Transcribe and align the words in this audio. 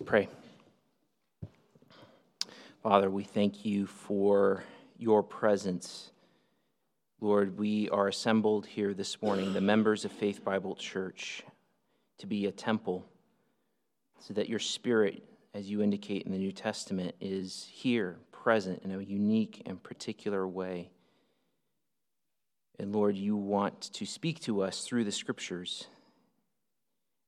Let's 0.00 0.08
pray. 0.08 0.28
Father, 2.82 3.10
we 3.10 3.22
thank 3.22 3.66
you 3.66 3.84
for 3.84 4.64
your 4.96 5.22
presence. 5.22 6.10
Lord, 7.20 7.58
we 7.58 7.90
are 7.90 8.08
assembled 8.08 8.64
here 8.64 8.94
this 8.94 9.20
morning, 9.20 9.52
the 9.52 9.60
members 9.60 10.06
of 10.06 10.12
Faith 10.12 10.42
Bible 10.42 10.74
Church, 10.74 11.42
to 12.16 12.26
be 12.26 12.46
a 12.46 12.50
temple 12.50 13.04
so 14.20 14.32
that 14.32 14.48
your 14.48 14.58
spirit, 14.58 15.22
as 15.52 15.68
you 15.68 15.82
indicate 15.82 16.22
in 16.22 16.32
the 16.32 16.38
New 16.38 16.52
Testament, 16.52 17.14
is 17.20 17.68
here, 17.70 18.16
present 18.32 18.80
in 18.82 18.92
a 18.92 19.02
unique 19.02 19.60
and 19.66 19.82
particular 19.82 20.48
way. 20.48 20.88
And 22.78 22.90
Lord, 22.94 23.16
you 23.16 23.36
want 23.36 23.92
to 23.92 24.06
speak 24.06 24.40
to 24.40 24.62
us 24.62 24.82
through 24.82 25.04
the 25.04 25.12
scriptures. 25.12 25.88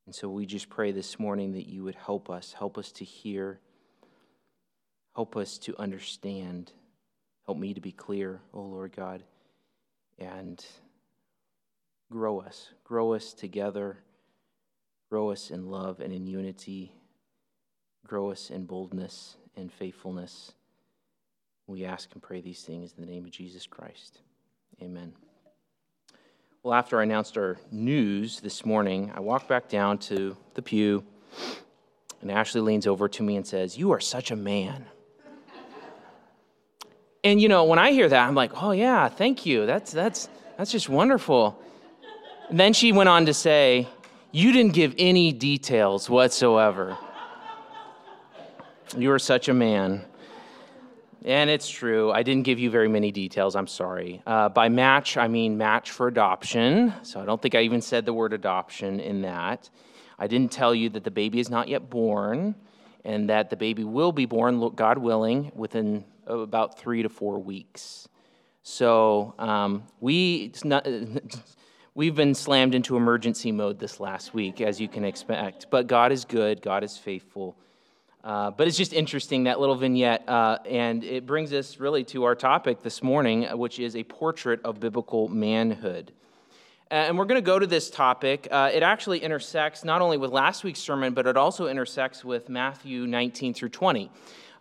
And 0.07 0.15
so 0.15 0.29
we 0.29 0.47
just 0.47 0.69
pray 0.69 0.93
this 0.93 1.19
morning 1.19 1.53
that 1.53 1.69
you 1.69 1.85
would 1.85 1.95
help 1.95 2.29
us, 2.29 2.55
help 2.59 2.77
us 2.77 2.91
to 2.93 3.05
hear, 3.05 3.61
help 5.15 5.37
us 5.37 5.59
to 5.59 5.79
understand, 5.79 6.73
help 7.47 7.59
me 7.59 7.73
to 7.75 7.81
be 7.81 7.93
clear, 7.93 8.41
oh 8.53 8.63
Lord 8.63 8.95
God, 8.97 9.23
and 10.19 10.65
grow 12.11 12.41
us, 12.41 12.71
grow 12.85 13.15
us 13.15 13.33
together, 13.33 13.99
grow 15.09 15.31
us 15.31 15.51
in 15.51 15.67
love 15.71 16.01
and 16.01 16.13
in 16.13 16.27
unity, 16.27 16.93
grow 18.07 18.31
us 18.31 18.51
in 18.51 18.65
boldness 18.65 19.37
and 19.57 19.73
faithfulness. 19.73 20.53
We 21.67 21.85
ask 21.85 22.11
and 22.13 22.23
pray 22.23 22.41
these 22.41 22.63
things 22.63 22.93
in 22.97 23.05
the 23.05 23.11
name 23.11 23.25
of 23.25 23.31
Jesus 23.31 23.67
Christ. 23.67 24.19
Amen. 24.83 25.13
Well, 26.65 26.75
after 26.75 27.01
I 27.01 27.03
announced 27.03 27.37
our 27.39 27.59
news 27.73 28.39
this 28.39 28.65
morning, 28.65 29.11
I 29.17 29.19
walked 29.19 29.49
back 29.49 29.69
down 29.69 29.99
to 29.99 30.37
the 30.55 30.63
pew, 30.63 31.03
and 32.21 32.31
Ashley 32.31 32.61
leans 32.61 32.87
over 32.87 33.09
to 33.09 33.23
me 33.25 33.35
and 33.35 33.45
says, 33.45 33.77
You 33.77 33.91
are 33.91 33.99
such 33.99 34.31
a 34.31 34.37
man. 34.37 34.87
and 37.25 37.41
you 37.41 37.49
know, 37.49 37.65
when 37.65 37.81
I 37.81 37.91
hear 37.91 38.09
that, 38.09 38.29
I'm 38.29 38.37
like, 38.37 38.63
Oh, 38.63 38.71
yeah, 38.71 39.09
thank 39.09 39.45
you. 39.45 39.67
That's, 39.67 39.91
that's, 39.91 40.29
that's 40.57 40.71
just 40.71 40.89
wonderful. 40.89 41.61
And 42.49 42.61
then 42.61 42.75
she 42.75 42.93
went 42.93 43.09
on 43.09 43.27
to 43.27 43.35
say, 43.35 43.89
You 44.31 44.53
didn't 44.53 44.75
give 44.75 44.95
any 44.99 45.33
details 45.33 46.09
whatsoever. 46.09 46.97
You 48.97 49.11
are 49.11 49.19
such 49.19 49.49
a 49.49 49.55
man. 49.55 50.05
And 51.25 51.51
it's 51.51 51.69
true. 51.69 52.11
I 52.11 52.23
didn't 52.23 52.43
give 52.45 52.59
you 52.59 52.71
very 52.71 52.89
many 52.89 53.13
details. 53.13 53.55
I'm 53.55 53.69
sorry. 53.69 54.23
Uh, 54.27 54.49
by 54.49 54.69
match, 54.69 55.17
I 55.17 55.29
mean 55.29 55.57
match 55.57 55.91
for 55.93 56.09
adoption. 56.09 56.93
So 57.03 57.21
I 57.21 57.25
don't 57.25 57.41
think 57.41 57.55
I 57.55 57.61
even 57.61 57.81
said 57.81 58.07
the 58.07 58.13
word 58.13 58.33
adoption 58.33 58.99
in 58.99 59.23
that. 59.23 59.71
I 60.19 60.27
didn't 60.27 60.51
tell 60.51 60.75
you 60.75 60.89
that 60.91 61.05
the 61.05 61.11
baby 61.11 61.39
is 61.39 61.49
not 61.49 61.69
yet 61.69 61.89
born 61.89 62.55
and 63.05 63.31
that 63.31 63.51
the 63.51 63.57
baby 63.57 63.85
will 63.85 64.13
be 64.13 64.27
born, 64.27 64.71
God 64.75 64.99
willing, 64.99 65.53
within 65.55 66.05
about 66.27 66.79
three 66.79 67.03
to 67.03 67.09
four 67.09 67.39
weeks. 67.39 68.09
So 68.63 69.35
um, 69.39 69.85
we. 70.01 70.53
Not, 70.65 70.87
we've 71.95 72.15
been 72.15 72.35
slammed 72.35 72.75
into 72.75 72.97
emergency 72.97 73.53
mode 73.53 73.79
this 73.79 74.01
last 74.01 74.35
week, 74.35 74.61
as 74.61 74.81
you 74.81 74.89
can 74.89 75.05
expect. 75.05 75.67
But 75.71 75.87
God 75.87 76.13
is 76.13 76.25
good, 76.25 76.63
God 76.63 76.85
is 76.85 76.97
faithful. 76.97 77.57
Uh, 78.25 78.53
but 78.53 78.69
it's 78.69 78.77
just 78.77 78.93
interesting, 78.93 79.45
that 79.45 79.59
little 79.59 79.75
vignette. 79.75 80.29
Uh, 80.29 80.59
and 80.65 81.03
it 81.03 81.27
brings 81.27 81.53
us 81.53 81.79
really 81.79 82.05
to 82.05 82.23
our 82.25 82.37
topic 82.37 82.83
this 82.83 83.03
morning, 83.03 83.49
uh, 83.49 83.57
which 83.57 83.81
is 83.81 83.97
a 83.97 84.05
portrait 84.05 84.61
of 84.65 84.79
biblical 84.79 85.29
manhood. 85.29 86.13
Uh, 86.91 86.95
and 86.95 87.19
we're 87.19 87.25
going 87.25 87.41
to 87.41 87.45
go 87.45 87.59
to 87.59 87.67
this 87.67 87.91
topic. 87.91 88.47
Uh, 88.51 88.71
it 88.73 88.85
actually 88.85 89.19
intersects 89.19 89.83
not 89.83 90.01
only 90.01 90.19
with 90.19 90.31
last 90.31 90.63
week's 90.63 90.79
sermon, 90.79 91.15
but 91.15 91.27
it 91.27 91.37
also 91.37 91.67
intersects 91.67 92.25
with 92.25 92.49
Matthew 92.49 93.07
19 93.07 93.55
through 93.55 93.71
20. 93.71 94.09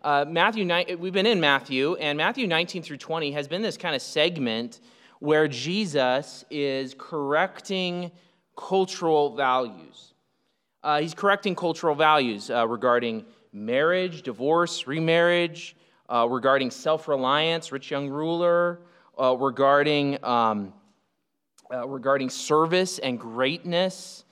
Uh, 0.02 0.24
Matthew, 0.26 0.68
we've 0.98 1.12
been 1.12 1.26
in 1.26 1.40
Matthew, 1.40 1.94
and 1.96 2.18
Matthew 2.18 2.48
19 2.48 2.82
through 2.82 2.96
20 2.96 3.30
has 3.32 3.46
been 3.46 3.62
this 3.62 3.76
kind 3.76 3.94
of 3.94 4.02
segment 4.02 4.80
where 5.20 5.46
Jesus 5.46 6.44
is 6.50 6.96
correcting 6.98 8.10
cultural 8.56 9.36
values. 9.36 10.14
he's 10.98 11.14
correcting 11.14 11.54
cultural 11.54 11.94
values 11.94 12.50
regarding 12.50 13.24
marriage, 13.52 14.22
divorce, 14.22 14.86
remarriage, 14.86 15.76
uh, 16.08 16.26
regarding 16.28 16.70
self 16.70 17.08
reliance, 17.08 17.72
rich 17.72 17.90
young 17.90 18.08
ruler, 18.08 18.80
uh, 19.20 19.36
regarding, 19.36 20.22
um, 20.24 20.72
uh, 21.72 21.86
regarding 21.86 22.30
service 22.30 22.98
and 22.98 23.18
greatness. 23.18 24.24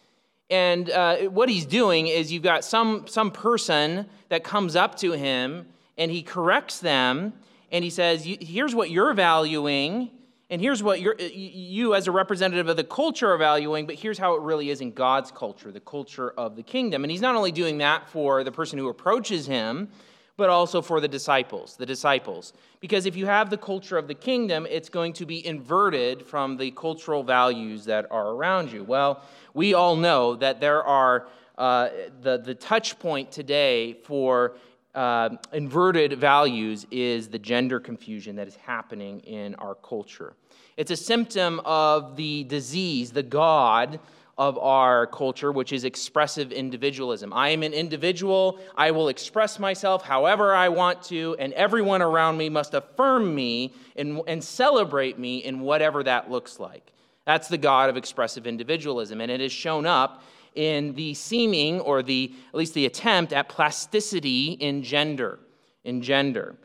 And 0.48 0.90
uh, 0.90 1.16
what 1.28 1.48
he's 1.48 1.64
doing 1.64 2.08
is 2.08 2.32
you've 2.32 2.42
got 2.42 2.64
some, 2.64 3.06
some 3.06 3.30
person 3.30 4.06
that 4.30 4.42
comes 4.42 4.74
up 4.74 4.96
to 4.96 5.12
him 5.12 5.66
and 5.96 6.10
he 6.10 6.22
corrects 6.22 6.80
them 6.80 7.34
and 7.70 7.84
he 7.84 7.90
says, 7.90 8.24
Here's 8.24 8.74
what 8.74 8.90
you're 8.90 9.14
valuing 9.14 10.10
and 10.50 10.60
here's 10.60 10.82
what 10.82 11.00
you, 11.00 11.94
as 11.94 12.08
a 12.08 12.12
representative 12.12 12.68
of 12.68 12.76
the 12.76 12.84
culture, 12.84 13.32
are 13.32 13.38
valuing, 13.38 13.86
but 13.86 13.94
here's 13.94 14.18
how 14.18 14.34
it 14.34 14.42
really 14.42 14.70
is 14.70 14.80
in 14.80 14.90
God's 14.90 15.30
culture, 15.30 15.70
the 15.70 15.78
culture 15.78 16.30
of 16.30 16.56
the 16.56 16.62
kingdom. 16.64 17.04
And 17.04 17.10
he's 17.10 17.20
not 17.20 17.36
only 17.36 17.52
doing 17.52 17.78
that 17.78 18.08
for 18.08 18.42
the 18.42 18.50
person 18.50 18.76
who 18.76 18.88
approaches 18.88 19.46
him, 19.46 19.88
but 20.36 20.50
also 20.50 20.82
for 20.82 21.00
the 21.00 21.06
disciples, 21.06 21.76
the 21.76 21.86
disciples. 21.86 22.52
Because 22.80 23.06
if 23.06 23.14
you 23.14 23.26
have 23.26 23.48
the 23.48 23.58
culture 23.58 23.96
of 23.96 24.08
the 24.08 24.14
kingdom, 24.14 24.66
it's 24.68 24.88
going 24.88 25.12
to 25.12 25.26
be 25.26 25.46
inverted 25.46 26.26
from 26.26 26.56
the 26.56 26.72
cultural 26.72 27.22
values 27.22 27.84
that 27.84 28.10
are 28.10 28.30
around 28.30 28.72
you. 28.72 28.82
Well, 28.82 29.22
we 29.54 29.74
all 29.74 29.94
know 29.94 30.34
that 30.34 30.58
there 30.58 30.82
are 30.82 31.28
uh, 31.58 31.90
the, 32.22 32.38
the 32.38 32.54
touch 32.54 32.98
point 32.98 33.30
today 33.30 33.92
for 34.02 34.56
uh, 35.00 35.30
inverted 35.54 36.12
values 36.18 36.86
is 36.90 37.28
the 37.28 37.38
gender 37.38 37.80
confusion 37.80 38.36
that 38.36 38.46
is 38.46 38.56
happening 38.56 39.20
in 39.20 39.54
our 39.54 39.74
culture. 39.74 40.34
It's 40.76 40.90
a 40.90 40.96
symptom 40.96 41.58
of 41.64 42.16
the 42.16 42.44
disease, 42.44 43.10
the 43.10 43.22
God 43.22 43.98
of 44.36 44.58
our 44.58 45.06
culture, 45.06 45.52
which 45.52 45.72
is 45.72 45.84
expressive 45.84 46.52
individualism. 46.52 47.32
I 47.32 47.48
am 47.48 47.62
an 47.62 47.72
individual. 47.72 48.60
I 48.76 48.90
will 48.90 49.08
express 49.08 49.58
myself 49.58 50.02
however 50.02 50.54
I 50.54 50.68
want 50.68 51.02
to, 51.04 51.34
and 51.38 51.54
everyone 51.54 52.02
around 52.02 52.36
me 52.36 52.50
must 52.50 52.74
affirm 52.74 53.34
me 53.34 53.72
and, 53.96 54.20
and 54.26 54.44
celebrate 54.44 55.18
me 55.18 55.38
in 55.38 55.60
whatever 55.60 56.02
that 56.02 56.30
looks 56.30 56.60
like. 56.60 56.92
That's 57.24 57.48
the 57.48 57.58
God 57.58 57.88
of 57.88 57.96
expressive 57.96 58.46
individualism, 58.46 59.22
and 59.22 59.30
it 59.30 59.40
has 59.40 59.52
shown 59.52 59.86
up 59.86 60.22
in 60.54 60.94
the 60.94 61.14
seeming 61.14 61.80
or 61.80 62.02
the 62.02 62.34
at 62.48 62.54
least 62.54 62.74
the 62.74 62.86
attempt 62.86 63.32
at 63.32 63.48
plasticity 63.48 64.52
in 64.52 64.82
gender 64.82 65.38
in 65.84 66.02
gender. 66.02 66.56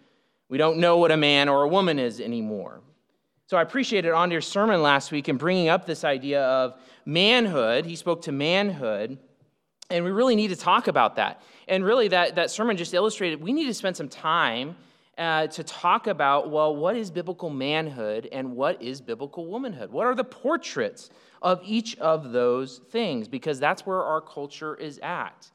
We 0.49 0.57
don't 0.57 0.77
know 0.77 0.97
what 0.97 1.11
a 1.11 1.17
man 1.17 1.49
or 1.49 1.63
a 1.63 1.67
woman 1.67 1.99
is 1.99 2.19
anymore. 2.19 2.81
So 3.47 3.57
i 3.57 3.61
appreciated 3.61 4.11
Andre's 4.11 4.47
sermon 4.47 4.81
last 4.81 5.11
week 5.11 5.29
in 5.29 5.37
bringing 5.37 5.69
up 5.69 5.85
this 5.85 6.03
idea 6.03 6.43
of 6.43 6.79
manhood 7.05 7.85
he 7.85 7.95
spoke 7.95 8.23
to 8.23 8.31
manhood 8.31 9.19
and 9.91 10.03
we 10.03 10.09
really 10.09 10.35
need 10.35 10.47
to 10.47 10.55
talk 10.55 10.87
about 10.87 11.17
that. 11.17 11.43
And 11.67 11.85
really 11.85 12.07
that, 12.07 12.35
that 12.35 12.49
sermon 12.49 12.75
just 12.75 12.93
illustrated 12.93 13.41
we 13.41 13.53
need 13.53 13.67
to 13.67 13.73
spend 13.73 13.95
some 13.95 14.09
time 14.09 14.75
uh, 15.17 15.47
to 15.47 15.63
talk 15.63 16.07
about 16.07 16.51
well 16.51 16.75
what 16.75 16.95
is 16.95 17.11
biblical 17.11 17.49
manhood 17.49 18.27
and 18.31 18.55
what 18.55 18.81
is 18.81 18.99
biblical 18.99 19.45
womanhood? 19.45 19.91
What 19.91 20.07
are 20.07 20.15
the 20.15 20.23
portraits 20.23 21.09
of 21.41 21.61
each 21.63 21.97
of 21.97 22.31
those 22.31 22.79
things 22.89 23.27
because 23.27 23.59
that's 23.59 23.85
where 23.85 24.03
our 24.03 24.21
culture 24.21 24.75
is 24.75 24.99
at. 24.99 25.51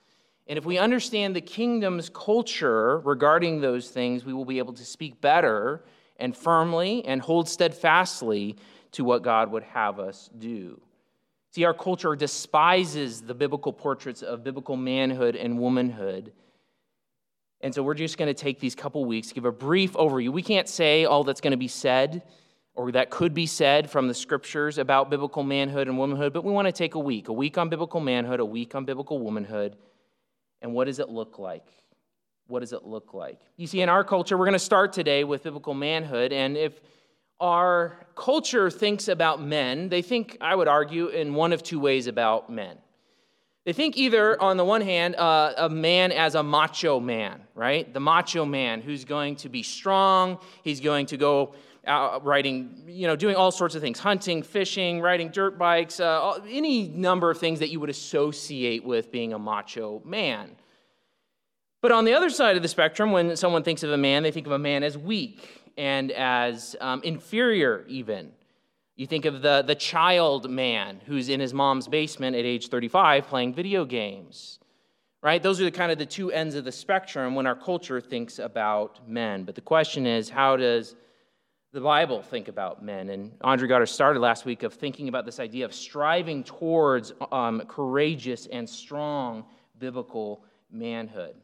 And 0.46 0.58
if 0.58 0.64
we 0.64 0.78
understand 0.78 1.36
the 1.36 1.40
kingdom's 1.40 2.08
culture 2.08 2.98
regarding 3.00 3.60
those 3.60 3.88
things, 3.90 4.24
we 4.24 4.32
will 4.32 4.44
be 4.44 4.58
able 4.58 4.72
to 4.74 4.84
speak 4.84 5.20
better 5.20 5.84
and 6.16 6.36
firmly 6.36 7.04
and 7.04 7.20
hold 7.20 7.48
steadfastly 7.48 8.56
to 8.92 9.04
what 9.04 9.22
God 9.22 9.50
would 9.52 9.62
have 9.62 10.00
us 10.00 10.28
do. 10.38 10.80
See, 11.52 11.64
our 11.64 11.74
culture 11.74 12.14
despises 12.14 13.22
the 13.22 13.34
biblical 13.34 13.72
portraits 13.72 14.22
of 14.22 14.44
biblical 14.44 14.76
manhood 14.76 15.34
and 15.36 15.58
womanhood. 15.58 16.32
And 17.60 17.74
so 17.74 17.82
we're 17.82 17.94
just 17.94 18.18
going 18.18 18.28
to 18.32 18.34
take 18.34 18.60
these 18.60 18.74
couple 18.74 19.04
weeks, 19.04 19.28
to 19.28 19.34
give 19.34 19.44
a 19.44 19.52
brief 19.52 19.92
overview. 19.94 20.30
We 20.30 20.42
can't 20.42 20.68
say 20.68 21.04
all 21.04 21.24
that's 21.24 21.40
going 21.40 21.50
to 21.52 21.56
be 21.56 21.68
said 21.68 22.22
or 22.80 22.90
that 22.92 23.10
could 23.10 23.34
be 23.34 23.44
said 23.44 23.90
from 23.90 24.08
the 24.08 24.14
scriptures 24.14 24.78
about 24.78 25.10
biblical 25.10 25.42
manhood 25.42 25.86
and 25.86 25.98
womanhood, 25.98 26.32
but 26.32 26.44
we 26.44 26.50
want 26.50 26.64
to 26.64 26.72
take 26.72 26.94
a 26.94 26.98
week 26.98 27.28
a 27.28 27.32
week 27.32 27.58
on 27.58 27.68
biblical 27.68 28.00
manhood, 28.00 28.40
a 28.40 28.44
week 28.44 28.74
on 28.74 28.86
biblical 28.86 29.18
womanhood. 29.18 29.76
And 30.62 30.72
what 30.72 30.86
does 30.86 30.98
it 30.98 31.10
look 31.10 31.38
like? 31.38 31.66
What 32.46 32.60
does 32.60 32.72
it 32.72 32.84
look 32.84 33.12
like? 33.12 33.38
You 33.58 33.66
see, 33.66 33.82
in 33.82 33.90
our 33.90 34.02
culture, 34.02 34.38
we're 34.38 34.46
going 34.46 34.54
to 34.54 34.58
start 34.58 34.94
today 34.94 35.24
with 35.24 35.42
biblical 35.42 35.74
manhood. 35.74 36.32
And 36.32 36.56
if 36.56 36.80
our 37.38 38.06
culture 38.16 38.70
thinks 38.70 39.08
about 39.08 39.42
men, 39.42 39.90
they 39.90 40.00
think, 40.00 40.38
I 40.40 40.54
would 40.54 40.66
argue, 40.66 41.08
in 41.08 41.34
one 41.34 41.52
of 41.52 41.62
two 41.62 41.80
ways 41.80 42.06
about 42.06 42.48
men. 42.48 42.78
They 43.66 43.74
think 43.74 43.98
either, 43.98 44.40
on 44.40 44.56
the 44.56 44.64
one 44.64 44.80
hand, 44.80 45.16
uh, 45.16 45.52
a 45.58 45.68
man 45.68 46.12
as 46.12 46.34
a 46.34 46.42
macho 46.42 46.98
man, 46.98 47.42
right? 47.54 47.92
The 47.92 48.00
macho 48.00 48.46
man 48.46 48.80
who's 48.80 49.04
going 49.04 49.36
to 49.36 49.50
be 49.50 49.62
strong, 49.62 50.38
he's 50.62 50.80
going 50.80 51.04
to 51.06 51.18
go 51.18 51.54
out 51.86 52.24
riding, 52.24 52.84
you 52.86 53.06
know, 53.06 53.16
doing 53.16 53.36
all 53.36 53.50
sorts 53.50 53.74
of 53.74 53.82
things 53.82 53.98
hunting, 53.98 54.42
fishing, 54.42 55.00
riding 55.00 55.30
dirt 55.30 55.58
bikes, 55.58 56.00
uh, 56.00 56.38
any 56.48 56.88
number 56.88 57.30
of 57.30 57.38
things 57.38 57.58
that 57.60 57.70
you 57.70 57.80
would 57.80 57.90
associate 57.90 58.84
with 58.84 59.10
being 59.10 59.32
a 59.32 59.38
macho 59.38 60.02
man. 60.04 60.56
But 61.82 61.92
on 61.92 62.04
the 62.04 62.12
other 62.12 62.28
side 62.28 62.56
of 62.56 62.62
the 62.62 62.68
spectrum, 62.68 63.12
when 63.12 63.36
someone 63.36 63.62
thinks 63.62 63.82
of 63.82 63.90
a 63.90 63.96
man, 63.96 64.22
they 64.22 64.30
think 64.30 64.46
of 64.46 64.52
a 64.52 64.58
man 64.58 64.82
as 64.82 64.98
weak 64.98 65.62
and 65.78 66.12
as 66.12 66.76
um, 66.80 67.00
inferior, 67.02 67.84
even. 67.88 68.32
You 68.96 69.06
think 69.06 69.24
of 69.24 69.40
the, 69.40 69.62
the 69.62 69.74
child 69.74 70.50
man 70.50 71.00
who's 71.06 71.30
in 71.30 71.40
his 71.40 71.54
mom's 71.54 71.88
basement 71.88 72.36
at 72.36 72.44
age 72.44 72.68
35 72.68 73.26
playing 73.28 73.54
video 73.54 73.86
games, 73.86 74.58
right? 75.22 75.42
Those 75.42 75.58
are 75.58 75.64
the 75.64 75.70
kind 75.70 75.90
of 75.90 75.96
the 75.96 76.04
two 76.04 76.30
ends 76.30 76.54
of 76.54 76.64
the 76.64 76.72
spectrum 76.72 77.34
when 77.34 77.46
our 77.46 77.54
culture 77.54 77.98
thinks 77.98 78.38
about 78.38 79.08
men. 79.08 79.44
But 79.44 79.54
the 79.54 79.62
question 79.62 80.06
is, 80.06 80.28
how 80.28 80.56
does 80.56 80.96
the 81.72 81.80
Bible 81.80 82.22
think 82.22 82.48
about 82.48 82.84
men? 82.84 83.10
And 83.10 83.32
Andre 83.42 83.68
got 83.68 83.82
us 83.82 83.92
started 83.92 84.20
last 84.20 84.44
week 84.44 84.62
of 84.62 84.74
thinking 84.74 85.08
about 85.08 85.24
this 85.24 85.38
idea 85.38 85.64
of 85.64 85.74
striving 85.74 86.42
towards 86.42 87.12
um, 87.30 87.62
courageous 87.68 88.46
and 88.46 88.68
strong 88.68 89.44
biblical 89.78 90.44
manhood. 90.70 91.34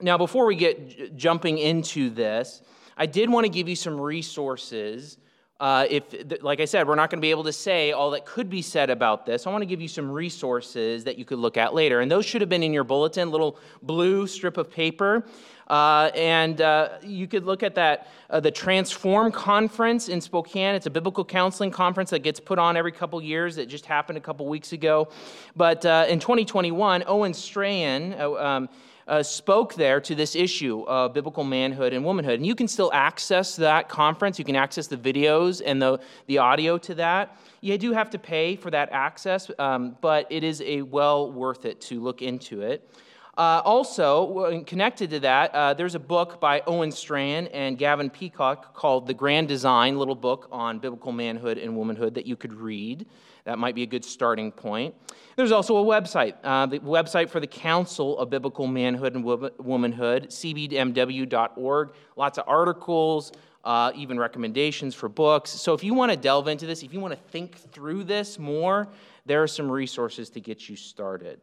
Now, 0.00 0.18
before 0.18 0.46
we 0.46 0.56
get 0.56 0.88
j- 0.88 1.10
jumping 1.16 1.58
into 1.58 2.10
this, 2.10 2.62
I 2.96 3.06
did 3.06 3.30
want 3.30 3.44
to 3.44 3.50
give 3.50 3.68
you 3.68 3.76
some 3.76 4.00
resources 4.00 5.18
uh, 5.60 5.86
if, 5.88 6.42
like 6.42 6.60
I 6.60 6.64
said, 6.64 6.88
we're 6.88 6.96
not 6.96 7.10
going 7.10 7.18
to 7.18 7.22
be 7.22 7.30
able 7.30 7.44
to 7.44 7.52
say 7.52 7.92
all 7.92 8.10
that 8.10 8.26
could 8.26 8.50
be 8.50 8.60
said 8.60 8.90
about 8.90 9.24
this. 9.24 9.46
I 9.46 9.50
want 9.50 9.62
to 9.62 9.66
give 9.66 9.80
you 9.80 9.86
some 9.86 10.10
resources 10.10 11.04
that 11.04 11.16
you 11.16 11.24
could 11.24 11.38
look 11.38 11.56
at 11.56 11.72
later. 11.72 12.00
And 12.00 12.10
those 12.10 12.26
should 12.26 12.40
have 12.40 12.50
been 12.50 12.64
in 12.64 12.72
your 12.72 12.82
bulletin, 12.82 13.30
little 13.30 13.58
blue 13.80 14.26
strip 14.26 14.56
of 14.56 14.68
paper. 14.70 15.24
Uh, 15.68 16.10
and 16.14 16.60
uh, 16.60 16.90
you 17.02 17.26
could 17.26 17.44
look 17.44 17.62
at 17.62 17.74
that, 17.74 18.08
uh, 18.30 18.40
the 18.40 18.50
Transform 18.50 19.32
Conference 19.32 20.08
in 20.08 20.20
Spokane. 20.20 20.74
It's 20.74 20.86
a 20.86 20.90
biblical 20.90 21.24
counseling 21.24 21.70
conference 21.70 22.10
that 22.10 22.20
gets 22.20 22.40
put 22.40 22.58
on 22.58 22.76
every 22.76 22.92
couple 22.92 23.20
years. 23.22 23.56
It 23.58 23.66
just 23.66 23.86
happened 23.86 24.18
a 24.18 24.20
couple 24.20 24.46
weeks 24.46 24.72
ago. 24.72 25.08
But 25.56 25.84
uh, 25.86 26.06
in 26.08 26.18
2021, 26.20 27.04
Owen 27.06 27.34
Strachan, 27.34 28.14
uh, 28.14 28.32
um, 28.34 28.68
uh, 29.06 29.22
spoke 29.22 29.74
there 29.74 30.00
to 30.00 30.14
this 30.14 30.34
issue 30.34 30.82
of 30.86 31.12
biblical 31.12 31.44
manhood 31.44 31.92
and 31.92 32.04
womanhood. 32.04 32.34
And 32.34 32.46
you 32.46 32.54
can 32.54 32.68
still 32.68 32.90
access 32.92 33.56
that 33.56 33.88
conference. 33.88 34.38
You 34.38 34.44
can 34.44 34.56
access 34.56 34.86
the 34.86 34.96
videos 34.96 35.60
and 35.64 35.80
the, 35.80 36.00
the 36.26 36.38
audio 36.38 36.78
to 36.78 36.94
that. 36.96 37.36
You 37.60 37.76
do 37.78 37.92
have 37.92 38.10
to 38.10 38.18
pay 38.18 38.56
for 38.56 38.70
that 38.70 38.90
access, 38.92 39.50
um, 39.58 39.96
but 40.00 40.26
it 40.30 40.44
is 40.44 40.62
a 40.62 40.82
well 40.82 41.30
worth 41.32 41.64
it 41.64 41.80
to 41.82 42.00
look 42.00 42.22
into 42.22 42.62
it. 42.62 42.88
Uh, 43.36 43.60
also, 43.64 44.62
connected 44.64 45.10
to 45.10 45.20
that, 45.20 45.52
uh, 45.54 45.74
there's 45.74 45.96
a 45.96 46.00
book 46.00 46.40
by 46.40 46.62
Owen 46.68 46.92
Strachan 46.92 47.48
and 47.48 47.76
Gavin 47.76 48.08
Peacock 48.08 48.74
called 48.74 49.08
The 49.08 49.14
Grand 49.14 49.48
Design, 49.48 49.98
little 49.98 50.14
book 50.14 50.48
on 50.52 50.78
biblical 50.78 51.10
manhood 51.10 51.58
and 51.58 51.76
womanhood 51.76 52.14
that 52.14 52.26
you 52.26 52.36
could 52.36 52.52
read. 52.52 53.06
That 53.44 53.58
might 53.58 53.74
be 53.74 53.82
a 53.82 53.86
good 53.86 54.04
starting 54.04 54.52
point. 54.52 54.94
There's 55.36 55.50
also 55.50 55.76
a 55.76 55.84
website, 55.84 56.34
uh, 56.44 56.66
the 56.66 56.78
website 56.78 57.28
for 57.28 57.40
the 57.40 57.46
Council 57.46 58.16
of 58.18 58.30
Biblical 58.30 58.68
Manhood 58.68 59.16
and 59.16 59.24
Womanhood, 59.24 60.28
cbmw.org. 60.28 61.92
Lots 62.16 62.38
of 62.38 62.44
articles, 62.46 63.32
uh, 63.64 63.90
even 63.96 64.18
recommendations 64.18 64.94
for 64.94 65.08
books. 65.08 65.50
So 65.50 65.74
if 65.74 65.82
you 65.82 65.92
want 65.92 66.12
to 66.12 66.16
delve 66.16 66.46
into 66.46 66.66
this, 66.66 66.84
if 66.84 66.92
you 66.92 67.00
want 67.00 67.14
to 67.14 67.20
think 67.30 67.56
through 67.72 68.04
this 68.04 68.38
more, 68.38 68.88
there 69.26 69.42
are 69.42 69.48
some 69.48 69.70
resources 69.70 70.30
to 70.30 70.40
get 70.40 70.68
you 70.68 70.76
started. 70.76 71.40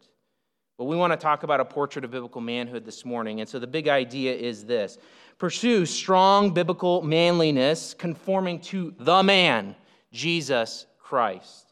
But 0.81 0.87
we 0.87 0.95
want 0.95 1.13
to 1.13 1.17
talk 1.17 1.43
about 1.43 1.59
a 1.59 1.65
portrait 1.65 2.03
of 2.03 2.09
biblical 2.09 2.41
manhood 2.41 2.85
this 2.85 3.05
morning. 3.05 3.39
And 3.39 3.47
so 3.47 3.59
the 3.59 3.67
big 3.67 3.87
idea 3.87 4.33
is 4.33 4.65
this 4.65 4.97
pursue 5.37 5.85
strong 5.85 6.55
biblical 6.55 7.03
manliness 7.03 7.93
conforming 7.93 8.59
to 8.61 8.91
the 8.97 9.21
man, 9.21 9.75
Jesus 10.11 10.87
Christ. 10.97 11.71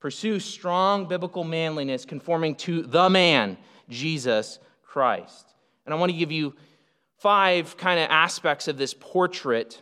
Pursue 0.00 0.40
strong 0.40 1.06
biblical 1.06 1.44
manliness 1.44 2.04
conforming 2.04 2.56
to 2.56 2.82
the 2.82 3.08
man, 3.08 3.56
Jesus 3.88 4.58
Christ. 4.82 5.54
And 5.86 5.94
I 5.94 5.96
want 5.96 6.10
to 6.10 6.18
give 6.18 6.32
you 6.32 6.56
five 7.18 7.76
kind 7.76 8.00
of 8.00 8.10
aspects 8.10 8.66
of 8.66 8.76
this 8.76 8.92
portrait 8.92 9.80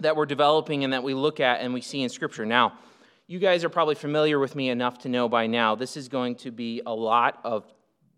that 0.00 0.16
we're 0.16 0.24
developing 0.24 0.82
and 0.82 0.94
that 0.94 1.02
we 1.02 1.12
look 1.12 1.40
at 1.40 1.60
and 1.60 1.74
we 1.74 1.82
see 1.82 2.00
in 2.00 2.08
Scripture. 2.08 2.46
Now, 2.46 2.72
you 3.26 3.38
guys 3.38 3.64
are 3.64 3.68
probably 3.68 3.96
familiar 3.96 4.38
with 4.38 4.56
me 4.56 4.70
enough 4.70 4.96
to 5.00 5.10
know 5.10 5.28
by 5.28 5.46
now 5.46 5.74
this 5.74 5.94
is 5.94 6.08
going 6.08 6.36
to 6.36 6.50
be 6.50 6.80
a 6.86 6.94
lot 6.94 7.38
of 7.44 7.70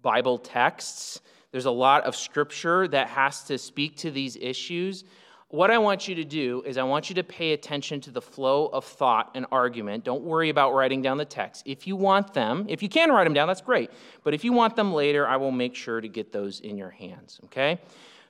Bible 0.03 0.39
texts. 0.39 1.21
There's 1.53 1.67
a 1.67 1.71
lot 1.71 2.05
of 2.05 2.15
Scripture 2.17 2.87
that 2.89 3.09
has 3.09 3.45
to 3.45 3.59
speak 3.59 3.97
to 3.99 4.11
these 4.11 4.37
issues 4.37 5.05
what 5.51 5.73
I 5.73 5.79
want 5.79 6.07
you 6.07 6.15
to 6.15 6.25
do 6.25 6.63
is 6.65 6.79
I 6.79 6.85
want 6.85 7.11
you 7.11 7.17
to 7.17 7.25
pay 7.25 7.53
attention 7.55 8.01
to 8.03 8.13
the 8.13 8.23
flow 8.23 8.67
of 8.67 8.85
thought 8.85 9.33
and 9.35 9.47
argument. 9.51 10.05
Don't 10.05 10.23
worry 10.23 10.49
about 10.49 10.75
writing 10.75 11.03
down 11.03 11.19
the 11.19 11.25
text. 11.25 11.65
If 11.67 11.89
you 11.89 11.97
want 11.97 12.33
them, 12.33 12.67
if 12.69 12.85
you 12.85 12.89
can 12.89 13.11
write 13.11 13.25
them 13.25 13.35
down, 13.35 13.49
that's 13.49 13.61
great. 13.61 13.91
But 14.23 14.33
if 14.33 14.45
you 14.45 14.53
want 14.53 14.77
them 14.77 14.95
later, 14.95 15.27
I 15.27 15.37
will 15.37 15.51
make 15.51 15.75
sure 15.75 16.01
to 16.01 16.07
get 16.07 16.31
those 16.31 16.61
in 16.61 16.77
your 16.77 16.91
hands, 16.91 17.41
okay? 17.47 17.81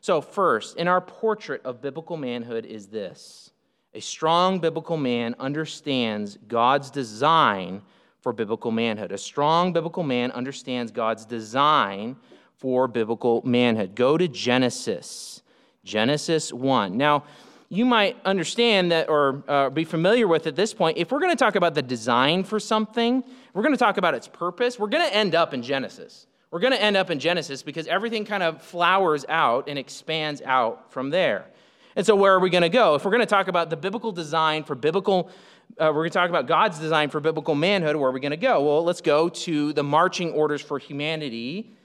So, 0.01 0.23
first, 0.23 0.79
in 0.79 0.89
our 0.89 1.03
portrait 1.03 1.61
of 1.67 1.83
biblical 1.83 2.17
manhood 2.17 2.65
is 2.65 2.87
this 2.87 3.51
a 3.93 4.01
strong 4.01 4.59
biblical 4.59 4.97
man 4.97 5.35
understands 5.39 6.39
God's 6.49 6.91
design 6.91 7.83
for 8.21 8.33
biblical 8.33 8.71
manhood. 8.71 9.13
A 9.13 9.19
strong 9.19 9.73
biblical 9.73 10.03
man 10.03 10.31
understands 10.33 10.93
God's 10.93 11.25
design 11.25 12.17
for 12.57 12.87
biblical 12.87 13.43
manhood. 13.45 13.95
Go 13.95 14.19
to 14.19 14.29
Genesis. 14.29 15.43
Genesis 15.85 16.53
1. 16.53 16.97
Now, 16.97 17.25
you 17.71 17.85
might 17.85 18.17
understand 18.25 18.91
that 18.91 19.09
or 19.09 19.45
uh, 19.49 19.71
be 19.71 19.85
familiar 19.85 20.27
with 20.27 20.47
at 20.47 20.57
this 20.57 20.75
point, 20.75 20.99
if 20.99 21.13
we're 21.13 21.21
going 21.21 21.35
to 21.35 21.43
talk 21.43 21.55
about 21.55 21.75
the 21.75 21.83
design 21.83 22.45
for 22.45 22.59
something, 22.59 23.23
we're 23.55 23.63
going 23.63 23.75
to 23.75 23.79
talk 23.79 23.97
about 23.97 24.15
its 24.15 24.29
purpose, 24.29 24.79
we're 24.79 24.89
going 24.89 25.09
to 25.09 25.15
end 25.15 25.35
up 25.35 25.55
in 25.55 25.63
Genesis. 25.63 26.27
We're 26.51 26.59
going 26.59 26.73
to 26.73 26.83
end 26.83 26.97
up 26.97 27.11
in 27.11 27.21
Genesis 27.21 27.63
because 27.63 27.87
everything 27.87 28.25
kind 28.25 28.43
of 28.43 28.61
flowers 28.61 29.25
out 29.29 29.69
and 29.69 29.79
expands 29.79 30.43
out 30.43 30.93
from 30.93 31.11
there. 31.11 31.47
And 31.95 32.05
so, 32.05 32.17
where 32.17 32.35
are 32.35 32.41
we 32.41 32.51
going 32.51 32.63
to 32.63 32.69
go? 32.69 32.97
If 32.97 33.05
we're 33.05 33.11
going 33.13 33.21
to 33.21 33.27
talk 33.27 33.49
about 33.49 33.71
the 33.71 33.77
biblical 33.77 34.11
design 34.11 34.65
for 34.65 34.75
biblical, 34.75 35.31
uh, 35.79 35.87
we're 35.87 36.03
going 36.03 36.11
to 36.11 36.19
talk 36.19 36.31
about 36.31 36.47
God's 36.47 36.79
design 36.79 37.11
for 37.11 37.21
biblical 37.21 37.55
manhood, 37.55 37.97
where 37.97 38.11
are 38.11 38.13
we 38.13 38.21
going 38.21 38.31
to 38.31 38.37
go? 38.37 38.63
Well, 38.63 38.85
let's 38.85 39.01
go 39.01 39.29
to 39.29 39.73
the 39.73 39.83
marching 39.83 40.33
orders 40.33 40.61
for 40.61 40.79
humanity 40.79 41.77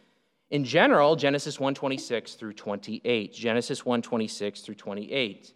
in 0.49 0.63
general, 0.63 1.15
Genesis 1.15 1.57
1:26 1.57 2.35
through 2.35 2.53
28. 2.53 3.33
Genesis 3.33 3.81
1:26 3.81 4.61
through 4.61 4.75
28. 4.75 5.53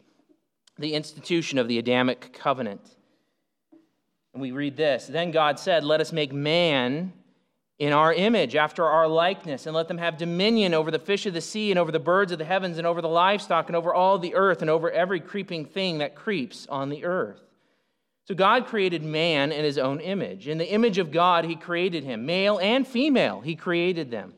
The 0.77 0.93
institution 0.93 1.59
of 1.59 1.67
the 1.67 1.77
Adamic 1.77 2.33
covenant. 2.33 2.95
And 4.33 4.41
we 4.41 4.51
read 4.51 4.77
this, 4.77 5.07
then 5.07 5.31
God 5.31 5.59
said, 5.59 5.83
"Let 5.83 6.01
us 6.01 6.11
make 6.11 6.33
man 6.33 7.13
in 7.77 7.93
our 7.93 8.13
image, 8.13 8.57
after 8.57 8.85
our 8.85 9.07
likeness, 9.07 9.65
and 9.65 9.73
let 9.73 9.87
them 9.87 9.97
have 9.99 10.17
dominion 10.17 10.73
over 10.73 10.91
the 10.91 10.99
fish 10.99 11.25
of 11.25 11.33
the 11.33 11.39
sea, 11.39 11.71
and 11.71 11.79
over 11.79 11.93
the 11.93 11.99
birds 11.99 12.33
of 12.33 12.37
the 12.37 12.45
heavens, 12.45 12.77
and 12.77 12.85
over 12.85 13.01
the 13.01 13.07
livestock, 13.07 13.67
and 13.67 13.75
over 13.75 13.93
all 13.93 14.19
the 14.19 14.35
earth, 14.35 14.61
and 14.61 14.69
over 14.69 14.91
every 14.91 15.21
creeping 15.21 15.63
thing 15.63 15.99
that 15.99 16.13
creeps 16.13 16.67
on 16.67 16.89
the 16.89 17.05
earth. 17.05 17.48
So 18.29 18.35
God 18.35 18.67
created 18.67 19.01
man 19.01 19.51
in 19.51 19.65
his 19.65 19.79
own 19.79 19.99
image. 19.99 20.47
In 20.47 20.59
the 20.59 20.71
image 20.71 20.99
of 20.99 21.09
God, 21.09 21.45
he 21.45 21.55
created 21.55 22.03
him. 22.03 22.27
Male 22.27 22.59
and 22.59 22.87
female, 22.87 23.41
he 23.41 23.55
created 23.55 24.11
them. 24.11 24.35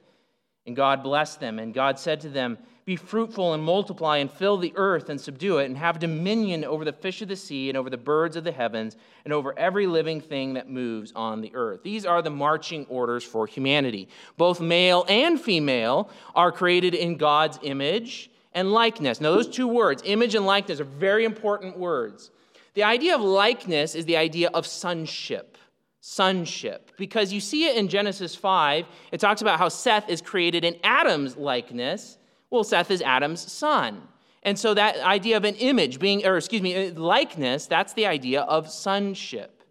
And 0.66 0.78
God 0.78 1.04
blessed 1.04 1.42
them. 1.42 1.60
And 1.60 1.74
God 1.74 2.00
said 2.00 2.22
to 2.22 2.30
them, 2.30 2.58
Be 2.86 2.96
fruitful 2.96 3.54
and 3.54 3.62
multiply 3.62 4.20
and 4.20 4.32
fill 4.32 4.56
the 4.56 4.72
earth 4.78 5.10
and 5.10 5.20
subdue 5.20 5.58
it, 5.58 5.66
and 5.66 5.78
have 5.78 6.00
dominion 6.00 6.64
over 6.64 6.86
the 6.86 6.94
fish 6.94 7.22
of 7.22 7.28
the 7.28 7.36
sea 7.36 7.68
and 7.68 7.78
over 7.78 7.90
the 7.90 7.98
birds 7.98 8.38
of 8.38 8.46
the 8.46 8.54
heavens 8.54 8.96
and 9.26 9.34
over 9.34 9.60
every 9.60 9.88
living 9.88 10.22
thing 10.22 10.54
that 10.54 10.70
moves 10.70 11.12
on 11.14 11.42
the 11.42 11.54
earth. 11.54 11.84
These 11.84 12.06
are 12.06 12.22
the 12.22 12.30
marching 12.30 12.86
orders 12.86 13.26
for 13.26 13.46
humanity. 13.46 14.08
Both 14.38 14.62
male 14.62 15.06
and 15.10 15.38
female 15.38 16.10
are 16.34 16.54
created 16.54 16.96
in 16.96 17.18
God's 17.18 17.60
image 17.62 18.32
and 18.54 18.72
likeness. 18.72 19.20
Now, 19.20 19.32
those 19.32 19.50
two 19.50 19.68
words, 19.68 20.02
image 20.06 20.34
and 20.34 20.46
likeness, 20.46 20.80
are 20.80 20.86
very 20.86 21.26
important 21.26 21.78
words. 21.78 22.32
The 22.74 22.84
idea 22.84 23.16
of 23.16 23.22
likeness 23.22 23.96
is 23.96 24.06
the 24.06 24.18
idea 24.18 24.50
of 24.54 24.66
sonship 24.66 25.58
sonship. 26.02 26.92
Because 26.98 27.32
you 27.32 27.40
see 27.40 27.68
it 27.68 27.78
in 27.78 27.88
Genesis 27.88 28.36
5, 28.36 28.86
it 29.12 29.20
talks 29.20 29.42
about 29.42 29.60
how 29.60 29.70
Seth 29.70 30.10
is 30.10 30.22
created 30.22 30.66
in 30.66 30.76
Adam's 30.84 31.38
likeness. 31.38 32.18
Well, 32.50 32.64
Seth 32.64 32.92
is 32.92 33.02
Adam's 33.02 33.50
son. 33.52 34.02
And 34.44 34.58
so 34.58 34.74
that 34.74 34.98
idea 34.98 35.38
of 35.38 35.46
an 35.46 35.56
image 35.56 36.00
being, 36.00 36.26
or 36.26 36.36
excuse 36.36 36.64
me, 36.64 36.90
uh, 36.90 36.94
likeness, 37.00 37.68
that's 37.68 37.94
the 37.94 38.08
idea 38.08 38.42
of 38.42 38.70
sonship. 38.70 39.64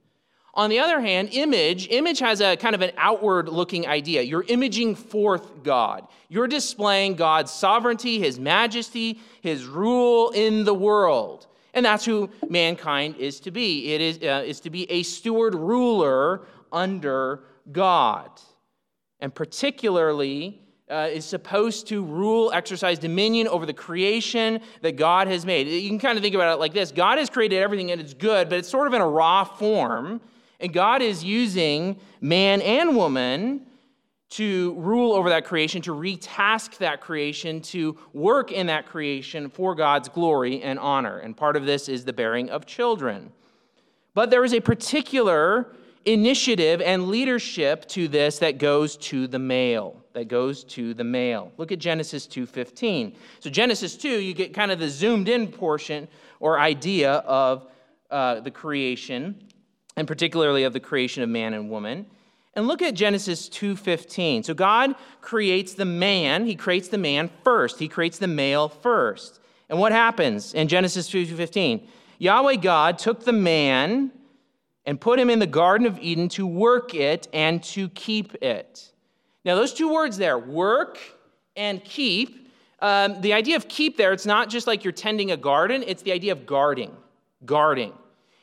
On 0.54 0.71
the 0.71 0.78
other 0.78 1.00
hand, 1.00 1.30
image, 1.33 1.88
image 1.90 2.21
has 2.21 2.40
a 2.40 2.57
kind 2.57 2.75
of 2.75 2.83
an 2.83 2.92
outward 2.97 3.49
looking 3.49 3.87
idea. 3.87 4.23
You're 4.23 4.45
imaging 4.45 4.95
forth 4.95 5.62
God. 5.62 6.07
You're 6.28 6.49
displaying 6.49 7.14
God's 7.14 7.52
sovereignty, 7.52 8.19
his 8.19 8.38
majesty, 8.38 9.21
his 9.42 9.64
rule 9.64 10.30
in 10.30 10.64
the 10.64 10.75
world. 10.75 11.47
And 11.75 11.85
that's 11.85 12.05
who 12.05 12.31
mankind 12.49 13.17
is 13.17 13.41
to 13.41 13.50
be. 13.50 13.93
It 13.93 14.00
is, 14.00 14.19
uh, 14.19 14.43
is 14.45 14.61
to 14.61 14.71
be 14.71 14.91
a 14.91 15.03
steward 15.03 15.55
ruler 15.55 16.43
under 16.73 17.45
God. 17.71 18.31
And 19.21 19.35
particularly, 19.35 20.62
uh, 20.91 21.09
is 21.12 21.25
supposed 21.25 21.87
to 21.87 22.03
rule, 22.03 22.50
exercise 22.53 22.99
dominion 22.99 23.47
over 23.47 23.65
the 23.65 23.73
creation 23.73 24.61
that 24.83 24.97
God 24.97 25.29
has 25.29 25.47
made. 25.47 25.69
You 25.69 25.89
can 25.89 26.00
kind 26.00 26.19
of 26.19 26.23
think 26.23 26.35
about 26.35 26.53
it 26.53 26.59
like 26.59 26.73
this 26.73 26.91
God 26.91 27.19
has 27.19 27.31
created 27.31 27.62
everything 27.62 27.93
and 27.93 28.00
it's 28.00 28.15
good, 28.15 28.49
but 28.49 28.59
it's 28.59 28.69
sort 28.69 28.89
of 28.89 28.95
in 28.95 29.00
a 29.00 29.07
raw 29.07 29.45
form. 29.45 30.21
And 30.59 30.73
God 30.73 31.00
is 31.00 31.25
using 31.25 31.99
man 32.21 32.61
and 32.61 32.97
woman 32.97 33.67
to 34.31 34.75
rule 34.75 35.13
over 35.13 35.29
that 35.29 35.45
creation, 35.45 35.83
to 35.83 35.93
retask 35.93 36.79
that 36.79 37.01
creation, 37.01 37.61
to 37.61 37.99
work 38.13 38.53
in 38.53 38.69
that 38.69 38.87
creation 38.87 39.49
for 39.49 39.75
God's 39.75 40.09
glory 40.09 40.63
and 40.63 40.79
honor. 40.79 41.19
And 41.19 41.37
part 41.37 41.57
of 41.57 41.67
this 41.67 41.89
is 41.89 42.05
the 42.05 42.13
bearing 42.13 42.49
of 42.49 42.65
children. 42.65 43.33
But 44.15 44.31
there 44.31 44.45
is 44.45 44.55
a 44.55 44.61
particular 44.61 45.75
initiative 46.05 46.81
and 46.81 47.09
leadership 47.09 47.87
to 47.89 48.09
this 48.09 48.39
that 48.39 48.59
goes 48.59 48.97
to 48.97 49.27
the 49.27 49.39
male 49.39 49.97
that 50.15 50.29
goes 50.29 50.65
to 50.65 50.95
the 50.95 51.05
male 51.05 51.53
look 51.59 51.71
at 51.73 51.79
genesis 51.79 52.27
2.15 52.27 53.15
so 53.39 53.51
genesis 53.51 53.99
2 53.99 54.09
you 54.09 54.33
get 54.33 54.55
kind 54.55 54.71
of 54.71 54.79
the 54.79 54.89
zoomed 54.89 55.29
in 55.29 55.47
portion 55.47 56.09
or 56.41 56.59
idea 56.59 57.13
of 57.13 57.67
uh, 58.11 58.41
the 58.41 58.51
creation 58.51 59.47
and 59.97 60.09
particularly 60.09 60.65
of 60.65 60.73
the 60.73 60.81
creation 60.81 61.23
of 61.23 61.29
man 61.29 61.53
and 61.53 61.69
woman 61.69 62.07
and 62.54 62.66
look 62.66 62.83
at 62.83 62.95
genesis 62.95 63.49
2.15 63.49 64.45
so 64.45 64.54
god 64.54 64.95
creates 65.21 65.75
the 65.75 65.85
man 65.85 66.47
he 66.47 66.54
creates 66.54 66.88
the 66.88 66.99
man 66.99 67.30
first 67.45 67.78
he 67.78 67.88
creates 67.88 68.19
the 68.19 68.26
male 68.26 68.69
first 68.69 69.40
and 69.69 69.78
what 69.78 69.92
happens 69.92 70.54
in 70.54 70.69
genesis 70.69 71.09
2.15 71.11 71.87
yahweh 72.19 72.57
god 72.57 72.99
took 72.99 73.25
the 73.25 73.33
man 73.33 74.11
and 74.87 75.00
put 75.00 75.19
him 75.19 75.30
in 75.30 75.38
the 75.38 75.47
Garden 75.47 75.87
of 75.87 75.99
Eden 75.99 76.28
to 76.30 76.47
work 76.47 76.95
it 76.95 77.28
and 77.33 77.62
to 77.62 77.88
keep 77.90 78.35
it. 78.42 78.92
Now, 79.45 79.54
those 79.54 79.73
two 79.73 79.92
words 79.92 80.16
there, 80.16 80.38
work 80.38 80.99
and 81.57 81.83
keep, 81.85 82.50
um, 82.80 83.21
the 83.21 83.33
idea 83.33 83.57
of 83.57 83.69
keep 83.69 83.97
there, 83.97 84.12
it's 84.12 84.26
not 84.26 84.49
just 84.50 84.66
like 84.66 84.85
you're 84.85 84.92
tending 84.92 85.30
a 85.30 85.37
garden, 85.37 85.85
it's 85.87 86.02
the 86.02 86.12
idea 86.12 86.33
of 86.33 86.47
guarding, 86.47 86.95
guarding. 87.45 87.92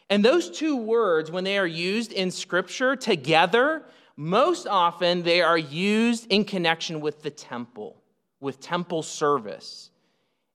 And 0.09 0.23
those 0.23 0.49
two 0.49 0.77
words, 0.77 1.29
when 1.29 1.43
they 1.43 1.57
are 1.57 1.67
used 1.67 2.13
in 2.13 2.31
Scripture 2.31 2.95
together, 2.95 3.83
most 4.17 4.67
often 4.67 5.21
they 5.21 5.41
are 5.41 5.57
used 5.57 6.25
in 6.31 6.43
connection 6.43 6.99
with 6.99 7.21
the 7.21 7.29
temple, 7.29 7.95
with 8.41 8.59
temple 8.59 9.03
service. 9.03 9.91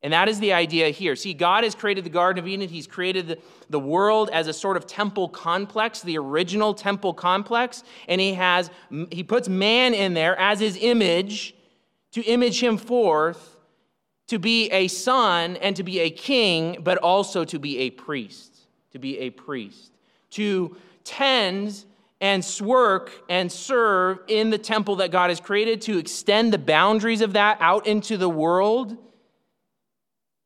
And 0.02 0.12
that 0.12 0.28
is 0.28 0.40
the 0.40 0.52
idea 0.52 0.88
here. 0.88 1.14
See, 1.14 1.32
God 1.32 1.62
has 1.62 1.76
created 1.76 2.02
the 2.02 2.10
Garden 2.10 2.42
of 2.42 2.48
Eden. 2.48 2.68
He's 2.68 2.88
created 2.88 3.28
the, 3.28 3.38
the 3.70 3.78
world 3.78 4.30
as 4.30 4.48
a 4.48 4.52
sort 4.52 4.76
of 4.76 4.84
temple 4.84 5.28
complex, 5.28 6.00
the 6.00 6.18
original 6.18 6.74
temple 6.74 7.14
complex. 7.14 7.84
And 8.08 8.20
he 8.20 8.34
has, 8.34 8.68
he 9.12 9.22
puts 9.22 9.48
man 9.48 9.94
in 9.94 10.12
there 10.12 10.36
as 10.40 10.58
his 10.58 10.76
image 10.80 11.54
to 12.10 12.22
image 12.24 12.60
him 12.60 12.76
forth, 12.76 13.56
to 14.26 14.40
be 14.40 14.70
a 14.70 14.88
son 14.88 15.56
and 15.58 15.76
to 15.76 15.84
be 15.84 16.00
a 16.00 16.10
king, 16.10 16.78
but 16.82 16.98
also 16.98 17.44
to 17.44 17.58
be 17.60 17.78
a 17.78 17.90
priest. 17.90 18.56
To 18.90 18.98
be 18.98 19.18
a 19.20 19.30
priest. 19.30 19.92
To 20.30 20.76
tend 21.04 21.84
and 22.22 22.46
work 22.62 23.10
and 23.28 23.50
serve 23.50 24.20
in 24.28 24.50
the 24.50 24.56
temple 24.56 24.96
that 24.96 25.10
God 25.10 25.28
has 25.28 25.40
created, 25.40 25.82
to 25.82 25.98
extend 25.98 26.52
the 26.52 26.58
boundaries 26.58 27.20
of 27.20 27.32
that 27.32 27.58
out 27.60 27.86
into 27.86 28.16
the 28.16 28.28
world 28.28 28.96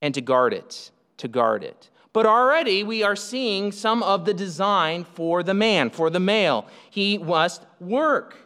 and 0.01 0.15
to 0.15 0.23
guard 0.23 0.55
it, 0.55 0.91
to 1.19 1.29
guard 1.29 1.63
it. 1.63 1.91
But 2.15 2.25
already 2.25 2.83
we 2.83 3.03
are 3.03 3.15
seeing 3.15 3.73
some 3.73 4.03
of 4.03 4.25
the 4.25 4.33
design 4.33 5.05
for 5.05 5.43
the 5.43 5.53
man, 5.53 5.91
for 5.91 6.09
the 6.09 6.19
male. 6.19 6.67
He 6.89 7.19
must 7.19 7.63
work, 7.79 8.39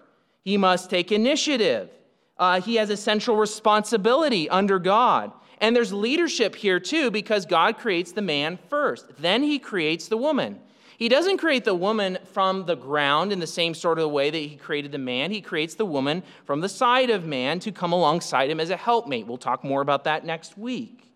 he 0.42 0.56
must 0.56 0.90
take 0.90 1.12
initiative. 1.12 1.88
Uh, 2.36 2.60
he 2.60 2.76
has 2.76 2.90
a 2.90 2.96
central 2.96 3.36
responsibility 3.36 4.48
under 4.48 4.78
God. 4.80 5.30
And 5.58 5.76
there's 5.76 5.92
leadership 5.92 6.56
here 6.56 6.80
too, 6.80 7.12
because 7.12 7.46
God 7.46 7.78
creates 7.78 8.10
the 8.10 8.22
man 8.22 8.58
first. 8.68 9.06
Then 9.18 9.42
he 9.42 9.58
creates 9.58 10.08
the 10.08 10.16
woman. 10.16 10.58
He 11.00 11.08
doesn't 11.08 11.38
create 11.38 11.64
the 11.64 11.74
woman 11.74 12.18
from 12.26 12.66
the 12.66 12.76
ground 12.76 13.32
in 13.32 13.40
the 13.40 13.46
same 13.46 13.72
sort 13.72 13.98
of 13.98 14.10
way 14.10 14.28
that 14.28 14.36
he 14.36 14.56
created 14.56 14.92
the 14.92 14.98
man. 14.98 15.30
He 15.30 15.40
creates 15.40 15.74
the 15.74 15.86
woman 15.86 16.22
from 16.44 16.60
the 16.60 16.68
side 16.68 17.08
of 17.08 17.24
man 17.24 17.58
to 17.60 17.72
come 17.72 17.94
alongside 17.94 18.50
him 18.50 18.60
as 18.60 18.68
a 18.68 18.76
helpmate. 18.76 19.26
We'll 19.26 19.38
talk 19.38 19.64
more 19.64 19.80
about 19.80 20.04
that 20.04 20.26
next 20.26 20.58
week. 20.58 21.10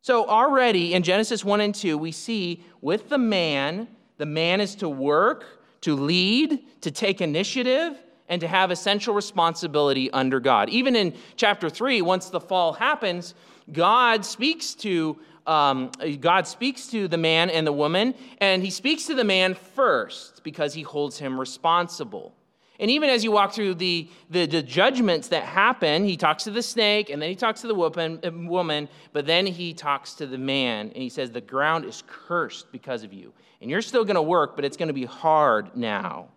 So, 0.00 0.26
already 0.26 0.94
in 0.94 1.02
Genesis 1.02 1.44
1 1.44 1.60
and 1.60 1.74
2, 1.74 1.98
we 1.98 2.10
see 2.10 2.64
with 2.80 3.10
the 3.10 3.18
man, 3.18 3.86
the 4.16 4.24
man 4.24 4.62
is 4.62 4.74
to 4.76 4.88
work, 4.88 5.44
to 5.82 5.94
lead, 5.94 6.64
to 6.80 6.90
take 6.90 7.20
initiative, 7.20 7.98
and 8.30 8.40
to 8.40 8.48
have 8.48 8.70
essential 8.70 9.12
responsibility 9.12 10.10
under 10.12 10.40
God. 10.40 10.70
Even 10.70 10.96
in 10.96 11.12
chapter 11.36 11.68
3, 11.68 12.00
once 12.00 12.30
the 12.30 12.40
fall 12.40 12.72
happens, 12.72 13.34
God 13.70 14.24
speaks 14.24 14.72
to 14.76 15.18
um, 15.46 15.90
God 16.20 16.46
speaks 16.46 16.86
to 16.88 17.08
the 17.08 17.18
man 17.18 17.50
and 17.50 17.66
the 17.66 17.72
woman, 17.72 18.14
and 18.38 18.62
he 18.62 18.70
speaks 18.70 19.06
to 19.06 19.14
the 19.14 19.24
man 19.24 19.54
first 19.54 20.42
because 20.44 20.74
he 20.74 20.82
holds 20.82 21.18
him 21.18 21.38
responsible. 21.38 22.34
And 22.78 22.90
even 22.90 23.10
as 23.10 23.22
you 23.22 23.30
walk 23.30 23.52
through 23.52 23.74
the, 23.74 24.08
the, 24.30 24.46
the, 24.46 24.62
judgments 24.62 25.28
that 25.28 25.44
happen, 25.44 26.04
he 26.04 26.16
talks 26.16 26.44
to 26.44 26.50
the 26.50 26.62
snake 26.62 27.10
and 27.10 27.22
then 27.22 27.28
he 27.28 27.36
talks 27.36 27.60
to 27.60 27.68
the 27.68 27.74
woman, 27.74 28.88
but 29.12 29.24
then 29.24 29.46
he 29.46 29.72
talks 29.72 30.14
to 30.14 30.26
the 30.26 30.38
man 30.38 30.88
and 30.88 30.96
he 30.96 31.08
says, 31.08 31.30
The 31.30 31.40
ground 31.40 31.84
is 31.84 32.02
cursed 32.08 32.72
because 32.72 33.04
of 33.04 33.12
you. 33.12 33.32
And 33.60 33.70
you're 33.70 33.82
still 33.82 34.04
going 34.04 34.16
to 34.16 34.22
work, 34.22 34.56
but 34.56 34.64
it's 34.64 34.76
going 34.76 34.88
to 34.88 34.94
be 34.94 35.04
hard 35.04 35.76
now. 35.76 36.28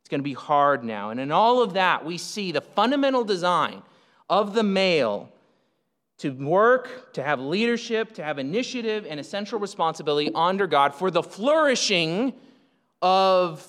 It's 0.00 0.08
going 0.08 0.20
to 0.20 0.24
be 0.24 0.34
hard 0.34 0.82
now. 0.82 1.10
And 1.10 1.20
in 1.20 1.30
all 1.30 1.62
of 1.62 1.74
that, 1.74 2.04
we 2.04 2.18
see 2.18 2.50
the 2.50 2.60
fundamental 2.60 3.22
design 3.22 3.82
of 4.28 4.54
the 4.54 4.64
male 4.64 5.30
to 6.18 6.30
work, 6.30 7.12
to 7.12 7.22
have 7.22 7.40
leadership, 7.40 8.14
to 8.14 8.24
have 8.24 8.38
initiative 8.38 9.06
and 9.08 9.20
essential 9.20 9.58
responsibility 9.58 10.30
under 10.34 10.66
God 10.66 10.94
for 10.94 11.10
the 11.10 11.22
flourishing 11.22 12.32
of 13.02 13.66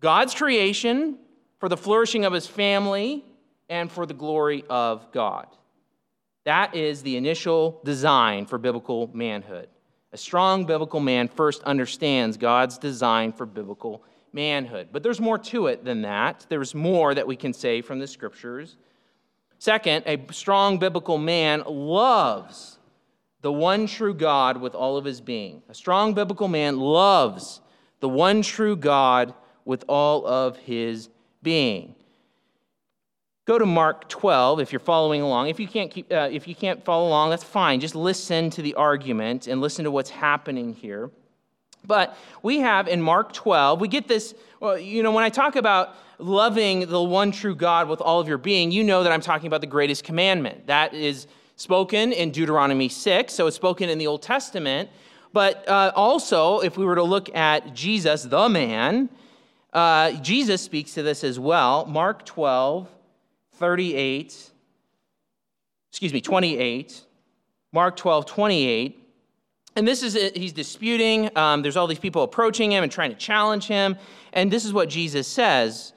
God's 0.00 0.34
creation 0.34 1.18
for 1.64 1.70
the 1.70 1.76
flourishing 1.78 2.26
of 2.26 2.32
his 2.34 2.46
family, 2.46 3.24
and 3.70 3.90
for 3.90 4.04
the 4.04 4.12
glory 4.12 4.64
of 4.68 5.10
God. 5.12 5.46
That 6.44 6.74
is 6.74 7.02
the 7.02 7.16
initial 7.16 7.80
design 7.84 8.44
for 8.44 8.58
biblical 8.58 9.10
manhood. 9.14 9.68
A 10.12 10.18
strong 10.18 10.66
biblical 10.66 11.00
man 11.00 11.26
first 11.26 11.62
understands 11.62 12.36
God's 12.36 12.76
design 12.76 13.32
for 13.32 13.46
biblical 13.46 14.04
manhood. 14.34 14.88
But 14.92 15.02
there's 15.02 15.22
more 15.22 15.38
to 15.38 15.68
it 15.68 15.86
than 15.86 16.02
that. 16.02 16.44
There's 16.50 16.74
more 16.74 17.14
that 17.14 17.26
we 17.26 17.34
can 17.34 17.54
say 17.54 17.80
from 17.80 17.98
the 17.98 18.06
scriptures. 18.06 18.76
Second, 19.64 20.02
a 20.04 20.18
strong 20.30 20.78
biblical 20.78 21.16
man 21.16 21.62
loves 21.66 22.78
the 23.40 23.50
one 23.50 23.86
true 23.86 24.12
God 24.12 24.58
with 24.58 24.74
all 24.74 24.98
of 24.98 25.06
his 25.06 25.22
being. 25.22 25.62
A 25.70 25.74
strong 25.74 26.12
biblical 26.12 26.48
man 26.48 26.78
loves 26.78 27.62
the 28.00 28.08
one 28.10 28.42
true 28.42 28.76
God 28.76 29.32
with 29.64 29.82
all 29.88 30.26
of 30.26 30.58
his 30.58 31.08
being. 31.42 31.94
Go 33.46 33.58
to 33.58 33.64
Mark 33.64 34.06
12 34.10 34.60
if 34.60 34.70
you're 34.70 34.80
following 34.80 35.22
along. 35.22 35.48
If 35.48 35.58
you 35.58 35.66
can't 35.66 35.90
keep, 35.90 36.12
uh, 36.12 36.28
if 36.30 36.46
you 36.46 36.54
can't 36.54 36.84
follow 36.84 37.08
along, 37.08 37.30
that's 37.30 37.42
fine. 37.42 37.80
Just 37.80 37.94
listen 37.94 38.50
to 38.50 38.60
the 38.60 38.74
argument 38.74 39.46
and 39.46 39.62
listen 39.62 39.84
to 39.84 39.90
what's 39.90 40.10
happening 40.10 40.74
here. 40.74 41.10
But 41.86 42.16
we 42.42 42.60
have 42.60 42.88
in 42.88 43.02
Mark 43.02 43.32
12, 43.32 43.80
we 43.80 43.88
get 43.88 44.08
this, 44.08 44.34
well, 44.60 44.78
you 44.78 45.02
know, 45.02 45.12
when 45.12 45.24
I 45.24 45.28
talk 45.28 45.56
about 45.56 45.94
loving 46.18 46.86
the 46.88 47.02
one 47.02 47.30
true 47.30 47.54
God 47.54 47.88
with 47.88 48.00
all 48.00 48.20
of 48.20 48.28
your 48.28 48.38
being, 48.38 48.70
you 48.70 48.82
know 48.84 49.02
that 49.02 49.12
I'm 49.12 49.20
talking 49.20 49.46
about 49.46 49.60
the 49.60 49.66
greatest 49.66 50.04
commandment. 50.04 50.66
That 50.66 50.94
is 50.94 51.26
spoken 51.56 52.12
in 52.12 52.30
Deuteronomy 52.30 52.88
6, 52.88 53.32
so 53.32 53.46
it's 53.46 53.56
spoken 53.56 53.88
in 53.88 53.98
the 53.98 54.06
Old 54.06 54.22
Testament. 54.22 54.88
But 55.32 55.68
uh, 55.68 55.92
also, 55.94 56.60
if 56.60 56.76
we 56.78 56.84
were 56.84 56.94
to 56.94 57.02
look 57.02 57.34
at 57.34 57.74
Jesus, 57.74 58.22
the 58.22 58.48
man, 58.48 59.08
uh, 59.72 60.12
Jesus 60.12 60.62
speaks 60.62 60.94
to 60.94 61.02
this 61.02 61.24
as 61.24 61.38
well. 61.38 61.84
Mark 61.86 62.24
12, 62.24 62.88
38, 63.54 64.50
excuse 65.90 66.12
me, 66.12 66.20
28. 66.20 67.02
Mark 67.72 67.96
12, 67.96 68.26
28. 68.26 69.03
And 69.76 69.86
this 69.86 70.02
is, 70.02 70.14
it. 70.14 70.36
he's 70.36 70.52
disputing. 70.52 71.36
Um, 71.36 71.62
there's 71.62 71.76
all 71.76 71.86
these 71.86 71.98
people 71.98 72.22
approaching 72.22 72.72
him 72.72 72.82
and 72.82 72.92
trying 72.92 73.10
to 73.10 73.16
challenge 73.16 73.66
him. 73.66 73.96
And 74.32 74.50
this 74.50 74.64
is 74.64 74.72
what 74.72 74.88
Jesus 74.88 75.26
says. 75.26 75.92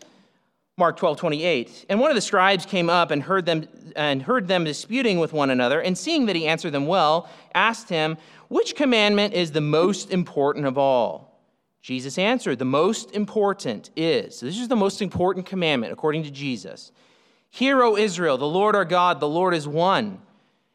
Mark 0.80 0.98
12, 0.98 1.18
28. 1.18 1.86
And 1.90 2.00
one 2.00 2.12
of 2.12 2.16
the 2.16 2.22
scribes 2.22 2.66
came 2.66 2.90
up 2.90 3.10
and 3.10 3.24
heard 3.24 3.46
them 3.48 3.68
and 3.96 4.22
heard 4.22 4.48
them 4.48 4.64
disputing 4.64 5.18
with 5.18 5.34
one 5.34 5.50
another, 5.50 5.82
and 5.82 5.98
seeing 5.98 6.28
that 6.28 6.36
he 6.36 6.46
answered 6.46 6.70
them 6.70 6.86
well, 6.86 7.28
asked 7.56 7.90
him, 7.90 8.16
Which 8.48 8.76
commandment 8.76 9.34
is 9.34 9.52
the 9.52 9.62
most 9.62 10.12
important 10.12 10.68
of 10.68 10.78
all? 10.78 11.42
Jesus 11.82 12.20
answered, 12.20 12.60
The 12.60 12.66
most 12.66 13.12
important 13.16 13.90
is, 13.96 14.38
So 14.38 14.46
this 14.46 14.60
is 14.60 14.68
the 14.68 14.76
most 14.76 15.02
important 15.02 15.48
commandment 15.48 15.94
according 15.94 16.24
to 16.24 16.32
Jesus. 16.32 16.92
Hear, 17.50 17.82
O 17.82 17.98
Israel, 17.98 18.38
the 18.38 18.46
Lord 18.46 18.76
our 18.76 18.86
God, 18.86 19.20
the 19.20 19.28
Lord 19.28 19.56
is 19.56 19.68
one. 19.68 20.22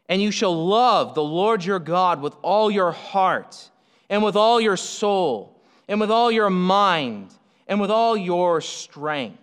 And 0.08 0.20
you 0.20 0.30
shall 0.30 0.66
love 0.66 1.14
the 1.14 1.22
Lord 1.22 1.64
your 1.64 1.78
God 1.78 2.20
with 2.20 2.34
all 2.42 2.70
your 2.70 2.92
heart, 2.92 3.70
and 4.10 4.22
with 4.22 4.36
all 4.36 4.60
your 4.60 4.76
soul, 4.76 5.62
and 5.88 6.00
with 6.00 6.10
all 6.10 6.30
your 6.30 6.50
mind, 6.50 7.32
and 7.66 7.80
with 7.80 7.90
all 7.90 8.16
your 8.16 8.60
strength. 8.60 9.38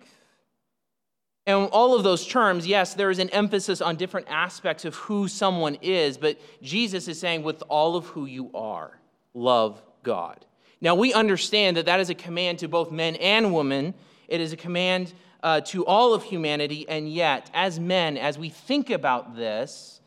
And 1.48 1.68
all 1.72 1.96
of 1.96 2.04
those 2.04 2.28
terms, 2.28 2.68
yes, 2.68 2.94
there 2.94 3.10
is 3.10 3.18
an 3.18 3.32
emphasis 3.32 3.82
on 3.82 3.96
different 3.96 4.28
aspects 4.30 4.86
of 4.86 4.94
who 4.96 5.28
someone 5.28 5.80
is, 5.82 6.18
but 6.18 6.40
Jesus 6.62 7.08
is 7.08 7.20
saying, 7.20 7.42
with 7.42 7.64
all 7.70 7.96
of 7.96 8.06
who 8.06 8.28
you 8.28 8.52
are, 8.54 9.00
love 9.34 9.82
God. 10.04 10.46
Now, 10.82 10.94
we 10.94 11.12
understand 11.12 11.78
that 11.78 11.88
that 11.88 12.00
is 12.00 12.12
a 12.12 12.16
command 12.16 12.60
to 12.60 12.68
both 12.68 12.92
men 12.92 13.16
and 13.16 13.54
women. 13.54 13.96
It 14.28 14.42
is 14.42 14.54
a 14.54 14.58
command 14.58 15.12
uh, 15.42 15.62
to 15.62 15.86
all 15.86 16.14
of 16.14 16.24
humanity. 16.24 16.88
And 16.88 17.12
yet, 17.12 17.50
as 17.54 17.80
men, 17.80 18.18
as 18.18 18.38
we 18.38 18.50
think 18.50 18.90
about 18.90 19.36
this, 19.36 19.99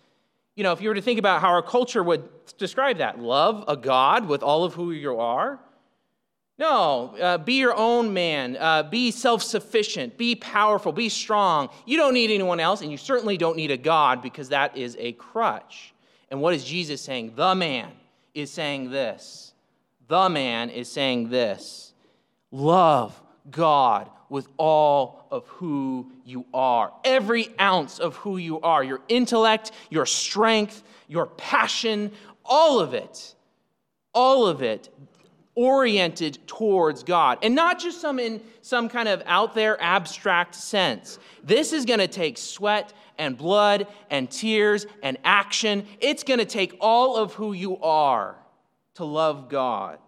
you 0.54 0.62
know, 0.62 0.72
if 0.72 0.80
you 0.80 0.88
were 0.88 0.94
to 0.94 1.02
think 1.02 1.18
about 1.18 1.40
how 1.40 1.48
our 1.48 1.62
culture 1.62 2.02
would 2.02 2.28
describe 2.58 2.98
that, 2.98 3.18
love 3.18 3.64
a 3.68 3.76
God 3.76 4.26
with 4.26 4.42
all 4.42 4.64
of 4.64 4.74
who 4.74 4.92
you 4.92 5.18
are. 5.18 5.58
No, 6.58 7.16
uh, 7.20 7.38
be 7.38 7.54
your 7.54 7.74
own 7.74 8.12
man. 8.12 8.56
Uh, 8.60 8.82
be 8.82 9.10
self 9.10 9.42
sufficient. 9.42 10.18
Be 10.18 10.34
powerful. 10.34 10.92
Be 10.92 11.08
strong. 11.08 11.70
You 11.86 11.96
don't 11.96 12.14
need 12.14 12.30
anyone 12.30 12.60
else, 12.60 12.82
and 12.82 12.90
you 12.90 12.98
certainly 12.98 13.36
don't 13.36 13.56
need 13.56 13.70
a 13.70 13.76
God 13.76 14.22
because 14.22 14.50
that 14.50 14.76
is 14.76 14.96
a 15.00 15.12
crutch. 15.12 15.94
And 16.30 16.40
what 16.40 16.54
is 16.54 16.64
Jesus 16.64 17.00
saying? 17.00 17.32
The 17.34 17.54
man 17.54 17.90
is 18.34 18.50
saying 18.50 18.90
this. 18.90 19.54
The 20.08 20.28
man 20.28 20.68
is 20.70 20.90
saying 20.90 21.30
this 21.30 21.94
Love 22.50 23.20
God 23.50 24.10
with 24.32 24.48
all 24.56 25.26
of 25.30 25.46
who 25.46 26.10
you 26.24 26.46
are. 26.54 26.90
Every 27.04 27.50
ounce 27.60 27.98
of 27.98 28.16
who 28.16 28.38
you 28.38 28.62
are 28.62 28.82
your 28.82 29.02
intellect, 29.08 29.72
your 29.90 30.06
strength, 30.06 30.82
your 31.06 31.26
passion, 31.26 32.10
all 32.42 32.80
of 32.80 32.94
it. 32.94 33.34
All 34.14 34.46
of 34.46 34.62
it 34.62 34.88
oriented 35.54 36.38
towards 36.46 37.02
God. 37.02 37.40
And 37.42 37.54
not 37.54 37.78
just 37.78 38.00
some 38.00 38.18
in 38.18 38.40
some 38.62 38.88
kind 38.88 39.06
of 39.06 39.22
out 39.26 39.54
there 39.54 39.80
abstract 39.82 40.54
sense. 40.54 41.18
This 41.44 41.74
is 41.74 41.84
going 41.84 42.00
to 42.00 42.08
take 42.08 42.38
sweat 42.38 42.94
and 43.18 43.36
blood 43.36 43.86
and 44.08 44.30
tears 44.30 44.86
and 45.02 45.18
action. 45.24 45.86
It's 46.00 46.22
going 46.22 46.40
to 46.40 46.46
take 46.46 46.74
all 46.80 47.18
of 47.18 47.34
who 47.34 47.52
you 47.52 47.76
are 47.82 48.36
to 48.94 49.04
love 49.04 49.50
God. 49.50 49.98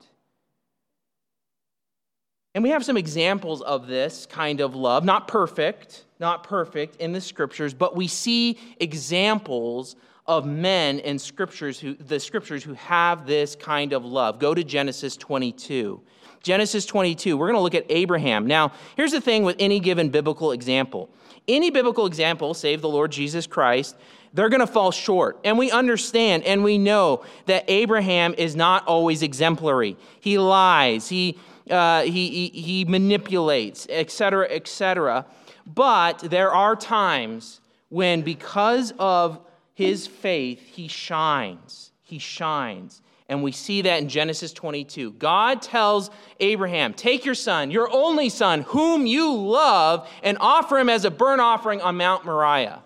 And 2.55 2.63
we 2.63 2.71
have 2.71 2.85
some 2.85 2.97
examples 2.97 3.63
of 3.63 3.89
this 3.89 4.27
kind 4.27 4.61
of 4.61 4.77
love, 4.77 5.05
not 5.05 5.27
perfect, 5.27 6.05
not 6.21 6.45
perfect 6.45 6.97
in 6.97 7.13
the 7.13 7.21
scriptures, 7.21 7.75
but 7.75 7.97
we 7.97 8.07
see 8.07 8.59
examples 8.79 9.97
of 10.27 10.47
men 10.47 11.01
in 11.01 11.19
scriptures 11.19 11.81
who 11.81 11.95
the 11.95 12.19
scriptures 12.19 12.63
who 12.63 12.75
have 12.75 13.27
this 13.27 13.57
kind 13.57 13.93
of 13.93 14.05
love. 14.05 14.39
Go 14.39 14.55
to 14.55 14.63
Genesis 14.63 15.17
22. 15.17 16.01
Genesis 16.43 16.87
22. 16.87 17.37
We're 17.37 17.47
going 17.47 17.59
to 17.59 17.63
look 17.63 17.75
at 17.75 17.87
Abraham. 17.89 18.47
Now, 18.47 18.73
here's 18.97 19.13
the 19.13 19.21
thing 19.21 19.43
with 19.43 19.57
any 19.59 19.81
given 19.81 20.11
biblical 20.11 20.53
example. 20.53 21.11
Any 21.49 21.71
biblical 21.71 22.07
example, 22.07 22.55
save 22.55 22.81
the 22.81 22.89
Lord 22.89 23.13
Jesus 23.13 23.47
Christ, 23.47 23.97
they're 24.33 24.49
going 24.49 24.61
to 24.61 24.67
fall 24.67 24.91
short. 24.91 25.39
And 25.45 25.59
we 25.59 25.71
understand 25.71 26.45
and 26.45 26.63
we 26.63 26.79
know 26.79 27.25
that 27.47 27.65
Abraham 27.69 28.35
is 28.37 28.55
not 28.55 28.87
always 28.87 29.23
exemplary. 29.23 29.97
He 30.21 30.39
lies, 30.39 31.09
he 31.09 31.39
uh, 31.71 32.03
he, 32.03 32.51
he, 32.51 32.61
he 32.61 32.85
manipulates, 32.85 33.87
etc., 33.91 34.47
etc. 34.51 35.27
But 35.67 36.19
there 36.19 36.53
are 36.53 36.77
times 36.77 37.61
when, 37.89 38.23
because 38.23 38.93
of 38.99 39.41
his 39.73 40.07
faith, 40.07 40.61
he 40.61 40.89
shines. 40.89 41.91
He 42.03 42.19
shines. 42.19 43.03
And 43.29 43.43
we 43.43 43.53
see 43.53 43.83
that 43.83 44.03
in 44.03 44.09
Genesis 44.09 44.53
22. 44.53 45.13
God 45.13 45.63
tells 45.63 46.11
Abraham, 46.41 46.93
Take 46.93 47.25
your 47.25 47.35
son, 47.35 47.71
your 47.71 47.91
only 47.91 48.29
son, 48.29 48.63
whom 48.63 49.07
you 49.07 49.35
love, 49.35 50.09
and 50.23 50.37
offer 50.41 50.79
him 50.79 50.91
as 50.91 51.05
a 51.05 51.11
burnt 51.11 51.41
offering 51.41 51.81
on 51.81 51.97
Mount 51.97 52.25
Moriah. 52.27 52.83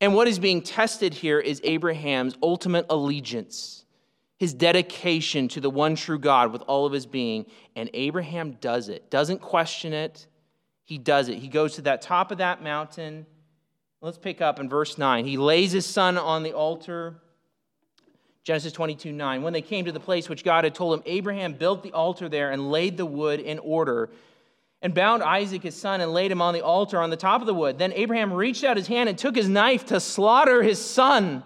And 0.00 0.14
what 0.14 0.26
is 0.26 0.38
being 0.38 0.62
tested 0.62 1.12
here 1.12 1.38
is 1.38 1.60
Abraham's 1.62 2.34
ultimate 2.42 2.86
allegiance 2.88 3.84
his 4.40 4.54
dedication 4.54 5.48
to 5.48 5.60
the 5.60 5.68
one 5.68 5.94
true 5.94 6.18
God 6.18 6.50
with 6.50 6.62
all 6.62 6.86
of 6.86 6.94
his 6.94 7.04
being. 7.04 7.44
And 7.76 7.90
Abraham 7.92 8.52
does 8.52 8.88
it, 8.88 9.10
doesn't 9.10 9.42
question 9.42 9.92
it. 9.92 10.26
He 10.84 10.96
does 10.96 11.28
it. 11.28 11.36
He 11.36 11.46
goes 11.46 11.74
to 11.74 11.82
that 11.82 12.00
top 12.00 12.32
of 12.32 12.38
that 12.38 12.62
mountain. 12.62 13.26
Let's 14.00 14.16
pick 14.16 14.40
up 14.40 14.58
in 14.58 14.66
verse 14.70 14.96
9. 14.96 15.26
He 15.26 15.36
lays 15.36 15.72
his 15.72 15.84
son 15.84 16.16
on 16.16 16.42
the 16.42 16.54
altar. 16.54 17.20
Genesis 18.42 18.72
22 18.72 19.12
9. 19.12 19.42
When 19.42 19.52
they 19.52 19.60
came 19.60 19.84
to 19.84 19.92
the 19.92 20.00
place 20.00 20.30
which 20.30 20.42
God 20.42 20.64
had 20.64 20.74
told 20.74 20.94
him, 20.94 21.02
Abraham 21.04 21.52
built 21.52 21.82
the 21.82 21.92
altar 21.92 22.26
there 22.26 22.50
and 22.50 22.70
laid 22.70 22.96
the 22.96 23.04
wood 23.04 23.40
in 23.40 23.58
order 23.58 24.08
and 24.80 24.94
bound 24.94 25.22
Isaac 25.22 25.62
his 25.62 25.78
son 25.78 26.00
and 26.00 26.14
laid 26.14 26.32
him 26.32 26.40
on 26.40 26.54
the 26.54 26.62
altar 26.62 26.98
on 26.98 27.10
the 27.10 27.16
top 27.18 27.42
of 27.42 27.46
the 27.46 27.52
wood. 27.52 27.78
Then 27.78 27.92
Abraham 27.92 28.32
reached 28.32 28.64
out 28.64 28.78
his 28.78 28.86
hand 28.86 29.10
and 29.10 29.18
took 29.18 29.36
his 29.36 29.50
knife 29.50 29.84
to 29.86 30.00
slaughter 30.00 30.62
his 30.62 30.82
son. 30.82 31.44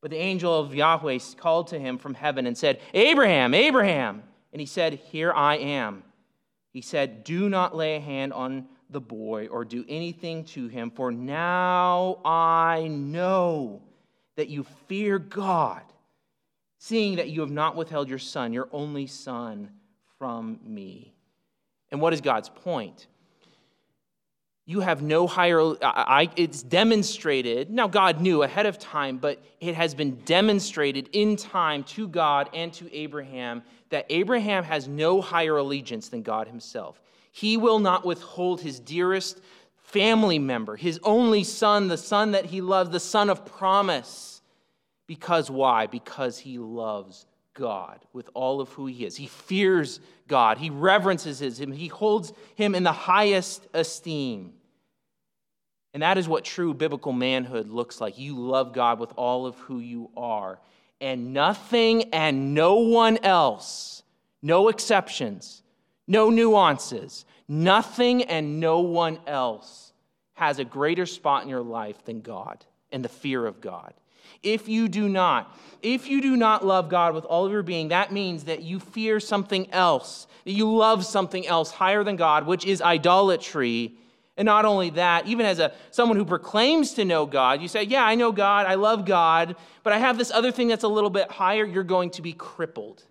But 0.00 0.10
the 0.10 0.16
angel 0.16 0.58
of 0.58 0.74
Yahweh 0.74 1.18
called 1.36 1.68
to 1.68 1.78
him 1.78 1.98
from 1.98 2.14
heaven 2.14 2.46
and 2.46 2.56
said, 2.56 2.80
Abraham, 2.94 3.54
Abraham. 3.54 4.22
And 4.52 4.60
he 4.60 4.66
said, 4.66 4.94
Here 4.94 5.32
I 5.32 5.56
am. 5.56 6.04
He 6.72 6.80
said, 6.80 7.24
Do 7.24 7.48
not 7.48 7.76
lay 7.76 7.96
a 7.96 8.00
hand 8.00 8.32
on 8.32 8.68
the 8.90 9.00
boy 9.00 9.48
or 9.48 9.64
do 9.64 9.84
anything 9.88 10.44
to 10.44 10.68
him, 10.68 10.90
for 10.90 11.10
now 11.10 12.20
I 12.24 12.88
know 12.88 13.82
that 14.36 14.48
you 14.48 14.64
fear 14.86 15.18
God, 15.18 15.82
seeing 16.78 17.16
that 17.16 17.28
you 17.28 17.40
have 17.40 17.50
not 17.50 17.76
withheld 17.76 18.08
your 18.08 18.18
son, 18.18 18.52
your 18.52 18.68
only 18.72 19.06
son, 19.06 19.70
from 20.18 20.58
me. 20.64 21.14
And 21.90 22.00
what 22.00 22.12
is 22.12 22.20
God's 22.20 22.48
point? 22.48 23.06
You 24.68 24.80
have 24.80 25.00
no 25.00 25.26
higher 25.26 25.74
I, 25.82 26.28
it's 26.36 26.62
demonstrated 26.62 27.70
now 27.70 27.88
god 27.88 28.20
knew 28.20 28.42
ahead 28.42 28.66
of 28.66 28.78
time 28.78 29.16
but 29.16 29.42
it 29.60 29.74
has 29.74 29.94
been 29.94 30.16
demonstrated 30.26 31.08
in 31.12 31.36
time 31.36 31.84
to 31.84 32.06
god 32.06 32.50
and 32.52 32.70
to 32.74 32.94
abraham 32.94 33.62
that 33.88 34.04
abraham 34.10 34.62
has 34.64 34.86
no 34.86 35.22
higher 35.22 35.56
allegiance 35.56 36.10
than 36.10 36.22
god 36.22 36.46
himself. 36.46 37.00
He 37.32 37.56
will 37.56 37.78
not 37.78 38.04
withhold 38.04 38.60
his 38.60 38.78
dearest 38.78 39.40
family 39.76 40.38
member 40.38 40.76
his 40.76 41.00
only 41.02 41.44
son 41.44 41.88
the 41.88 41.96
son 41.96 42.32
that 42.32 42.44
he 42.44 42.60
loves 42.60 42.90
the 42.90 43.00
son 43.00 43.30
of 43.30 43.46
promise. 43.46 44.42
Because 45.06 45.50
why? 45.50 45.86
Because 45.86 46.38
he 46.38 46.58
loves 46.58 47.24
god 47.54 48.04
with 48.12 48.28
all 48.34 48.60
of 48.60 48.68
who 48.68 48.84
he 48.84 49.06
is. 49.06 49.16
He 49.16 49.26
fears 49.26 50.00
god. 50.26 50.58
He 50.58 50.68
reverences 50.68 51.58
him. 51.58 51.72
He 51.72 51.88
holds 51.88 52.34
him 52.56 52.74
in 52.74 52.82
the 52.82 52.92
highest 52.92 53.66
esteem 53.72 54.52
and 55.94 56.02
that 56.02 56.18
is 56.18 56.28
what 56.28 56.44
true 56.44 56.74
biblical 56.74 57.12
manhood 57.12 57.68
looks 57.68 58.00
like. 58.00 58.18
You 58.18 58.38
love 58.38 58.72
God 58.72 58.98
with 58.98 59.12
all 59.16 59.46
of 59.46 59.56
who 59.58 59.78
you 59.78 60.10
are, 60.16 60.58
and 61.00 61.32
nothing 61.32 62.04
and 62.12 62.54
no 62.54 62.74
one 62.76 63.18
else, 63.24 64.02
no 64.42 64.68
exceptions, 64.68 65.62
no 66.06 66.30
nuances, 66.30 67.24
nothing 67.48 68.22
and 68.24 68.60
no 68.60 68.80
one 68.80 69.18
else 69.26 69.92
has 70.34 70.58
a 70.58 70.64
greater 70.64 71.06
spot 71.06 71.42
in 71.42 71.48
your 71.48 71.62
life 71.62 72.04
than 72.04 72.20
God 72.20 72.64
and 72.92 73.04
the 73.04 73.08
fear 73.08 73.46
of 73.46 73.60
God. 73.60 73.92
If 74.42 74.68
you 74.68 74.88
do 74.88 75.08
not, 75.08 75.56
if 75.82 76.08
you 76.08 76.20
do 76.20 76.36
not 76.36 76.64
love 76.64 76.88
God 76.88 77.14
with 77.14 77.24
all 77.24 77.46
of 77.46 77.52
your 77.52 77.62
being, 77.62 77.88
that 77.88 78.12
means 78.12 78.44
that 78.44 78.62
you 78.62 78.78
fear 78.78 79.18
something 79.20 79.70
else, 79.72 80.26
that 80.44 80.52
you 80.52 80.72
love 80.72 81.04
something 81.04 81.46
else 81.46 81.70
higher 81.72 82.04
than 82.04 82.16
God, 82.16 82.46
which 82.46 82.64
is 82.64 82.80
idolatry 82.80 83.94
and 84.38 84.46
not 84.46 84.64
only 84.64 84.90
that, 84.90 85.26
even 85.26 85.44
as 85.44 85.58
a 85.58 85.72
someone 85.90 86.16
who 86.16 86.24
proclaims 86.24 86.94
to 86.94 87.04
know 87.04 87.26
God, 87.26 87.60
you 87.60 87.68
say, 87.68 87.82
"Yeah, 87.82 88.04
I 88.04 88.14
know 88.14 88.32
God, 88.32 88.66
I 88.66 88.76
love 88.76 89.04
God, 89.04 89.56
but 89.82 89.92
I 89.92 89.98
have 89.98 90.16
this 90.16 90.30
other 90.30 90.50
thing 90.50 90.68
that's 90.68 90.84
a 90.84 90.88
little 90.88 91.10
bit 91.10 91.30
higher." 91.30 91.66
You're 91.66 91.84
going 91.84 92.10
to 92.10 92.22
be 92.22 92.32
crippled. 92.32 93.02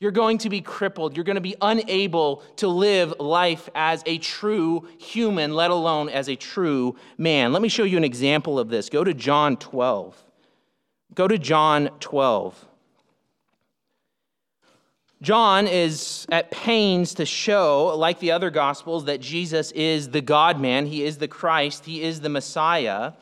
You're 0.00 0.10
going 0.10 0.38
to 0.38 0.50
be 0.50 0.60
crippled. 0.60 1.16
You're 1.16 1.24
going 1.24 1.36
to 1.36 1.40
be 1.40 1.54
unable 1.62 2.42
to 2.56 2.66
live 2.66 3.14
life 3.20 3.68
as 3.72 4.02
a 4.04 4.18
true 4.18 4.88
human, 4.98 5.54
let 5.54 5.70
alone 5.70 6.08
as 6.08 6.28
a 6.28 6.34
true 6.34 6.96
man. 7.16 7.52
Let 7.52 7.62
me 7.62 7.68
show 7.68 7.84
you 7.84 7.96
an 7.96 8.04
example 8.04 8.58
of 8.58 8.68
this. 8.68 8.88
Go 8.88 9.04
to 9.04 9.14
John 9.14 9.56
12. 9.56 10.20
Go 11.14 11.28
to 11.28 11.38
John 11.38 11.88
12. 12.00 12.66
John 15.22 15.68
is 15.68 16.26
at 16.32 16.50
pains 16.50 17.14
to 17.14 17.24
show, 17.24 17.96
like 17.96 18.18
the 18.18 18.32
other 18.32 18.50
Gospels, 18.50 19.04
that 19.04 19.20
Jesus 19.20 19.70
is 19.70 20.08
the 20.10 20.20
God 20.20 20.60
man, 20.60 20.86
he 20.86 21.04
is 21.04 21.18
the 21.18 21.28
Christ, 21.28 21.84
he 21.84 22.02
is 22.02 22.20
the 22.20 22.28
Messiah. 22.28 23.12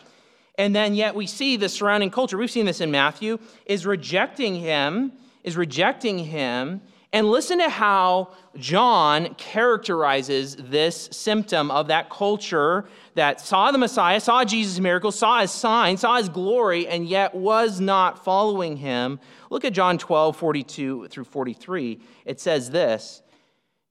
And 0.57 0.75
then 0.75 0.95
yet 0.95 1.15
we 1.15 1.27
see 1.27 1.59
the 1.59 1.69
surrounding 1.69 2.11
culture, 2.11 2.39
we've 2.39 2.51
seen 2.51 2.65
this 2.65 2.81
in 2.81 2.91
Matthew, 2.91 3.39
is 3.67 3.85
rejecting 3.85 4.55
him, 4.55 5.13
is 5.45 5.59
rejecting 5.59 6.19
him. 6.19 6.81
And 7.13 7.29
listen 7.29 7.59
to 7.59 7.69
how 7.69 8.31
John 8.57 9.35
characterizes 9.35 10.55
this 10.57 11.09
symptom 11.11 11.71
of 11.71 11.89
that 11.89 12.09
culture 12.09 12.89
that 13.15 13.41
saw 13.41 13.73
the 13.73 13.79
Messiah, 13.79 14.21
saw 14.21 14.45
Jesus' 14.45 14.79
miracles, 14.79 15.19
saw 15.19 15.41
his 15.41 15.51
sign, 15.51 15.97
saw 15.97 16.19
his 16.19 16.29
glory, 16.29 16.87
and 16.87 17.09
yet 17.09 17.35
was 17.35 17.81
not 17.81 18.25
following 18.25 18.77
him. 18.77 19.19
Look 19.51 19.65
at 19.65 19.73
John 19.73 19.99
12, 19.99 20.37
42 20.37 21.09
through 21.09 21.25
43. 21.25 22.01
It 22.25 22.41
says 22.41 22.71
this 22.71 23.23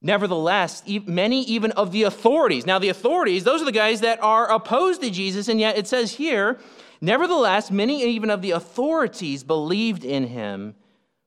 Nevertheless, 0.00 0.82
many 1.04 1.42
even 1.42 1.72
of 1.72 1.92
the 1.92 2.04
authorities, 2.04 2.64
now 2.64 2.78
the 2.78 2.88
authorities, 2.88 3.44
those 3.44 3.60
are 3.60 3.66
the 3.66 3.72
guys 3.72 4.00
that 4.00 4.22
are 4.22 4.50
opposed 4.50 5.02
to 5.02 5.10
Jesus, 5.10 5.48
and 5.48 5.60
yet 5.60 5.76
it 5.76 5.86
says 5.86 6.12
here, 6.14 6.58
Nevertheless, 7.02 7.70
many 7.70 8.02
even 8.02 8.30
of 8.30 8.40
the 8.40 8.52
authorities 8.52 9.44
believed 9.44 10.04
in 10.04 10.28
him. 10.28 10.74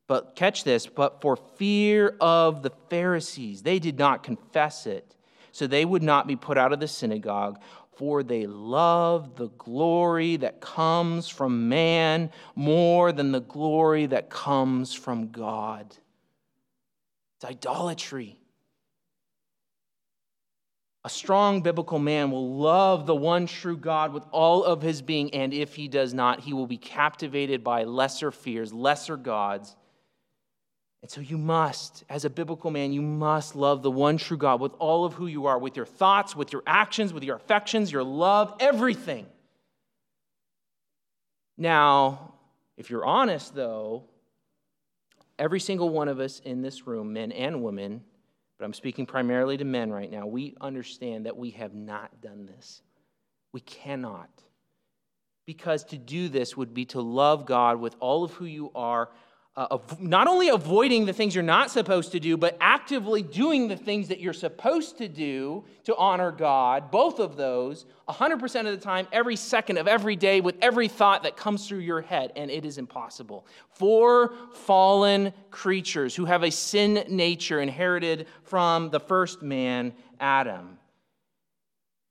But 0.07 0.35
catch 0.35 0.63
this, 0.63 0.85
but 0.85 1.21
for 1.21 1.35
fear 1.35 2.15
of 2.19 2.61
the 2.61 2.71
Pharisees, 2.89 3.61
they 3.61 3.79
did 3.79 3.97
not 3.97 4.23
confess 4.23 4.85
it 4.85 5.15
so 5.51 5.67
they 5.67 5.85
would 5.85 6.03
not 6.03 6.27
be 6.27 6.35
put 6.35 6.57
out 6.57 6.73
of 6.73 6.79
the 6.79 6.87
synagogue. 6.87 7.59
For 7.95 8.23
they 8.23 8.47
love 8.47 9.35
the 9.35 9.49
glory 9.49 10.37
that 10.37 10.59
comes 10.59 11.29
from 11.29 11.69
man 11.69 12.31
more 12.55 13.11
than 13.11 13.31
the 13.31 13.39
glory 13.39 14.07
that 14.07 14.31
comes 14.31 14.93
from 14.95 15.29
God. 15.29 15.95
It's 17.37 17.45
idolatry. 17.45 18.39
A 21.05 21.09
strong 21.09 21.61
biblical 21.61 21.99
man 21.99 22.31
will 22.31 22.55
love 22.55 23.05
the 23.05 23.15
one 23.15 23.45
true 23.45 23.77
God 23.77 24.11
with 24.11 24.25
all 24.31 24.63
of 24.63 24.81
his 24.81 25.01
being, 25.01 25.33
and 25.33 25.53
if 25.53 25.75
he 25.75 25.87
does 25.87 26.13
not, 26.13 26.39
he 26.39 26.53
will 26.53 26.65
be 26.65 26.77
captivated 26.77 27.63
by 27.63 27.83
lesser 27.83 28.31
fears, 28.31 28.73
lesser 28.73 29.17
gods. 29.17 29.75
And 31.03 31.11
so 31.11 31.19
you 31.19 31.37
must, 31.37 32.05
as 32.07 32.23
a 32.23 32.29
biblical 32.29 32.71
man, 32.71 32.93
you 32.93 33.01
must 33.01 33.57
love 33.57 33.83
the 33.83 33.91
one 33.91 34.15
true 34.15 34.37
God 34.37 34.61
with 34.61 34.71
all 34.79 35.03
of 35.03 35.13
who 35.13 35.27
you 35.27 35.47
are, 35.47 35.59
with 35.59 35.75
your 35.75 35.85
thoughts, 35.85 36.33
with 36.33 36.53
your 36.53 36.63
actions, 36.65 37.11
with 37.11 37.25
your 37.25 37.35
affections, 37.35 37.91
your 37.91 38.03
love, 38.03 38.55
everything. 38.61 39.25
Now, 41.57 42.35
if 42.77 42.89
you're 42.89 43.03
honest, 43.03 43.53
though, 43.53 44.05
every 45.37 45.59
single 45.59 45.89
one 45.89 46.07
of 46.07 46.21
us 46.21 46.39
in 46.39 46.61
this 46.61 46.87
room, 46.87 47.11
men 47.11 47.33
and 47.33 47.61
women, 47.61 48.01
but 48.57 48.63
I'm 48.63 48.73
speaking 48.73 49.05
primarily 49.05 49.57
to 49.57 49.65
men 49.65 49.91
right 49.91 50.09
now, 50.09 50.25
we 50.25 50.55
understand 50.61 51.25
that 51.25 51.35
we 51.35 51.49
have 51.51 51.73
not 51.73 52.21
done 52.21 52.45
this. 52.45 52.81
We 53.51 53.59
cannot. 53.59 54.29
Because 55.45 55.83
to 55.85 55.97
do 55.97 56.29
this 56.29 56.55
would 56.55 56.73
be 56.73 56.85
to 56.85 57.01
love 57.01 57.45
God 57.45 57.81
with 57.81 57.97
all 57.99 58.23
of 58.23 58.31
who 58.31 58.45
you 58.45 58.71
are 58.73 59.09
uh, 59.55 59.77
not 59.99 60.27
only 60.27 60.49
avoiding 60.49 61.05
the 61.05 61.13
things 61.13 61.35
you're 61.35 61.43
not 61.43 61.69
supposed 61.69 62.11
to 62.11 62.19
do, 62.19 62.35
but 62.35 62.57
actively 62.59 63.21
doing 63.21 63.67
the 63.67 63.77
things 63.77 64.07
that 64.07 64.19
you're 64.19 64.33
supposed 64.33 64.97
to 64.97 65.07
do 65.07 65.63
to 65.83 65.95
honor 65.95 66.31
God, 66.31 66.89
both 66.89 67.19
of 67.19 67.37
those, 67.37 67.85
100% 68.09 68.43
of 68.59 68.65
the 68.65 68.77
time, 68.77 69.07
every 69.11 69.35
second 69.35 69.77
of 69.77 69.87
every 69.87 70.15
day, 70.15 70.41
with 70.41 70.55
every 70.59 70.87
thought 70.87 71.21
that 71.21 71.37
comes 71.37 71.67
through 71.67 71.79
your 71.79 72.01
head, 72.01 72.31
and 72.35 72.49
it 72.49 72.65
is 72.65 72.79
impossible. 72.79 73.45
For 73.69 74.33
fallen 74.53 75.31
creatures 75.51 76.15
who 76.15 76.25
have 76.25 76.41
a 76.41 76.49
sin 76.49 77.03
nature 77.07 77.61
inherited 77.61 78.25
from 78.41 78.89
the 78.89 78.99
first 78.99 79.43
man, 79.43 79.93
Adam. 80.19 80.79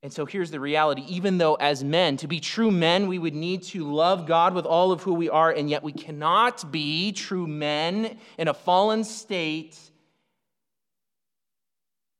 And 0.02 0.12
so 0.12 0.26
here's 0.26 0.50
the 0.50 0.58
reality. 0.58 1.04
Even 1.06 1.38
though, 1.38 1.54
as 1.54 1.84
men, 1.84 2.16
to 2.18 2.26
be 2.26 2.40
true 2.40 2.72
men, 2.72 3.06
we 3.06 3.18
would 3.18 3.34
need 3.34 3.62
to 3.64 3.90
love 3.90 4.26
God 4.26 4.52
with 4.52 4.66
all 4.66 4.90
of 4.90 5.02
who 5.02 5.14
we 5.14 5.30
are, 5.30 5.50
and 5.50 5.70
yet 5.70 5.84
we 5.84 5.92
cannot 5.92 6.72
be 6.72 7.12
true 7.12 7.46
men 7.46 8.18
in 8.36 8.48
a 8.48 8.54
fallen 8.54 9.04
state 9.04 9.78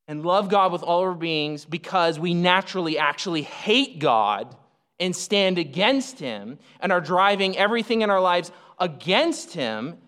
and 0.07 0.25
love 0.25 0.49
God 0.49 0.71
with 0.71 0.83
all 0.83 1.01
our 1.01 1.15
beings 1.15 1.65
because 1.65 2.19
we 2.19 2.35
naturally 2.35 2.99
actually 2.99 3.43
hate 3.43 3.99
God 3.99 4.55
and 5.01 5.15
stand 5.17 5.59
against 5.59 6.21
Him 6.21 6.59
and 6.79 6.93
are 6.93 7.01
driving 7.01 7.57
everything 7.57 8.03
in 8.03 8.11
our 8.11 8.21
lives 8.21 8.53
against 8.79 9.55
Him 9.55 9.99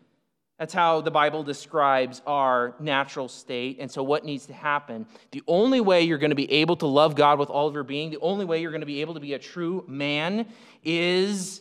that's 0.59 0.73
how 0.73 1.01
the 1.01 1.11
Bible 1.11 1.43
describes 1.43 2.23
our 2.27 2.77
natural 2.79 3.29
state. 3.29 3.79
And 3.81 3.91
so, 3.91 4.03
what 4.03 4.25
needs 4.25 4.47
to 4.47 4.53
happen? 4.53 5.07
The 5.33 5.43
only 5.49 5.81
way 5.81 6.03
you're 6.03 6.19
going 6.19 6.31
to 6.31 6.37
be 6.37 6.51
able 6.51 6.77
to 6.77 6.87
love 6.87 7.17
God 7.17 7.39
with 7.39 7.51
all 7.51 7.67
of 7.67 7.75
your 7.75 7.83
being, 7.83 8.11
the 8.11 8.21
only 8.21 8.45
way 8.45 8.61
you're 8.61 8.71
going 8.71 8.81
to 8.81 8.87
be 8.87 9.01
able 9.01 9.15
to 9.15 9.21
be 9.21 9.35
a 9.35 9.39
true 9.39 9.85
man 9.89 10.47
is 10.85 11.61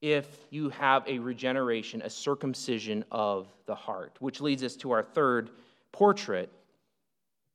if 0.00 0.26
you 0.50 0.68
have 0.70 1.02
a 1.08 1.18
regeneration, 1.18 2.00
a 2.02 2.10
circumcision 2.10 3.04
of 3.10 3.48
the 3.66 3.74
heart, 3.74 4.16
which 4.20 4.40
leads 4.40 4.62
us 4.62 4.76
to 4.76 4.92
our 4.92 5.02
third 5.02 5.50
portrait. 5.90 6.52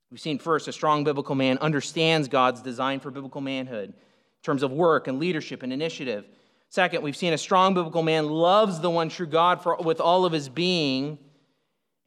We've 0.09 0.19
seen 0.19 0.37
first 0.37 0.67
a 0.67 0.73
strong 0.73 1.05
biblical 1.05 1.35
man 1.35 1.59
understands 1.59 2.27
God's 2.27 2.61
design 2.61 2.99
for 2.99 3.09
biblical 3.09 3.39
manhood 3.39 3.89
in 3.89 4.43
terms 4.43 4.63
of 4.63 4.71
work 4.71 5.07
and 5.07 5.17
leadership 5.17 5.63
and 5.63 5.71
initiative. 5.71 6.25
Second, 6.71 7.03
we've 7.03 7.17
seen 7.17 7.33
a 7.33 7.37
strong 7.37 7.73
biblical 7.73 8.01
man 8.01 8.29
loves 8.29 8.79
the 8.79 8.89
one 8.89 9.09
true 9.09 9.27
God 9.27 9.61
for, 9.61 9.75
with 9.83 9.99
all 9.99 10.23
of 10.23 10.31
his 10.31 10.47
being. 10.47 11.19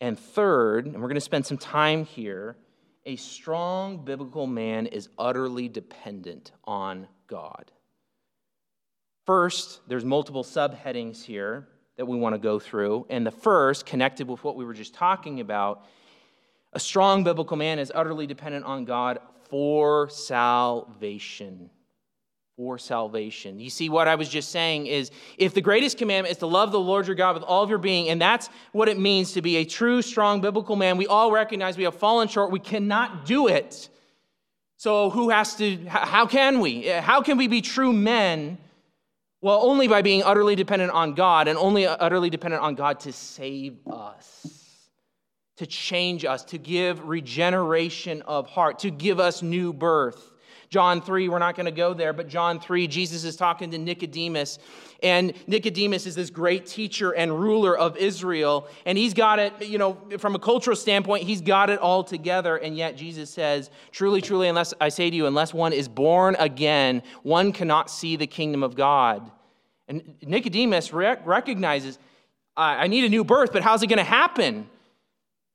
And 0.00 0.18
third, 0.18 0.86
and 0.86 0.94
we're 0.94 1.08
going 1.08 1.16
to 1.16 1.20
spend 1.20 1.44
some 1.44 1.58
time 1.58 2.06
here, 2.06 2.56
a 3.04 3.16
strong 3.16 4.06
biblical 4.06 4.46
man 4.46 4.86
is 4.86 5.10
utterly 5.18 5.68
dependent 5.68 6.52
on 6.64 7.06
God. 7.26 7.72
First, 9.26 9.80
there's 9.86 10.04
multiple 10.04 10.42
subheadings 10.42 11.22
here 11.22 11.68
that 11.98 12.06
we 12.06 12.16
want 12.16 12.34
to 12.34 12.38
go 12.38 12.58
through. 12.58 13.04
And 13.10 13.26
the 13.26 13.30
first, 13.30 13.84
connected 13.84 14.26
with 14.26 14.42
what 14.44 14.56
we 14.56 14.64
were 14.64 14.72
just 14.72 14.94
talking 14.94 15.40
about, 15.40 15.84
a 16.72 16.80
strong 16.80 17.22
biblical 17.22 17.58
man 17.58 17.78
is 17.78 17.92
utterly 17.94 18.26
dependent 18.26 18.64
on 18.64 18.86
God 18.86 19.18
for 19.50 20.08
salvation 20.08 21.68
for 22.56 22.78
salvation. 22.78 23.58
You 23.58 23.70
see, 23.70 23.88
what 23.88 24.06
I 24.06 24.14
was 24.14 24.28
just 24.28 24.50
saying 24.50 24.86
is 24.86 25.10
if 25.38 25.54
the 25.54 25.60
greatest 25.60 25.98
commandment 25.98 26.32
is 26.32 26.38
to 26.38 26.46
love 26.46 26.70
the 26.70 26.80
Lord 26.80 27.06
your 27.06 27.16
God 27.16 27.34
with 27.34 27.42
all 27.42 27.62
of 27.62 27.70
your 27.70 27.78
being, 27.78 28.08
and 28.08 28.20
that's 28.20 28.48
what 28.72 28.88
it 28.88 28.98
means 28.98 29.32
to 29.32 29.42
be 29.42 29.56
a 29.56 29.64
true, 29.64 30.02
strong 30.02 30.40
biblical 30.40 30.76
man, 30.76 30.96
we 30.96 31.06
all 31.06 31.32
recognize 31.32 31.76
we 31.76 31.84
have 31.84 31.96
fallen 31.96 32.28
short. 32.28 32.50
We 32.50 32.60
cannot 32.60 33.26
do 33.26 33.48
it. 33.48 33.88
So, 34.76 35.10
who 35.10 35.30
has 35.30 35.56
to, 35.56 35.76
how 35.86 36.26
can 36.26 36.60
we? 36.60 36.86
How 36.86 37.22
can 37.22 37.38
we 37.38 37.48
be 37.48 37.60
true 37.60 37.92
men? 37.92 38.58
Well, 39.40 39.60
only 39.62 39.88
by 39.88 40.02
being 40.02 40.22
utterly 40.22 40.56
dependent 40.56 40.92
on 40.92 41.14
God 41.14 41.48
and 41.48 41.58
only 41.58 41.86
uh, 41.86 41.96
utterly 42.00 42.30
dependent 42.30 42.62
on 42.62 42.74
God 42.74 43.00
to 43.00 43.12
save 43.12 43.76
us, 43.86 44.88
to 45.58 45.66
change 45.66 46.24
us, 46.24 46.44
to 46.46 46.58
give 46.58 47.06
regeneration 47.06 48.22
of 48.22 48.46
heart, 48.48 48.78
to 48.80 48.90
give 48.90 49.20
us 49.20 49.42
new 49.42 49.72
birth. 49.72 50.33
John 50.74 51.00
3, 51.00 51.28
we're 51.28 51.38
not 51.38 51.54
going 51.54 51.66
to 51.66 51.70
go 51.70 51.94
there, 51.94 52.12
but 52.12 52.26
John 52.26 52.58
3, 52.58 52.88
Jesus 52.88 53.22
is 53.22 53.36
talking 53.36 53.70
to 53.70 53.78
Nicodemus. 53.78 54.58
And 55.04 55.32
Nicodemus 55.46 56.04
is 56.04 56.16
this 56.16 56.30
great 56.30 56.66
teacher 56.66 57.12
and 57.12 57.38
ruler 57.38 57.78
of 57.78 57.96
Israel. 57.96 58.66
And 58.84 58.98
he's 58.98 59.14
got 59.14 59.38
it, 59.38 59.52
you 59.64 59.78
know, 59.78 59.96
from 60.18 60.34
a 60.34 60.38
cultural 60.40 60.74
standpoint, 60.74 61.22
he's 61.22 61.40
got 61.42 61.70
it 61.70 61.78
all 61.78 62.02
together. 62.02 62.56
And 62.56 62.76
yet 62.76 62.96
Jesus 62.96 63.30
says, 63.30 63.70
Truly, 63.92 64.20
truly, 64.20 64.48
unless 64.48 64.74
I 64.80 64.88
say 64.88 65.10
to 65.10 65.14
you, 65.14 65.26
unless 65.26 65.54
one 65.54 65.72
is 65.72 65.86
born 65.86 66.34
again, 66.40 67.04
one 67.22 67.52
cannot 67.52 67.88
see 67.88 68.16
the 68.16 68.26
kingdom 68.26 68.64
of 68.64 68.74
God. 68.74 69.30
And 69.86 70.16
Nicodemus 70.22 70.92
recognizes, 70.92 72.00
I 72.56 72.88
need 72.88 73.04
a 73.04 73.08
new 73.08 73.22
birth, 73.22 73.52
but 73.52 73.62
how's 73.62 73.84
it 73.84 73.86
going 73.86 73.98
to 73.98 74.02
happen? 74.02 74.68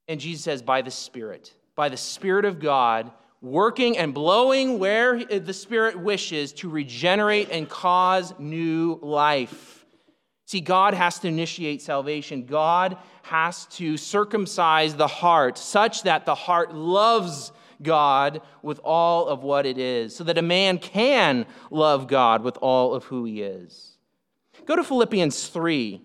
And 0.08 0.22
Jesus 0.22 0.46
says, 0.46 0.62
By 0.62 0.82
the 0.82 0.92
Spirit. 0.92 1.54
By 1.76 1.90
the 1.90 1.98
Spirit 1.98 2.46
of 2.46 2.62
God 2.62 3.12
working 3.42 3.98
and 3.98 4.14
blowing 4.14 4.80
where 4.80 5.24
the 5.24 5.54
Spirit 5.54 6.00
wishes 6.00 6.52
to 6.54 6.70
regenerate 6.70 7.50
and 7.52 7.70
cause 7.70 8.34
new 8.38 9.00
life. 9.02 9.86
See, 10.46 10.62
God 10.62 10.94
has 10.94 11.20
to 11.20 11.28
initiate 11.28 11.82
salvation. 11.82 12.46
God 12.46 12.98
has 13.22 13.66
to 13.68 13.98
circumcise 13.98 14.96
the 14.96 15.08
heart 15.08 15.58
such 15.58 16.04
that 16.04 16.26
the 16.26 16.36
heart 16.36 16.74
loves 16.74 17.52
God 17.82 18.42
with 18.62 18.80
all 18.84 19.28
of 19.28 19.44
what 19.44 19.66
it 19.66 19.78
is, 19.78 20.14
so 20.16 20.26
that 20.26 20.38
a 20.38 20.42
man 20.42 20.80
can 20.80 21.46
love 21.72 22.08
God 22.08 22.44
with 22.44 22.58
all 22.58 22.94
of 22.94 23.06
who 23.06 23.24
he 23.24 23.42
is. 23.42 23.98
Go 24.66 24.76
to 24.76 24.84
Philippians 24.84 25.48
3. 25.48 26.02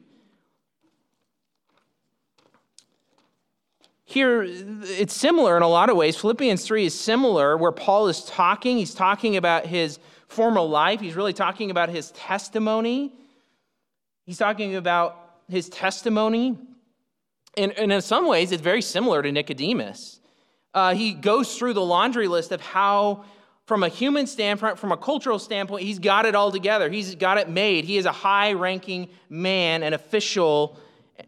Here, 4.04 4.44
it's 4.46 5.14
similar 5.14 5.56
in 5.56 5.62
a 5.62 5.68
lot 5.68 5.88
of 5.88 5.96
ways. 5.96 6.16
Philippians 6.16 6.64
3 6.64 6.86
is 6.86 6.98
similar, 6.98 7.56
where 7.56 7.72
Paul 7.72 8.08
is 8.08 8.24
talking. 8.24 8.76
He's 8.76 8.94
talking 8.94 9.36
about 9.36 9.66
his 9.66 9.98
former 10.28 10.60
life, 10.60 11.00
he's 11.00 11.14
really 11.14 11.32
talking 11.32 11.70
about 11.70 11.88
his 11.88 12.10
testimony. 12.10 13.12
He's 14.26 14.38
talking 14.38 14.74
about 14.74 15.18
his 15.48 15.68
testimony. 15.68 16.58
And, 17.56 17.72
and 17.72 17.92
in 17.92 18.00
some 18.00 18.26
ways, 18.26 18.52
it's 18.52 18.62
very 18.62 18.82
similar 18.82 19.22
to 19.22 19.30
Nicodemus. 19.30 20.20
Uh, 20.72 20.94
he 20.94 21.12
goes 21.12 21.56
through 21.56 21.74
the 21.74 21.84
laundry 21.84 22.26
list 22.26 22.50
of 22.50 22.60
how, 22.60 23.24
from 23.66 23.82
a 23.82 23.88
human 23.88 24.26
standpoint, 24.26 24.78
from 24.78 24.92
a 24.92 24.96
cultural 24.96 25.38
standpoint, 25.38 25.84
he's 25.84 25.98
got 25.98 26.26
it 26.26 26.34
all 26.34 26.50
together. 26.50 26.90
He's 26.90 27.14
got 27.14 27.38
it 27.38 27.48
made. 27.48 27.84
He 27.84 27.96
is 27.96 28.06
a 28.06 28.12
high 28.12 28.54
ranking 28.54 29.08
man, 29.28 29.82
an 29.82 29.92
official 29.92 30.78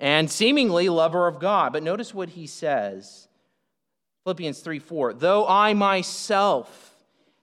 and 0.01 0.31
seemingly 0.31 0.89
lover 0.89 1.27
of 1.27 1.39
God. 1.39 1.73
But 1.73 1.83
notice 1.83 2.15
what 2.15 2.31
he 2.31 2.47
says 2.47 3.29
Philippians 4.25 4.61
3 4.61 4.79
4. 4.79 5.15
Though 5.15 5.47
I 5.47 5.75
myself 5.75 6.95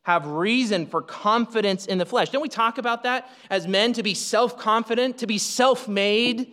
have 0.04 0.28
reason 0.28 0.86
for 0.86 1.02
confidence 1.02 1.86
in 1.86 1.98
the 1.98 2.06
flesh. 2.06 2.30
Don't 2.30 2.42
we 2.42 2.50
talk 2.50 2.78
about 2.78 3.04
that 3.04 3.30
as 3.50 3.68
men 3.68 3.94
to 3.94 4.04
be 4.04 4.14
self 4.14 4.58
confident, 4.58 5.20
to 5.20 5.28
be 5.28 5.38
self 5.38 5.88
made? 5.88 6.52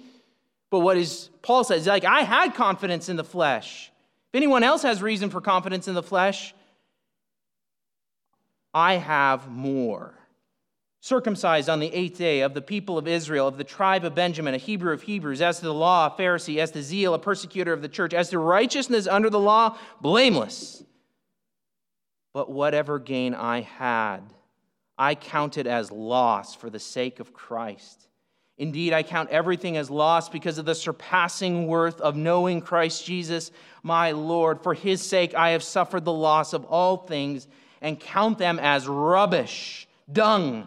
But 0.70 0.80
what 0.80 0.96
is 0.96 1.30
Paul 1.42 1.64
says, 1.64 1.86
like, 1.86 2.04
I 2.04 2.20
had 2.20 2.54
confidence 2.54 3.08
in 3.08 3.16
the 3.16 3.24
flesh. 3.24 3.90
If 4.32 4.36
anyone 4.36 4.62
else 4.62 4.82
has 4.82 5.02
reason 5.02 5.30
for 5.30 5.40
confidence 5.40 5.88
in 5.88 5.94
the 5.94 6.02
flesh, 6.02 6.54
I 8.72 8.94
have 8.94 9.50
more 9.50 10.14
circumcised 11.00 11.68
on 11.68 11.80
the 11.80 11.92
eighth 11.94 12.18
day 12.18 12.40
of 12.40 12.52
the 12.54 12.60
people 12.60 12.98
of 12.98 13.08
Israel, 13.08 13.48
of 13.48 13.56
the 13.56 13.64
tribe 13.64 14.04
of 14.04 14.14
Benjamin, 14.14 14.54
a 14.54 14.58
Hebrew 14.58 14.92
of 14.92 15.02
Hebrews, 15.02 15.40
as 15.40 15.58
to 15.58 15.64
the 15.64 15.74
law, 15.74 16.06
a 16.06 16.20
Pharisee, 16.20 16.58
as 16.58 16.70
to 16.72 16.82
zeal, 16.82 17.14
a 17.14 17.18
persecutor 17.18 17.72
of 17.72 17.82
the 17.82 17.88
church, 17.88 18.12
as 18.12 18.30
to 18.30 18.38
righteousness 18.38 19.06
under 19.06 19.30
the 19.30 19.38
law, 19.38 19.78
blameless. 20.00 20.84
But 22.34 22.50
whatever 22.50 22.98
gain 22.98 23.34
I 23.34 23.62
had, 23.62 24.20
I 24.98 25.14
counted 25.14 25.66
as 25.66 25.90
loss 25.90 26.54
for 26.54 26.68
the 26.68 26.78
sake 26.78 27.18
of 27.18 27.32
Christ. 27.32 28.06
Indeed, 28.58 28.92
I 28.92 29.02
count 29.02 29.30
everything 29.30 29.78
as 29.78 29.88
loss 29.88 30.28
because 30.28 30.58
of 30.58 30.66
the 30.66 30.74
surpassing 30.74 31.66
worth 31.66 31.98
of 32.02 32.14
knowing 32.14 32.60
Christ 32.60 33.06
Jesus, 33.06 33.50
my 33.82 34.10
Lord. 34.10 34.62
For 34.62 34.74
his 34.74 35.00
sake, 35.00 35.34
I 35.34 35.50
have 35.50 35.62
suffered 35.62 36.04
the 36.04 36.12
loss 36.12 36.52
of 36.52 36.66
all 36.66 36.98
things 36.98 37.48
and 37.80 37.98
count 37.98 38.36
them 38.36 38.58
as 38.58 38.86
rubbish, 38.86 39.88
dung, 40.12 40.66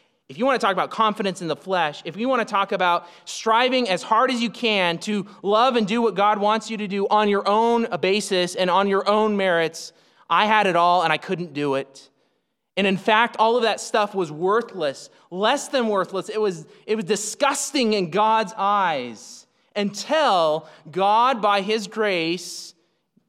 if 0.31 0.37
you 0.37 0.45
want 0.45 0.61
to 0.61 0.65
talk 0.65 0.71
about 0.71 0.91
confidence 0.91 1.41
in 1.41 1.49
the 1.49 1.57
flesh, 1.57 2.01
if 2.05 2.15
you 2.15 2.29
want 2.29 2.39
to 2.39 2.49
talk 2.49 2.71
about 2.71 3.05
striving 3.25 3.89
as 3.89 4.01
hard 4.01 4.31
as 4.31 4.41
you 4.41 4.49
can 4.49 4.97
to 4.99 5.27
love 5.43 5.75
and 5.75 5.85
do 5.85 6.01
what 6.01 6.15
God 6.15 6.39
wants 6.39 6.71
you 6.71 6.77
to 6.77 6.87
do 6.87 7.05
on 7.09 7.27
your 7.27 7.45
own 7.45 7.85
basis 7.99 8.55
and 8.55 8.69
on 8.69 8.87
your 8.87 9.07
own 9.09 9.35
merits, 9.35 9.91
I 10.29 10.45
had 10.45 10.67
it 10.67 10.77
all 10.77 11.03
and 11.03 11.11
I 11.11 11.17
couldn't 11.17 11.53
do 11.53 11.75
it. 11.75 12.09
And 12.77 12.87
in 12.87 12.95
fact, 12.95 13.35
all 13.39 13.57
of 13.57 13.63
that 13.63 13.81
stuff 13.81 14.15
was 14.15 14.31
worthless, 14.31 15.09
less 15.31 15.67
than 15.67 15.89
worthless. 15.89 16.29
It 16.29 16.39
was, 16.39 16.65
it 16.87 16.95
was 16.95 17.03
disgusting 17.03 17.91
in 17.91 18.09
God's 18.09 18.53
eyes 18.57 19.47
until 19.75 20.69
God, 20.89 21.41
by 21.41 21.59
His 21.59 21.87
grace, 21.87 22.73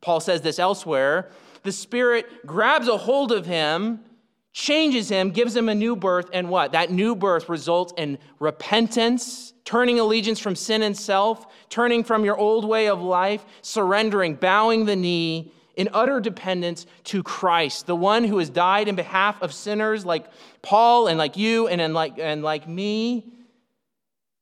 Paul 0.01 0.21
says 0.21 0.41
this 0.43 0.61
elsewhere, 0.61 1.33
the 1.65 1.73
Spirit 1.73 2.47
grabs 2.47 2.87
a 2.87 2.97
hold 2.97 3.33
of 3.33 3.45
him 3.45 4.05
changes 4.53 5.09
him, 5.09 5.31
gives 5.31 5.57
him 5.57 5.69
a 5.69 5.75
new 5.75 5.97
birth, 5.97 6.29
and 6.33 6.49
what? 6.49 6.73
That 6.73 6.91
new 6.91 7.17
birth 7.17 7.49
results 7.49 7.93
in 7.97 8.19
repentance, 8.38 9.55
turning 9.65 9.99
allegiance 9.99 10.38
from 10.38 10.57
sin 10.57 10.83
and 10.83 10.97
self, 10.97 11.47
turning 11.71 12.05
from 12.05 12.25
your 12.25 12.37
old 12.37 12.67
way 12.67 12.88
of 12.88 13.01
life, 13.01 13.45
surrendering, 13.62 14.35
bowing 14.35 14.85
the 14.85 14.97
knee 14.97 15.53
in 15.75 15.88
utter 15.95 16.21
dependence 16.21 16.85
to 17.05 17.23
Christ, 17.23 17.87
the 17.87 17.97
one 17.97 18.25
who 18.25 18.37
has 18.38 18.51
died 18.51 18.88
in 18.88 18.95
behalf 18.95 19.41
of 19.41 19.55
sinners 19.55 20.05
like 20.05 20.27
Paul 20.61 21.07
and 21.07 21.17
like 21.17 21.38
you 21.38 21.67
and, 21.67 21.81
and, 21.81 21.95
like, 21.95 22.19
and 22.19 22.43
like 22.43 22.69
me, 22.69 23.33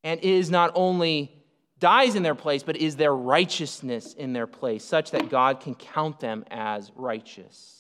and 0.03 0.19
is 0.21 0.51
not 0.51 0.73
only 0.75 1.31
dies 1.79 2.17
in 2.17 2.25
their 2.25 2.35
place, 2.35 2.65
but 2.65 2.77
is 2.77 2.97
their 2.97 3.15
righteousness 3.15 4.13
in 4.15 4.33
their 4.33 4.49
place, 4.49 4.85
such 4.85 5.13
that 5.13 5.31
God 5.31 5.61
can 5.61 5.77
count 5.77 6.19
them 6.19 6.45
as 6.51 6.91
righteous 6.97 7.80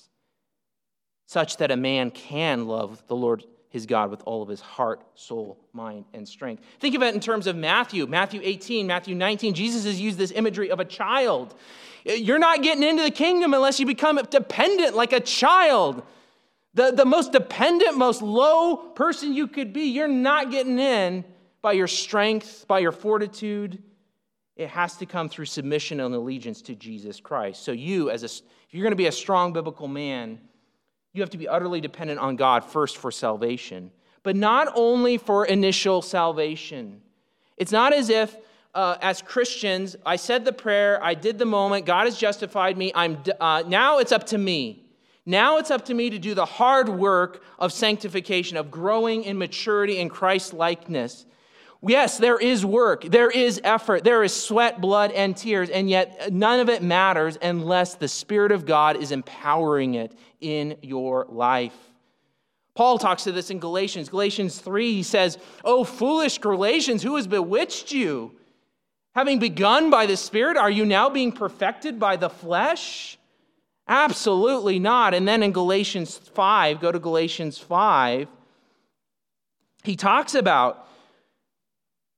such 1.31 1.59
that 1.59 1.71
a 1.71 1.77
man 1.77 2.11
can 2.11 2.66
love 2.66 3.01
the 3.07 3.14
Lord 3.14 3.45
his 3.69 3.87
God 3.87 4.11
with 4.11 4.21
all 4.27 4.43
of 4.43 4.49
his 4.49 4.61
heart, 4.61 5.01
soul, 5.14 5.61
mind, 5.73 6.05
and 6.12 6.27
strength. 6.27 6.64
Think 6.81 6.97
of 6.97 7.05
it 7.05 7.14
in 7.14 7.21
terms 7.21 7.47
of 7.47 7.55
Matthew, 7.55 8.05
Matthew 8.09 8.40
18, 8.43 8.85
Matthew 8.85 9.14
19. 9.14 9.55
Jesus 9.55 9.85
has 9.85 10.01
used 10.01 10.19
this 10.19 10.33
imagery 10.33 10.73
of 10.73 10.81
a 10.81 10.85
child. 10.85 11.55
You're 12.05 12.40
not 12.40 12.64
getting 12.64 12.83
into 12.83 13.05
the 13.05 13.12
kingdom 13.12 13.55
unless 13.55 13.79
you 13.79 13.87
become 13.87 14.19
dependent 14.29 14.97
like 14.97 15.12
a 15.12 15.21
child. 15.21 16.03
The, 16.75 16.90
the 16.90 17.05
most 17.05 17.31
dependent, 17.31 17.97
most 17.97 18.23
low 18.23 18.77
person 18.77 19.33
you 19.33 19.47
could 19.47 19.73
be, 19.73 19.83
you're 19.83 20.09
not 20.09 20.51
getting 20.51 20.81
in 20.81 21.25
by 21.62 21.75
your 21.75 21.87
strength, 21.87 22.64
by 22.66 22.81
your 22.81 22.90
fortitude. 22.90 23.81
It 24.57 24.69
has 24.71 24.97
to 24.97 25.07
come 25.07 25.29
through 25.29 25.45
submission 25.45 26.01
and 26.01 26.12
allegiance 26.12 26.61
to 26.62 26.75
Jesus 26.75 27.21
Christ. 27.21 27.62
So, 27.62 27.71
you, 27.71 28.11
as 28.11 28.25
a, 28.25 28.27
if 28.27 28.43
you're 28.73 28.83
going 28.83 28.90
to 28.90 28.97
be 28.97 29.07
a 29.07 29.12
strong 29.12 29.53
biblical 29.53 29.87
man, 29.87 30.40
you 31.12 31.23
have 31.23 31.31
to 31.31 31.38
be 31.38 31.49
utterly 31.49 31.81
dependent 31.81 32.20
on 32.20 32.37
God 32.37 32.64
first 32.64 32.96
for 32.96 33.11
salvation, 33.11 33.90
but 34.23 34.37
not 34.37 34.68
only 34.75 35.16
for 35.16 35.44
initial 35.44 36.03
salvation. 36.03 37.01
It's 37.57 37.73
not 37.73 37.92
as 37.92 38.11
if, 38.11 38.37
uh, 38.75 38.96
as 39.03 39.20
Christians, 39.20 39.96
I 40.07 40.16
said 40.16 40.44
the 40.44 40.53
prayer, 40.53 41.03
I 41.03 41.14
did 41.14 41.38
the 41.38 41.46
moment, 41.46 41.87
God 41.87 42.05
has 42.05 42.16
justified 42.16 42.79
me. 42.79 42.92
I'm 42.94 43.18
uh, 43.40 43.64
now 43.66 43.99
it's 43.99 44.12
up 44.12 44.27
to 44.29 44.38
me. 44.38 44.87
Now 45.27 45.59
it's 45.59 45.70
up 45.70 45.85
to 45.87 45.94
me 45.94 46.11
to 46.11 46.18
do 46.18 46.35
the 46.35 46.44
hard 46.46 46.88
work 46.88 47.42
of 47.59 47.73
sanctification, 47.73 48.57
of 48.57 48.70
growing 48.70 49.25
in 49.25 49.37
maturity 49.38 49.99
in 49.99 50.09
Christ 50.09 50.53
likeness. 50.55 51.27
Yes, 51.83 52.19
there 52.19 52.38
is 52.38 52.64
work, 52.64 53.05
there 53.05 53.31
is 53.31 53.59
effort, 53.64 54.05
there 54.05 54.23
is 54.23 54.35
sweat, 54.35 54.83
blood, 54.83 55.12
and 55.12 55.35
tears, 55.35 55.71
and 55.71 55.88
yet 55.88 56.31
none 56.31 56.61
of 56.61 56.69
it 56.69 56.83
matters 56.83 57.38
unless 57.40 57.95
the 57.95 58.09
Spirit 58.09 58.53
of 58.53 58.66
God 58.66 58.97
is 58.97 59.12
empowering 59.12 59.95
it 59.95 60.12
in 60.40 60.77
your 60.83 61.27
life. 61.31 61.77
Paul 62.75 62.99
talks 62.99 63.25
to 63.25 63.33
this 63.33 63.51
in 63.51 63.59
Galatians. 63.59 64.11
Galatians 64.11 64.59
3, 64.59 64.93
he 64.93 65.03
says, 65.03 65.38
Oh, 65.64 65.85
foolish 65.85 66.38
Galatians, 66.38 67.03
who 67.03 67.16
has 67.16 67.27
bewitched 67.27 67.93
you? 67.93 68.33
Having 69.14 69.38
begun 69.38 69.90
by 69.90 70.07
the 70.07 70.16
Spirit, 70.16 70.57
are 70.57 70.71
you 70.71 70.85
now 70.85 71.09
being 71.09 71.33
perfected 71.33 71.99
by 71.99 72.16
the 72.16 72.31
flesh? 72.31 73.19
Absolutely 73.88 74.79
not. 74.79 75.14
And 75.14 75.27
then 75.27 75.43
in 75.43 75.53
Galatians 75.53 76.16
5, 76.16 76.81
go 76.81 76.93
to 76.93 76.99
Galatians 76.99 77.59
5, 77.59 78.29
he 79.83 79.97
talks 79.97 80.35
about 80.35 80.87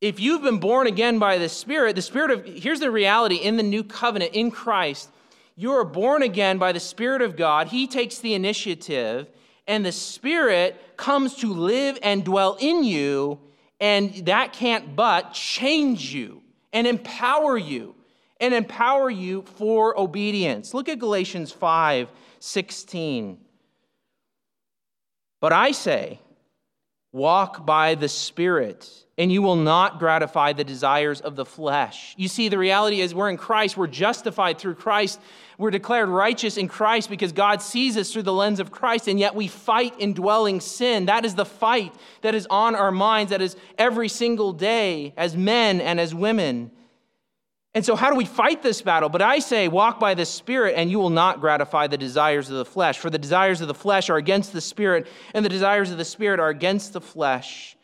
if 0.03 0.19
you've 0.19 0.43
been 0.43 0.59
born 0.59 0.89
again 0.89 1.21
by 1.21 1.39
the 1.39 1.49
Spirit, 1.49 1.95
the 1.95 2.03
Spirit 2.03 2.33
of, 2.33 2.45
here's 2.45 2.81
the 2.81 2.91
reality 2.91 3.37
in 3.37 3.57
the 3.57 3.63
new 3.63 3.85
covenant 3.85 4.35
in 4.35 4.51
Christ, 4.51 5.09
you 5.55 5.71
are 5.71 5.85
born 5.85 6.23
again 6.23 6.59
by 6.59 6.73
the 6.73 6.81
Spirit 6.81 7.23
of 7.23 7.37
God. 7.37 7.69
He 7.69 7.87
takes 7.87 8.19
the 8.19 8.35
initiative, 8.35 9.29
and 9.69 9.87
the 9.87 9.93
Spirit 9.93 10.77
comes 10.97 11.37
to 11.37 11.55
live 11.55 12.01
and 12.03 12.25
dwell 12.25 12.57
in 12.59 12.83
you, 12.83 13.39
and 13.79 14.13
that 14.27 14.53
can't 14.53 14.97
but 14.97 15.35
change 15.35 16.13
you 16.13 16.43
and 16.73 16.89
empower 16.89 17.57
you 17.57 17.95
and 18.41 18.53
empower 18.55 19.09
you 19.09 19.43
for 19.43 19.97
obedience. 19.97 20.75
Look 20.75 20.89
at 20.89 20.99
Galatians 20.99 21.53
5 21.53 22.09
16. 22.41 23.39
But 25.41 25.53
I 25.53 25.71
say, 25.71 26.19
walk 27.13 27.67
by 27.67 27.95
the 27.95 28.09
Spirit 28.09 29.03
and 29.19 29.31
you 29.31 29.43
will 29.43 29.57
not 29.57 29.99
gratify 29.99 30.53
the 30.53 30.65
desires 30.65 31.21
of 31.21 31.37
the 31.37 31.45
flesh. 31.45 32.15
You 32.17 32.29
see, 32.29 32.49
the 32.49 32.59
reality 32.59 33.01
is 33.01 33.15
we're 33.15 33.29
in 33.29 33.37
Christ, 33.37 33.77
we're 33.77 33.87
justified 33.87 34.59
through 34.59 34.77
Christ, 34.77 35.21
we're 35.59 35.71
declared 35.71 36.09
righteous 36.09 36.57
in 36.57 36.67
Christ 36.67 37.11
because 37.11 37.33
God 37.33 37.61
sees 37.61 37.97
us 37.97 38.11
through 38.11 38.23
the 38.23 38.33
lens 38.33 38.59
of 38.59 38.71
Christ, 38.71 39.09
and 39.09 39.21
yet 39.21 39.35
we 39.35 39.49
fight 39.49 39.95
indwelling 39.99 40.61
sin. 40.61 41.07
That 41.07 41.27
is 41.27 41.35
the 41.35 41.45
fight 41.45 41.95
that 42.23 42.35
is 42.35 42.47
on 42.49 42.75
our 42.75 42.91
minds, 42.91 43.31
that 43.31 43.43
is 43.43 43.57
every 43.77 44.09
single 44.09 44.53
day 44.53 45.13
as 45.17 45.37
men 45.37 45.81
and 45.81 46.01
as 46.01 46.15
women. 46.15 46.71
And 47.75 47.85
so, 47.85 47.97
how 47.97 48.11
do 48.11 48.17
we 48.17 48.27
fight 48.27 48.63
this 48.63 48.83
battle? 48.83 49.09
But 49.09 49.23
I 49.23 49.39
say, 49.39 49.67
walk 49.67 49.99
by 49.99 50.13
the 50.13 50.27
Spirit, 50.27 50.75
and 50.77 50.91
you 50.91 50.99
will 50.99 51.11
not 51.11 51.41
gratify 51.41 51.87
the 51.87 51.97
desires 51.97 52.51
of 52.51 52.57
the 52.57 52.67
flesh. 52.67 52.99
For 52.99 53.09
the 53.09 53.19
desires 53.19 53.63
of 53.63 53.69
the 53.69 53.75
flesh 53.75 54.11
are 54.11 54.19
against 54.19 54.53
the 54.53 54.61
Spirit, 54.61 55.07
and 55.33 55.43
the 55.43 55.49
desires 55.49 55.91
of 55.91 55.97
the 55.97 56.05
Spirit 56.05 56.39
are 56.39 56.51
against 56.51 56.93
the 56.93 57.01
flesh. 57.01 57.77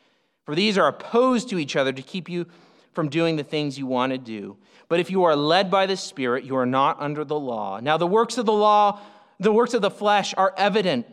For 0.44 0.54
these 0.54 0.76
are 0.76 0.88
opposed 0.88 1.48
to 1.50 1.58
each 1.58 1.74
other 1.74 1.92
to 1.92 2.02
keep 2.02 2.28
you 2.28 2.46
from 2.92 3.08
doing 3.08 3.36
the 3.36 3.44
things 3.44 3.78
you 3.78 3.86
want 3.86 4.12
to 4.12 4.18
do. 4.18 4.58
But 4.88 5.00
if 5.00 5.10
you 5.10 5.24
are 5.24 5.36
led 5.36 5.70
by 5.70 5.86
the 5.86 5.96
Spirit, 5.96 6.44
you 6.44 6.56
are 6.56 6.66
not 6.66 7.00
under 7.00 7.24
the 7.24 7.38
law. 7.38 7.80
Now, 7.80 7.96
the 7.96 8.06
works 8.06 8.36
of 8.36 8.44
the 8.44 8.52
law, 8.52 9.00
the 9.40 9.52
works 9.52 9.72
of 9.72 9.80
the 9.80 9.90
flesh 9.90 10.34
are 10.36 10.52
evident 10.56 11.06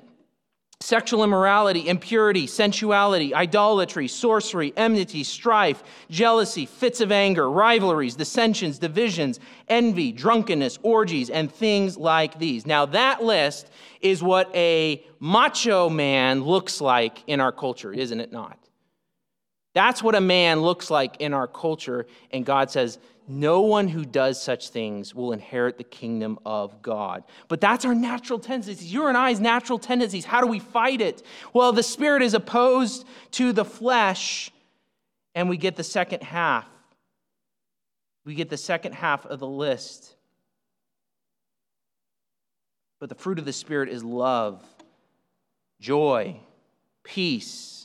sexual 0.79 1.23
immorality, 1.23 1.87
impurity, 1.87 2.45
sensuality, 2.47 3.33
idolatry, 3.33 4.07
sorcery, 4.07 4.73
enmity, 4.75 5.23
strife, 5.23 5.83
jealousy, 6.09 6.65
fits 6.65 7.01
of 7.01 7.11
anger, 7.11 7.49
rivalries, 7.49 8.15
dissensions, 8.15 8.77
divisions, 8.77 9.39
envy, 9.67 10.11
drunkenness, 10.11 10.77
orgies, 10.83 11.29
and 11.29 11.51
things 11.51 11.97
like 11.97 12.37
these. 12.39 12.65
Now, 12.65 12.85
that 12.87 13.23
list 13.23 13.69
is 14.01 14.21
what 14.21 14.53
a 14.55 15.03
macho 15.19 15.89
man 15.89 16.43
looks 16.43 16.81
like 16.81 17.23
in 17.27 17.39
our 17.39 17.51
culture, 17.51 17.93
isn't 17.93 18.19
it 18.19 18.31
not? 18.31 18.59
That's 19.75 20.01
what 20.01 20.15
a 20.15 20.21
man 20.21 20.61
looks 20.61 20.89
like 20.89 21.17
in 21.19 21.33
our 21.33 21.47
culture. 21.47 22.07
And 22.31 22.45
God 22.45 22.71
says, 22.71 22.97
no 23.27 23.61
one 23.61 23.89
who 23.89 24.05
does 24.05 24.41
such 24.41 24.69
things 24.69 25.13
will 25.13 25.33
inherit 25.33 25.77
the 25.77 25.83
kingdom 25.83 26.39
of 26.45 26.81
God. 26.81 27.25
But 27.49 27.59
that's 27.59 27.83
our 27.83 27.93
natural 27.93 28.39
tendencies. 28.39 28.91
Your 28.91 29.09
and 29.09 29.17
I's 29.17 29.41
natural 29.41 29.77
tendencies. 29.77 30.23
How 30.23 30.39
do 30.39 30.47
we 30.47 30.59
fight 30.59 31.01
it? 31.01 31.23
Well, 31.51 31.73
the 31.73 31.83
spirit 31.83 32.21
is 32.21 32.33
opposed 32.33 33.05
to 33.31 33.51
the 33.51 33.65
flesh, 33.65 34.49
and 35.33 35.49
we 35.49 35.57
get 35.57 35.75
the 35.75 35.83
second 35.83 36.23
half. 36.23 36.69
We 38.23 38.33
get 38.33 38.49
the 38.49 38.57
second 38.57 38.93
half 38.93 39.25
of 39.25 39.39
the 39.39 39.47
list. 39.47 40.15
But 42.99 43.09
the 43.09 43.15
fruit 43.15 43.39
of 43.39 43.45
the 43.45 43.53
spirit 43.53 43.89
is 43.89 44.05
love, 44.05 44.63
joy, 45.81 46.39
peace 47.03 47.84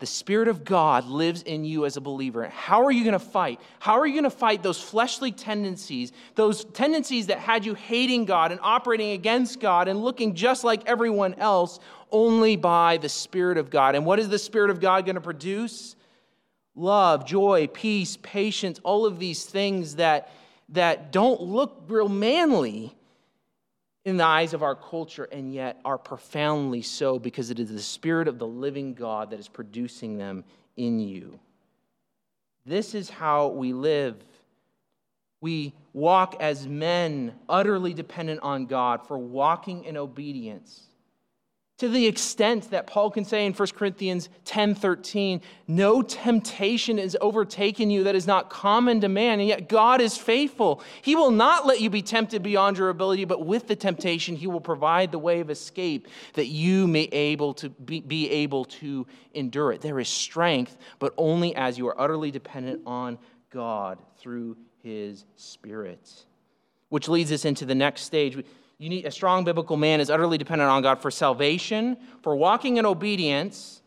The 0.00 0.06
Spirit 0.06 0.48
of 0.48 0.64
God 0.64 1.06
lives 1.06 1.42
in 1.42 1.64
you 1.64 1.84
as 1.84 1.96
a 1.96 2.00
believer. 2.00 2.48
How 2.48 2.84
are 2.84 2.90
you 2.90 3.04
going 3.04 3.12
to 3.12 3.18
fight? 3.18 3.60
How 3.78 3.98
are 4.00 4.06
you 4.06 4.14
going 4.14 4.24
to 4.24 4.30
fight 4.30 4.62
those 4.62 4.80
fleshly 4.80 5.30
tendencies, 5.30 6.12
those 6.34 6.64
tendencies 6.64 7.26
that 7.26 7.38
had 7.38 7.64
you 7.66 7.74
hating 7.74 8.24
God 8.24 8.50
and 8.50 8.60
operating 8.62 9.10
against 9.10 9.60
God 9.60 9.88
and 9.88 10.02
looking 10.02 10.34
just 10.34 10.64
like 10.64 10.86
everyone 10.86 11.34
else, 11.34 11.78
only 12.10 12.56
by 12.56 12.96
the 12.96 13.08
Spirit 13.10 13.58
of 13.58 13.68
God? 13.70 13.94
And 13.94 14.06
what 14.06 14.18
is 14.18 14.30
the 14.30 14.38
Spirit 14.38 14.70
of 14.70 14.80
God 14.80 15.04
going 15.04 15.16
to 15.16 15.20
produce? 15.20 15.96
Love, 16.74 17.26
joy, 17.26 17.66
peace, 17.66 18.16
patience, 18.22 18.80
all 18.82 19.04
of 19.04 19.18
these 19.18 19.44
things 19.44 19.96
that, 19.96 20.32
that 20.70 21.12
don't 21.12 21.42
look 21.42 21.84
real 21.88 22.08
manly 22.08 22.96
in 24.04 24.16
the 24.16 24.24
eyes 24.24 24.54
of 24.54 24.62
our 24.62 24.74
culture 24.74 25.24
and 25.24 25.52
yet 25.52 25.80
are 25.84 25.98
profoundly 25.98 26.82
so 26.82 27.18
because 27.18 27.50
it 27.50 27.58
is 27.58 27.70
the 27.70 27.80
Spirit 27.80 28.28
of 28.28 28.38
the 28.38 28.46
living 28.46 28.94
God 28.94 29.30
that 29.30 29.40
is 29.40 29.48
producing 29.48 30.16
them 30.16 30.44
in 30.76 31.00
you. 31.00 31.38
This 32.64 32.94
is 32.94 33.10
how 33.10 33.48
we 33.48 33.72
live. 33.72 34.16
We 35.40 35.74
walk 35.92 36.36
as 36.40 36.66
men 36.66 37.34
utterly 37.48 37.94
dependent 37.94 38.40
on 38.42 38.66
God 38.66 39.06
for 39.06 39.18
walking 39.18 39.84
in 39.84 39.96
obedience 39.96 40.89
to 41.80 41.88
the 41.88 42.06
extent 42.06 42.72
that 42.72 42.86
Paul 42.86 43.10
can 43.10 43.24
say 43.24 43.46
in 43.46 43.54
1 43.54 43.68
Corinthians 43.68 44.28
10 44.44 44.74
13, 44.74 45.40
no 45.66 46.02
temptation 46.02 46.98
is 46.98 47.16
overtaken 47.22 47.88
you 47.88 48.04
that 48.04 48.14
is 48.14 48.26
not 48.26 48.50
common 48.50 49.00
to 49.00 49.08
man, 49.08 49.40
and 49.40 49.48
yet 49.48 49.66
God 49.66 50.02
is 50.02 50.14
faithful. 50.18 50.82
He 51.00 51.16
will 51.16 51.30
not 51.30 51.66
let 51.66 51.80
you 51.80 51.88
be 51.88 52.02
tempted 52.02 52.42
beyond 52.42 52.76
your 52.76 52.90
ability, 52.90 53.24
but 53.24 53.46
with 53.46 53.66
the 53.66 53.76
temptation, 53.76 54.36
He 54.36 54.46
will 54.46 54.60
provide 54.60 55.10
the 55.10 55.18
way 55.18 55.40
of 55.40 55.48
escape 55.48 56.06
that 56.34 56.48
you 56.48 56.86
may 56.86 57.04
able 57.12 57.54
to 57.54 57.70
be, 57.70 58.00
be 58.00 58.30
able 58.30 58.66
to 58.66 59.06
endure 59.32 59.72
it. 59.72 59.80
There 59.80 59.98
is 59.98 60.08
strength, 60.10 60.76
but 60.98 61.14
only 61.16 61.56
as 61.56 61.78
you 61.78 61.88
are 61.88 61.98
utterly 61.98 62.30
dependent 62.30 62.82
on 62.84 63.18
God 63.48 64.02
through 64.18 64.58
His 64.82 65.24
Spirit. 65.36 66.26
Which 66.90 67.08
leads 67.08 67.32
us 67.32 67.46
into 67.46 67.64
the 67.64 67.74
next 67.74 68.02
stage 68.02 68.36
you 68.80 68.88
need 68.88 69.04
a 69.04 69.10
strong 69.10 69.44
biblical 69.44 69.76
man 69.76 70.00
is 70.00 70.08
utterly 70.08 70.38
dependent 70.38 70.70
on 70.70 70.80
God 70.80 71.02
for 71.02 71.10
salvation, 71.10 71.98
for 72.22 72.34
walking 72.34 72.78
in 72.78 72.86
obedience. 72.86 73.82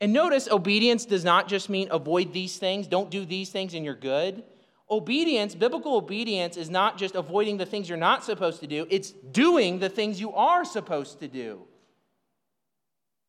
And 0.00 0.12
notice, 0.12 0.48
obedience 0.50 1.04
does 1.06 1.24
not 1.24 1.46
just 1.46 1.70
mean 1.70 1.86
avoid 1.92 2.32
these 2.32 2.58
things, 2.58 2.88
don't 2.88 3.08
do 3.08 3.24
these 3.24 3.50
things, 3.50 3.72
and 3.72 3.84
you're 3.84 3.94
good. 3.94 4.42
Obedience, 4.90 5.54
biblical 5.54 5.94
obedience, 5.94 6.56
is 6.56 6.68
not 6.68 6.98
just 6.98 7.14
avoiding 7.14 7.56
the 7.56 7.64
things 7.64 7.88
you're 7.88 7.96
not 7.96 8.24
supposed 8.24 8.58
to 8.58 8.66
do, 8.66 8.84
it's 8.90 9.12
doing 9.12 9.78
the 9.78 9.88
things 9.88 10.20
you 10.20 10.32
are 10.32 10.64
supposed 10.64 11.20
to 11.20 11.28
do. 11.28 11.62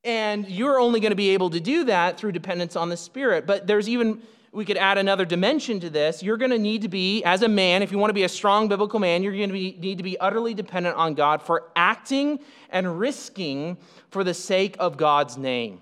And 0.03 0.49
you're 0.49 0.79
only 0.79 0.99
going 0.99 1.11
to 1.11 1.15
be 1.15 1.29
able 1.29 1.51
to 1.51 1.59
do 1.59 1.83
that 1.83 2.17
through 2.17 2.31
dependence 2.31 2.75
on 2.75 2.89
the 2.89 2.97
Spirit. 2.97 3.45
But 3.45 3.67
there's 3.67 3.87
even 3.87 4.23
we 4.53 4.65
could 4.65 4.77
add 4.77 4.99
another 4.99 5.25
dimension 5.25 5.79
to 5.79 5.89
this. 5.89 6.21
You're 6.21 6.37
going 6.37 6.51
to 6.51 6.59
need 6.59 6.83
to 6.83 6.87
be, 6.87 7.23
as 7.23 7.41
a 7.41 7.47
man, 7.47 7.81
if 7.81 7.91
you 7.91 7.97
want 7.97 8.11
to 8.11 8.13
be 8.15 8.23
a 8.23 8.29
strong 8.29 8.67
biblical 8.67 8.99
man, 8.99 9.23
you're 9.23 9.35
going 9.35 9.49
to 9.49 9.53
be, 9.53 9.75
need 9.79 9.97
to 9.97 10.03
be 10.03 10.17
utterly 10.19 10.53
dependent 10.53 10.95
on 10.95 11.15
God 11.15 11.41
for 11.41 11.63
acting 11.75 12.39
and 12.69 12.99
risking 12.99 13.77
for 14.11 14.23
the 14.23 14.33
sake 14.33 14.75
of 14.79 14.95
God's 14.95 15.37
name. 15.37 15.81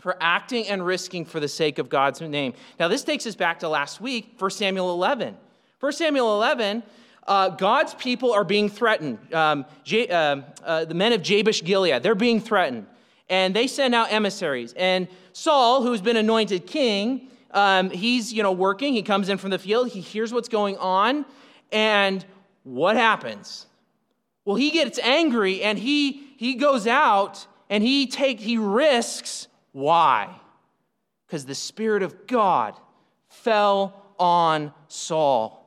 For 0.00 0.16
acting 0.20 0.66
and 0.66 0.84
risking 0.84 1.24
for 1.24 1.38
the 1.38 1.48
sake 1.48 1.78
of 1.78 1.88
God's 1.88 2.20
name. 2.20 2.54
Now, 2.80 2.88
this 2.88 3.04
takes 3.04 3.26
us 3.26 3.36
back 3.36 3.60
to 3.60 3.68
last 3.68 4.00
week, 4.00 4.34
1 4.38 4.50
Samuel 4.50 4.92
11. 4.92 5.36
1 5.78 5.92
Samuel 5.92 6.34
11, 6.34 6.82
uh, 7.26 7.50
God's 7.50 7.94
people 7.94 8.32
are 8.32 8.44
being 8.44 8.68
threatened. 8.68 9.18
Um, 9.32 9.64
J- 9.84 10.08
uh, 10.08 10.42
uh, 10.64 10.84
the 10.84 10.94
men 10.94 11.12
of 11.12 11.22
Jabesh 11.22 11.62
Gilead, 11.62 12.02
they're 12.02 12.14
being 12.16 12.40
threatened. 12.40 12.86
And 13.30 13.54
they 13.54 13.66
send 13.68 13.94
out 13.94 14.12
emissaries. 14.12 14.74
And 14.76 15.08
Saul, 15.32 15.82
who's 15.82 16.00
been 16.00 16.16
anointed 16.16 16.66
king, 16.66 17.30
um, 17.54 17.90
he's, 17.90 18.32
you 18.32 18.42
know, 18.42 18.52
working. 18.52 18.92
He 18.92 19.02
comes 19.02 19.28
in 19.28 19.38
from 19.38 19.50
the 19.50 19.58
field. 19.58 19.88
He 19.88 20.00
hears 20.00 20.32
what's 20.32 20.48
going 20.48 20.76
on. 20.76 21.24
And 21.72 22.24
what 22.64 22.96
happens? 22.96 23.66
Well, 24.44 24.56
he 24.56 24.70
gets 24.70 24.98
angry 24.98 25.62
and 25.62 25.78
he, 25.78 26.34
he 26.36 26.54
goes 26.54 26.86
out 26.86 27.46
and 27.70 27.82
he 27.82 28.06
take, 28.06 28.40
he 28.40 28.58
risks. 28.58 29.48
Why? 29.72 30.28
Because 31.26 31.46
the 31.46 31.54
Spirit 31.54 32.02
of 32.02 32.26
God 32.26 32.78
fell 33.28 34.04
on 34.18 34.72
Saul. 34.88 35.60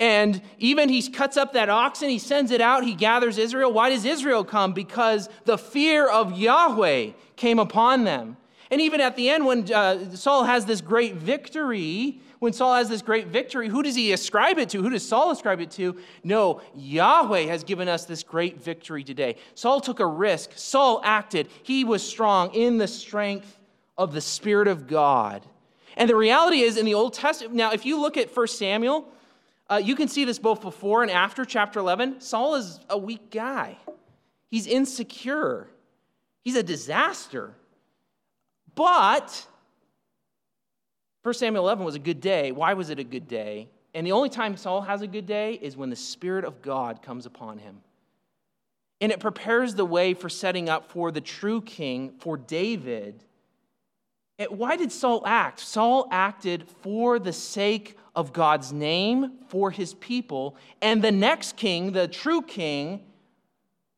And 0.00 0.42
even 0.58 0.88
he 0.88 1.08
cuts 1.08 1.36
up 1.36 1.52
that 1.52 1.68
oxen, 1.68 2.08
he 2.08 2.18
sends 2.18 2.50
it 2.50 2.60
out, 2.60 2.84
he 2.84 2.94
gathers 2.94 3.38
Israel. 3.38 3.72
Why 3.72 3.90
does 3.90 4.04
Israel 4.04 4.44
come? 4.44 4.72
Because 4.72 5.28
the 5.44 5.56
fear 5.56 6.08
of 6.08 6.36
Yahweh 6.38 7.10
came 7.36 7.58
upon 7.58 8.04
them. 8.04 8.36
And 8.70 8.80
even 8.80 9.00
at 9.00 9.16
the 9.16 9.28
end, 9.28 9.44
when 9.46 9.72
uh, 9.72 10.14
Saul 10.14 10.44
has 10.44 10.64
this 10.66 10.80
great 10.80 11.14
victory, 11.14 12.20
when 12.38 12.52
Saul 12.52 12.74
has 12.74 12.88
this 12.88 13.02
great 13.02 13.28
victory, 13.28 13.68
who 13.68 13.82
does 13.82 13.94
he 13.94 14.12
ascribe 14.12 14.58
it 14.58 14.70
to? 14.70 14.82
Who 14.82 14.90
does 14.90 15.06
Saul 15.06 15.30
ascribe 15.30 15.60
it 15.60 15.70
to? 15.72 15.96
No, 16.22 16.60
Yahweh 16.74 17.42
has 17.46 17.64
given 17.64 17.88
us 17.88 18.04
this 18.04 18.22
great 18.22 18.62
victory 18.62 19.04
today. 19.04 19.36
Saul 19.54 19.80
took 19.80 20.00
a 20.00 20.06
risk, 20.06 20.50
Saul 20.54 21.00
acted, 21.04 21.48
he 21.62 21.84
was 21.84 22.06
strong 22.06 22.54
in 22.54 22.78
the 22.78 22.88
strength 22.88 23.58
of 23.96 24.12
the 24.12 24.20
Spirit 24.20 24.68
of 24.68 24.86
God. 24.86 25.42
And 25.96 26.10
the 26.10 26.16
reality 26.16 26.60
is, 26.60 26.76
in 26.76 26.84
the 26.84 26.94
Old 26.94 27.14
Testament, 27.14 27.54
now, 27.54 27.72
if 27.72 27.86
you 27.86 28.00
look 28.00 28.16
at 28.16 28.34
1 28.34 28.46
Samuel, 28.48 29.08
uh, 29.70 29.80
you 29.82 29.94
can 29.94 30.08
see 30.08 30.24
this 30.24 30.38
both 30.38 30.60
before 30.60 31.02
and 31.02 31.10
after 31.10 31.44
chapter 31.44 31.78
11. 31.78 32.20
Saul 32.20 32.56
is 32.56 32.80
a 32.90 32.98
weak 32.98 33.30
guy, 33.30 33.78
he's 34.50 34.66
insecure, 34.66 35.68
he's 36.42 36.56
a 36.56 36.62
disaster. 36.62 37.54
But 38.74 39.46
1 41.22 41.34
Samuel 41.34 41.64
11 41.64 41.84
was 41.84 41.94
a 41.94 42.00
good 42.00 42.20
day. 42.20 42.52
Why 42.52 42.74
was 42.74 42.90
it 42.90 42.98
a 42.98 43.04
good 43.04 43.28
day? 43.28 43.68
And 43.94 44.06
the 44.06 44.12
only 44.12 44.28
time 44.28 44.56
Saul 44.56 44.82
has 44.82 45.02
a 45.02 45.06
good 45.06 45.26
day 45.26 45.54
is 45.54 45.76
when 45.76 45.88
the 45.88 45.96
Spirit 45.96 46.44
of 46.44 46.60
God 46.60 47.00
comes 47.00 47.26
upon 47.26 47.58
him. 47.58 47.80
And 49.00 49.12
it 49.12 49.20
prepares 49.20 49.74
the 49.74 49.84
way 49.84 50.14
for 50.14 50.28
setting 50.28 50.68
up 50.68 50.90
for 50.90 51.10
the 51.10 51.20
true 51.20 51.60
king, 51.60 52.14
for 52.18 52.36
David. 52.36 53.22
Why 54.48 54.76
did 54.76 54.90
Saul 54.90 55.22
act? 55.26 55.60
Saul 55.60 56.08
acted 56.10 56.68
for 56.82 57.18
the 57.18 57.32
sake 57.32 57.96
of 58.16 58.32
God's 58.32 58.72
name, 58.72 59.32
for 59.48 59.70
his 59.70 59.94
people. 59.94 60.56
And 60.82 61.02
the 61.02 61.12
next 61.12 61.56
king, 61.56 61.92
the 61.92 62.08
true 62.08 62.42
king, 62.42 63.00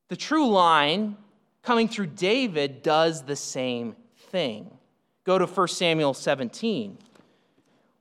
the 0.08 0.16
true 0.16 0.48
line 0.48 1.16
coming 1.62 1.88
through 1.88 2.08
David, 2.08 2.82
does 2.82 3.22
the 3.22 3.36
same 3.36 3.96
thing. 4.37 4.70
Go 5.25 5.38
to 5.38 5.46
1 5.46 5.68
Samuel 5.68 6.12
17. 6.12 6.99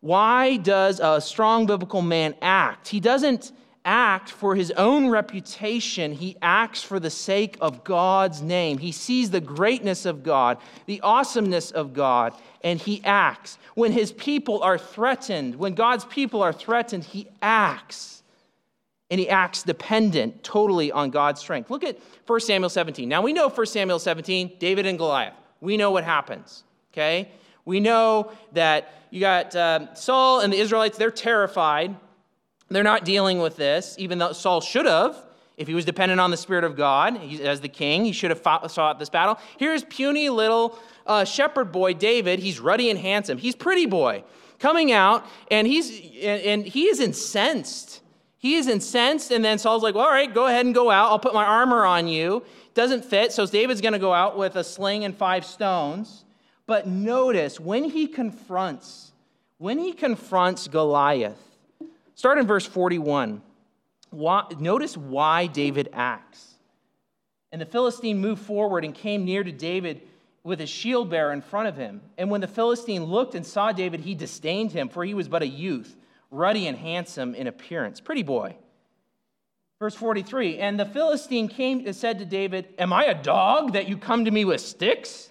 Why 0.01 0.57
does 0.57 0.99
a 0.99 1.21
strong 1.21 1.65
biblical 1.65 2.01
man 2.01 2.35
act? 2.41 2.89
He 2.89 2.99
doesn't 2.99 3.53
act 3.85 4.31
for 4.31 4.53
his 4.53 4.69
own 4.71 5.07
reputation, 5.07 6.11
he 6.11 6.35
acts 6.41 6.83
for 6.83 6.99
the 6.99 7.09
sake 7.09 7.55
of 7.61 7.85
God's 7.85 8.41
name. 8.41 8.79
He 8.79 8.91
sees 8.91 9.29
the 9.29 9.39
greatness 9.39 10.05
of 10.05 10.23
God, 10.23 10.57
the 10.87 10.99
awesomeness 10.99 11.71
of 11.71 11.93
God, 11.93 12.33
and 12.61 12.81
he 12.81 13.01
acts. 13.05 13.57
When 13.75 13.93
his 13.93 14.11
people 14.11 14.61
are 14.61 14.77
threatened, 14.77 15.55
when 15.55 15.73
God's 15.73 16.03
people 16.03 16.41
are 16.43 16.51
threatened, 16.51 17.05
he 17.05 17.29
acts. 17.41 18.23
And 19.09 19.21
he 19.21 19.29
acts 19.29 19.63
dependent 19.63 20.43
totally 20.43 20.91
on 20.91 21.11
God's 21.11 21.39
strength. 21.39 21.69
Look 21.69 21.85
at 21.85 21.97
1 22.27 22.39
Samuel 22.41 22.69
17. 22.69 23.07
Now 23.07 23.21
we 23.21 23.31
know 23.31 23.47
1 23.47 23.65
Samuel 23.67 23.99
17, 23.99 24.57
David 24.59 24.85
and 24.85 24.97
Goliath 24.97 25.44
we 25.61 25.77
know 25.77 25.91
what 25.91 26.03
happens, 26.03 26.63
okay? 26.93 27.29
We 27.65 27.79
know 27.79 28.31
that 28.53 28.93
you 29.09 29.19
got 29.19 29.55
uh, 29.55 29.93
Saul 29.95 30.41
and 30.41 30.51
the 30.53 30.57
Israelites, 30.57 30.97
they're 30.97 31.11
terrified. 31.11 31.95
They're 32.69 32.83
not 32.83 33.05
dealing 33.05 33.39
with 33.39 33.55
this, 33.57 33.95
even 33.97 34.17
though 34.17 34.33
Saul 34.33 34.61
should 34.61 34.85
have. 34.85 35.17
If 35.57 35.67
he 35.67 35.73
was 35.73 35.85
dependent 35.85 36.19
on 36.19 36.31
the 36.31 36.37
Spirit 36.37 36.65
of 36.65 36.75
God 36.75 37.17
as 37.41 37.61
the 37.61 37.69
king, 37.69 38.03
he 38.03 38.11
should 38.11 38.29
have 38.29 38.41
fought, 38.41 38.69
fought 38.69 38.99
this 38.99 39.09
battle. 39.09 39.39
Here's 39.57 39.83
puny 39.85 40.27
little 40.29 40.77
uh, 41.07 41.23
shepherd 41.23 41.71
boy 41.71 41.93
David. 41.93 42.39
He's 42.39 42.59
ruddy 42.59 42.89
and 42.89 42.99
handsome. 42.99 43.37
He's 43.37 43.55
pretty 43.55 43.85
boy 43.85 44.23
coming 44.59 44.91
out, 44.91 45.25
and 45.49 45.65
he's 45.65 45.89
and, 46.21 46.41
and 46.41 46.65
he 46.65 46.87
is 46.87 46.99
incensed. 46.99 48.01
He 48.37 48.55
is 48.55 48.67
incensed, 48.67 49.31
and 49.31 49.45
then 49.45 49.57
Saul's 49.57 49.81
like, 49.81 49.95
well, 49.95 50.05
"All 50.05 50.11
right, 50.11 50.33
go 50.33 50.47
ahead 50.47 50.65
and 50.65 50.75
go 50.75 50.91
out. 50.91 51.09
I'll 51.09 51.19
put 51.19 51.33
my 51.33 51.45
armor 51.45 51.85
on 51.85 52.07
you." 52.07 52.43
Doesn't 52.75 53.03
fit. 53.03 53.31
So 53.31 53.47
David's 53.47 53.81
going 53.81 53.93
to 53.93 53.99
go 53.99 54.13
out 54.13 54.37
with 54.37 54.55
a 54.55 54.63
sling 54.63 55.03
and 55.03 55.15
five 55.15 55.45
stones. 55.45 56.23
But 56.67 56.87
notice 56.87 57.59
when 57.59 57.85
he 57.85 58.05
confronts, 58.07 59.11
when 59.57 59.79
he 59.79 59.93
confronts 59.93 60.67
Goliath, 60.67 61.41
start 62.13 62.37
in 62.37 62.45
verse 62.45 62.65
41. 62.65 63.41
why, 64.11 64.45
notice 64.59 64.97
why 64.97 65.47
David 65.47 65.89
acts. 65.93 66.53
And 67.51 67.61
the 67.61 67.65
Philistine 67.65 68.19
moved 68.19 68.41
forward 68.41 68.83
and 68.83 68.93
came 68.93 69.25
near 69.25 69.43
to 69.43 69.51
David 69.51 70.01
with 70.43 70.59
his 70.59 70.69
shield 70.69 71.09
bearer 71.09 71.31
in 71.31 71.41
front 71.41 71.67
of 71.67 71.77
him. 71.77 72.01
And 72.17 72.29
when 72.29 72.41
the 72.41 72.47
Philistine 72.47 73.05
looked 73.05 73.35
and 73.35 73.45
saw 73.45 73.71
David, 73.71 74.01
he 74.01 74.13
disdained 74.13 74.71
him, 74.71 74.89
for 74.89 75.03
he 75.03 75.13
was 75.13 75.27
but 75.27 75.41
a 75.41 75.47
youth, 75.47 75.95
ruddy 76.31 76.67
and 76.67 76.77
handsome 76.77 77.33
in 77.33 77.47
appearance. 77.47 77.99
Pretty 77.99 78.23
boy. 78.23 78.55
Verse 79.79 79.95
43 79.95 80.59
And 80.59 80.79
the 80.79 80.85
Philistine 80.85 81.47
came 81.47 81.85
and 81.85 81.95
said 81.95 82.19
to 82.19 82.25
David, 82.25 82.67
Am 82.77 82.93
I 82.93 83.05
a 83.05 83.21
dog 83.21 83.73
that 83.73 83.87
you 83.87 83.97
come 83.97 84.25
to 84.25 84.31
me 84.31 84.45
with 84.45 84.61
sticks? 84.61 85.29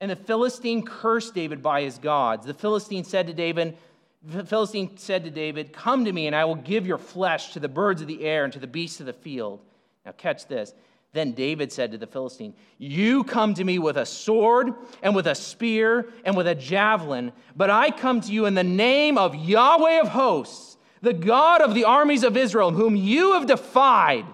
And 0.00 0.10
the 0.10 0.16
Philistine 0.16 0.84
cursed 0.84 1.32
David 1.34 1.62
by 1.62 1.82
his 1.82 1.98
gods. 1.98 2.44
The 2.44 2.54
Philistine 2.54 3.04
said 3.04 3.28
to 3.28 3.32
David, 3.32 3.76
the 4.24 4.44
Philistine 4.44 4.96
said 4.96 5.24
to 5.24 5.30
David, 5.30 5.72
Come 5.72 6.04
to 6.04 6.12
me, 6.12 6.26
and 6.28 6.36
I 6.36 6.44
will 6.44 6.54
give 6.54 6.86
your 6.86 6.98
flesh 6.98 7.52
to 7.52 7.60
the 7.60 7.68
birds 7.68 8.02
of 8.02 8.08
the 8.08 8.24
air 8.24 8.44
and 8.44 8.52
to 8.52 8.60
the 8.60 8.66
beasts 8.66 9.00
of 9.00 9.06
the 9.06 9.12
field. 9.12 9.60
Now, 10.06 10.12
catch 10.12 10.46
this. 10.46 10.74
Then 11.12 11.32
David 11.32 11.72
said 11.72 11.92
to 11.92 11.98
the 11.98 12.06
Philistine, 12.06 12.54
You 12.78 13.24
come 13.24 13.52
to 13.54 13.64
me 13.64 13.78
with 13.78 13.96
a 13.96 14.06
sword 14.06 14.74
and 15.02 15.14
with 15.14 15.26
a 15.26 15.34
spear 15.34 16.08
and 16.24 16.36
with 16.36 16.46
a 16.46 16.54
javelin, 16.54 17.32
but 17.54 17.68
I 17.68 17.90
come 17.90 18.20
to 18.22 18.32
you 18.32 18.46
in 18.46 18.54
the 18.54 18.64
name 18.64 19.18
of 19.18 19.34
Yahweh 19.34 20.00
of 20.00 20.08
hosts, 20.08 20.71
the 21.02 21.12
God 21.12 21.60
of 21.60 21.74
the 21.74 21.84
armies 21.84 22.22
of 22.22 22.36
Israel, 22.36 22.70
whom 22.70 22.96
you 22.96 23.34
have 23.34 23.46
defied. 23.46 24.24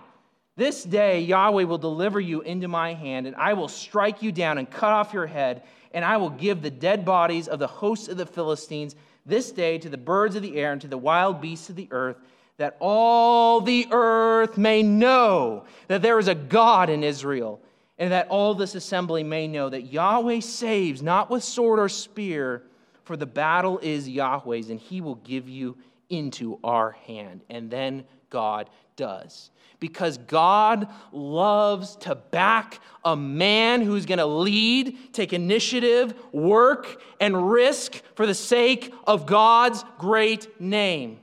This 0.56 0.84
day 0.84 1.20
Yahweh 1.20 1.64
will 1.64 1.78
deliver 1.78 2.20
you 2.20 2.42
into 2.42 2.68
my 2.68 2.94
hand, 2.94 3.26
and 3.26 3.34
I 3.36 3.54
will 3.54 3.68
strike 3.68 4.22
you 4.22 4.30
down 4.30 4.58
and 4.58 4.70
cut 4.70 4.92
off 4.92 5.12
your 5.12 5.26
head, 5.26 5.62
and 5.92 6.04
I 6.04 6.18
will 6.18 6.30
give 6.30 6.62
the 6.62 6.70
dead 6.70 7.04
bodies 7.04 7.48
of 7.48 7.58
the 7.58 7.66
hosts 7.66 8.08
of 8.08 8.16
the 8.16 8.26
Philistines 8.26 8.94
this 9.24 9.50
day 9.50 9.78
to 9.78 9.88
the 9.88 9.98
birds 9.98 10.36
of 10.36 10.42
the 10.42 10.56
air 10.56 10.72
and 10.72 10.80
to 10.82 10.88
the 10.88 10.98
wild 10.98 11.40
beasts 11.40 11.70
of 11.70 11.76
the 11.76 11.88
earth 11.90 12.16
that 12.58 12.76
all 12.80 13.60
the 13.60 13.86
earth 13.90 14.58
may 14.58 14.82
know 14.82 15.64
that 15.86 16.02
there 16.02 16.18
is 16.18 16.28
a 16.28 16.34
God 16.34 16.90
in 16.90 17.02
Israel, 17.02 17.60
and 17.98 18.12
that 18.12 18.28
all 18.28 18.54
this 18.54 18.74
assembly 18.74 19.22
may 19.22 19.48
know 19.48 19.68
that 19.68 19.92
Yahweh 19.92 20.40
saves, 20.40 21.02
not 21.02 21.30
with 21.30 21.42
sword 21.42 21.78
or 21.78 21.88
spear, 21.88 22.64
for 23.04 23.16
the 23.16 23.26
battle 23.26 23.78
is 23.78 24.08
Yahweh's, 24.08 24.70
and 24.70 24.78
he 24.78 25.00
will 25.00 25.14
give 25.16 25.48
you 25.48 25.76
into 26.10 26.58
our 26.64 26.92
hand. 26.92 27.42
And 27.50 27.70
then 27.70 28.04
God 28.30 28.70
does. 28.96 29.50
Because 29.80 30.18
God 30.18 30.88
loves 31.12 31.96
to 31.96 32.16
back 32.16 32.80
a 33.04 33.14
man 33.14 33.80
who's 33.80 34.06
going 34.06 34.18
to 34.18 34.26
lead, 34.26 35.12
take 35.12 35.32
initiative, 35.32 36.14
work, 36.32 37.00
and 37.20 37.50
risk 37.50 38.02
for 38.14 38.26
the 38.26 38.34
sake 38.34 38.92
of 39.06 39.24
God's 39.24 39.84
great 39.98 40.60
name. 40.60 41.20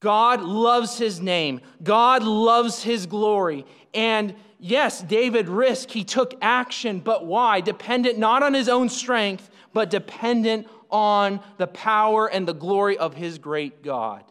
God 0.00 0.42
loves 0.42 0.98
his 0.98 1.20
name. 1.20 1.60
God 1.82 2.24
loves 2.24 2.82
his 2.82 3.06
glory. 3.06 3.64
And 3.94 4.34
yes, 4.58 5.00
David 5.00 5.48
risked, 5.48 5.92
he 5.92 6.04
took 6.04 6.34
action, 6.42 7.00
but 7.00 7.24
why? 7.24 7.60
Dependent 7.60 8.18
not 8.18 8.42
on 8.42 8.52
his 8.52 8.68
own 8.68 8.88
strength, 8.88 9.48
but 9.72 9.90
dependent 9.90 10.66
on 10.94 11.40
the 11.58 11.66
power 11.66 12.30
and 12.30 12.46
the 12.46 12.54
glory 12.54 12.96
of 12.96 13.14
his 13.14 13.38
great 13.38 13.82
God. 13.82 14.22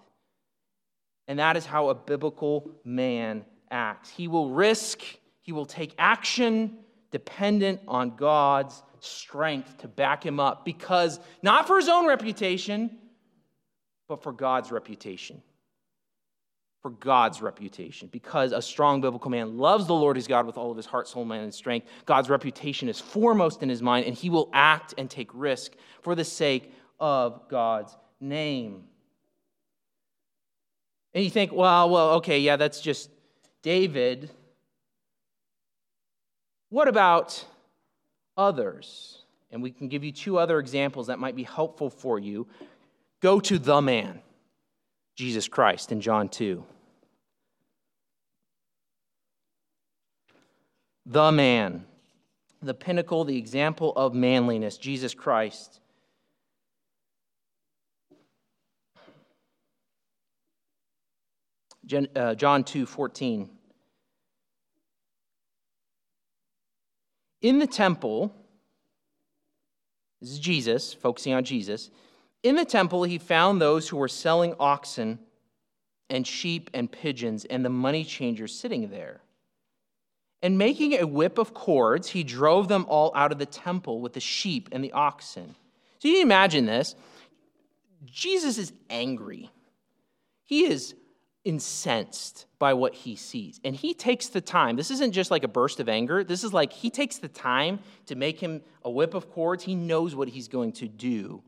And 1.28 1.40
that 1.40 1.58
is 1.58 1.66
how 1.66 1.90
a 1.90 1.96
biblical 1.96 2.72
man 2.86 3.44
acts. 3.70 4.10
He 4.10 4.30
will 4.30 4.50
risk, 4.50 5.02
he 5.42 5.52
will 5.52 5.66
take 5.66 5.94
action 6.00 6.78
dependent 7.12 7.82
on 7.86 8.16
God's 8.16 8.82
strength 9.02 9.80
to 9.80 9.90
back 9.90 10.26
him 10.26 10.40
up 10.40 10.64
because 10.64 11.20
not 11.42 11.68
for 11.68 11.76
his 11.76 11.90
own 11.90 12.08
reputation, 12.08 12.98
but 14.08 14.24
for 14.24 14.32
God's 14.32 14.72
reputation 14.72 15.44
for 16.84 16.92
God's 16.92 17.42
reputation. 17.42 18.10
Because 18.12 18.52
a 18.52 18.62
strong 18.62 19.02
biblical 19.02 19.32
man 19.32 19.58
loves 19.58 19.88
the 19.88 19.96
Lord 19.96 20.18
his 20.18 20.28
God 20.28 20.46
with 20.46 20.58
all 20.58 20.70
of 20.70 20.78
his 20.78 20.86
heart, 20.86 21.08
soul, 21.08 21.26
mind, 21.26 21.44
and 21.44 21.54
strength, 21.54 21.88
God's 22.06 22.30
reputation 22.30 22.90
is 22.90 23.00
foremost 23.00 23.64
in 23.64 23.70
his 23.70 23.82
mind, 23.82 24.06
and 24.06 24.14
he 24.14 24.30
will 24.30 24.50
act 24.54 24.94
and 24.98 25.10
take 25.10 25.30
risk 25.34 25.72
for 26.02 26.14
the 26.14 26.26
sake 26.26 26.72
of 27.00 27.48
God's 27.48 27.96
name. 28.20 28.84
And 31.14 31.24
you 31.24 31.30
think, 31.30 31.54
well, 31.54 31.90
well, 31.90 32.10
okay, 32.16 32.40
yeah, 32.40 32.58
that's 32.58 32.82
just 32.82 33.10
David. 33.62 34.30
What 36.70 36.90
about 36.90 37.46
others? 38.36 39.20
And 39.52 39.64
we 39.64 39.72
can 39.72 39.88
give 39.88 40.04
you 40.04 40.12
two 40.12 40.38
other 40.38 40.60
examples 40.60 41.08
that 41.08 41.20
might 41.20 41.36
be 41.36 41.44
helpful 41.44 41.90
for 41.90 42.20
you. 42.20 42.46
Go 43.22 43.40
to 43.40 43.58
the 43.58 43.82
man, 43.82 44.20
Jesus 45.16 45.48
Christ, 45.48 45.94
in 45.94 46.02
John 46.02 46.28
2. 46.28 46.66
The 51.06 51.32
man, 51.32 51.86
the 52.62 52.74
pinnacle, 52.74 53.26
the 53.26 53.38
example 53.38 53.94
of 53.96 54.14
manliness, 54.14 54.78
Jesus 54.78 55.14
Christ. 55.14 55.80
Uh, 62.16 62.34
John 62.34 62.64
2 62.64 62.86
14. 62.86 63.50
In 67.42 67.60
the 67.60 67.68
temple, 67.68 68.34
this 70.22 70.32
is 70.32 70.40
Jesus, 70.40 70.94
focusing 70.94 71.34
on 71.34 71.44
Jesus. 71.44 71.90
In 72.42 72.56
the 72.56 72.64
temple, 72.64 73.04
he 73.04 73.18
found 73.18 73.62
those 73.62 73.90
who 73.90 73.98
were 73.98 74.08
selling 74.08 74.56
oxen 74.60 75.20
and 76.10 76.26
sheep 76.26 76.70
and 76.74 76.90
pigeons 76.90 77.44
and 77.44 77.66
the 77.66 77.70
money 77.70 78.06
changers 78.06 78.56
sitting 78.58 78.90
there. 78.90 79.23
And 80.44 80.58
making 80.58 80.94
a 81.00 81.08
whip 81.08 81.38
of 81.38 81.54
cords, 81.54 82.10
he 82.10 82.24
drove 82.24 82.68
them 82.68 82.86
all 82.90 83.14
out 83.16 83.32
of 83.32 83.40
the 83.40 83.46
temple 83.46 84.02
with 84.02 84.14
the 84.14 84.20
sheep 84.20 84.70
and 84.74 84.84
the 84.84 84.92
oxen. 84.92 85.56
So 86.00 86.10
you 86.10 86.16
can 86.16 86.24
imagine 86.24 86.66
this. 86.66 86.96
Jesus 88.06 88.58
is 88.58 88.74
angry. 88.90 89.50
He 90.44 90.66
is 90.66 90.96
incensed 91.46 92.46
by 92.60 92.74
what 92.74 92.94
he 92.94 93.16
sees. 93.16 93.62
And 93.64 93.74
he 93.74 93.94
takes 93.94 94.28
the 94.28 94.42
time. 94.42 94.76
This 94.76 94.92
isn't 94.92 95.14
just 95.14 95.32
like 95.32 95.46
a 95.46 95.48
burst 95.48 95.80
of 95.80 95.88
anger. 95.88 96.26
This 96.26 96.44
is 96.44 96.54
like 96.54 96.74
he 96.74 96.90
takes 96.90 97.20
the 97.20 97.30
time 97.30 97.80
to 98.08 98.16
make 98.16 98.38
him 98.40 98.62
a 98.84 98.92
whip 98.92 99.14
of 99.14 99.32
cords. 99.32 99.64
He 99.64 99.76
knows 99.76 100.14
what 100.14 100.28
he's 100.28 100.50
going 100.50 100.74
to 100.74 100.90
do. 100.90 101.42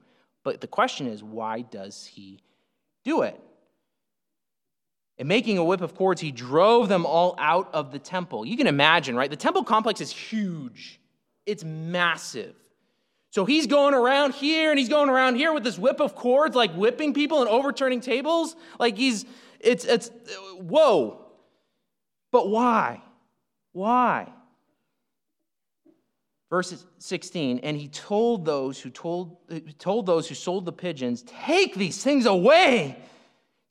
But 0.43 0.61
the 0.61 0.67
question 0.67 1.07
is, 1.07 1.21
why 1.21 1.61
does 1.61 2.05
he 2.05 2.39
do 3.03 3.23
it? 3.23 3.41
And 5.17 5.27
making 5.29 5.57
a 5.57 5.63
whip 5.63 5.81
of 5.81 5.95
cords, 5.95 6.19
he 6.19 6.31
drove 6.31 6.89
them 6.89 7.05
all 7.05 7.35
out 7.37 7.73
of 7.73 7.91
the 7.91 7.99
temple. 7.99 8.45
You 8.45 8.57
can 8.57 8.67
imagine, 8.67 9.15
right? 9.15 9.29
The 9.29 9.37
temple 9.37 9.63
complex 9.63 10.01
is 10.01 10.11
huge, 10.11 10.99
it's 11.45 11.63
massive. 11.63 12.55
So 13.31 13.43
he's 13.43 13.67
going 13.67 13.93
around 13.93 14.33
here 14.33 14.69
and 14.69 14.79
he's 14.79 14.87
going 14.87 15.09
around 15.09 15.35
here 15.35 15.51
with 15.51 15.65
this 15.65 15.77
whip 15.77 15.99
of 15.99 16.15
cords, 16.15 16.55
like 16.55 16.73
whipping 16.73 17.13
people 17.13 17.41
and 17.41 17.49
overturning 17.49 17.99
tables. 17.99 18.55
Like 18.79 18.95
he's, 18.95 19.25
it's, 19.59 19.83
it's, 19.83 20.09
whoa. 20.57 21.25
But 22.31 22.49
why? 22.49 23.01
Why? 23.73 24.31
Verse 26.49 26.85
16, 26.99 27.59
and 27.59 27.75
he 27.75 27.89
told 27.89 28.45
those 28.45 28.79
who 28.79 28.89
told, 28.89 29.35
told 29.79 30.05
those 30.05 30.29
who 30.29 30.35
sold 30.35 30.63
the 30.63 30.71
pigeons, 30.71 31.23
take 31.23 31.75
these 31.75 32.01
things 32.01 32.25
away. 32.25 32.97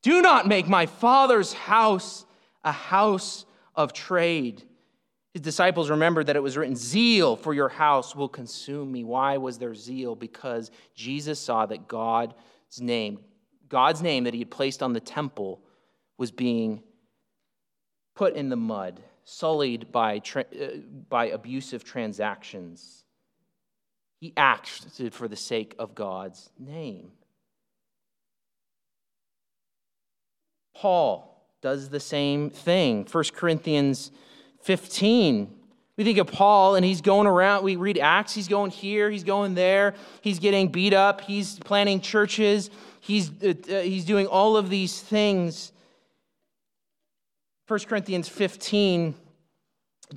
Do 0.05 0.21
not 0.21 0.47
make 0.47 0.69
my 0.69 0.85
father's 0.85 1.55
house 1.55 2.27
a 2.63 2.73
house 2.73 3.47
of 3.75 3.95
trade. 3.95 4.63
His 5.33 5.41
disciples 5.41 5.89
remembered 5.89 6.27
that 6.27 6.37
it 6.37 6.43
was 6.43 6.59
written, 6.59 6.77
Zeal 6.77 7.37
for 7.37 7.55
your 7.55 7.71
house 7.71 8.15
will 8.15 8.29
consume 8.29 8.93
me. 8.93 9.03
Why 9.03 9.39
was 9.39 9.57
there 9.57 9.75
zeal? 9.75 10.15
Because 10.15 10.71
Jesus 10.95 11.41
saw 11.41 11.65
that 11.65 11.89
God's 11.89 12.35
name, 12.81 13.19
God's 13.71 14.03
name 14.03 14.25
that 14.25 14.35
he 14.35 14.41
had 14.41 14.51
placed 14.51 14.83
on 14.83 14.93
the 14.93 15.01
temple, 15.01 15.63
was 16.19 16.31
being 16.31 16.83
put 18.15 18.35
in 18.35 18.51
the 18.51 18.57
mud, 18.57 19.03
sullied 19.25 19.91
by, 19.91 20.21
uh, 20.37 20.67
by 21.09 21.29
abusive 21.29 21.83
transactions. 21.83 23.07
He 24.21 24.35
acted 24.37 25.15
for 25.15 25.29
the 25.29 25.37
sake 25.37 25.75
of 25.79 25.95
God's 25.95 26.51
name. 26.59 27.13
Paul 30.75 31.47
does 31.61 31.89
the 31.89 32.01
same 32.01 32.51
thing. 32.51 33.07
1 33.11 33.25
Corinthians 33.35 34.11
15. 34.63 35.61
We 35.97 36.05
think 36.05 36.19
of 36.19 36.27
Paul 36.27 36.75
and 36.75 36.85
he's 36.85 37.01
going 37.01 37.27
around. 37.27 37.63
We 37.65 37.77
read 37.77 37.99
Acts, 37.99 38.35
he's 38.35 38.49
going 38.49 38.71
here, 38.71 39.11
he's 39.11 39.25
going 39.25 39.55
there, 39.55 39.95
he's 40.23 40.41
getting 40.41 40.69
beat 40.69 40.93
up, 40.93 41.21
he's 41.21 41.59
planning 41.61 42.01
churches, 42.01 42.69
he's, 43.01 43.31
uh, 43.43 43.55
uh 43.71 43.81
he's 43.81 44.05
doing 44.05 44.27
all 44.27 44.57
of 44.57 44.71
these 44.71 45.01
things. 45.01 45.73
1 47.69 47.81
Corinthians 47.81 48.29
15, 48.29 49.15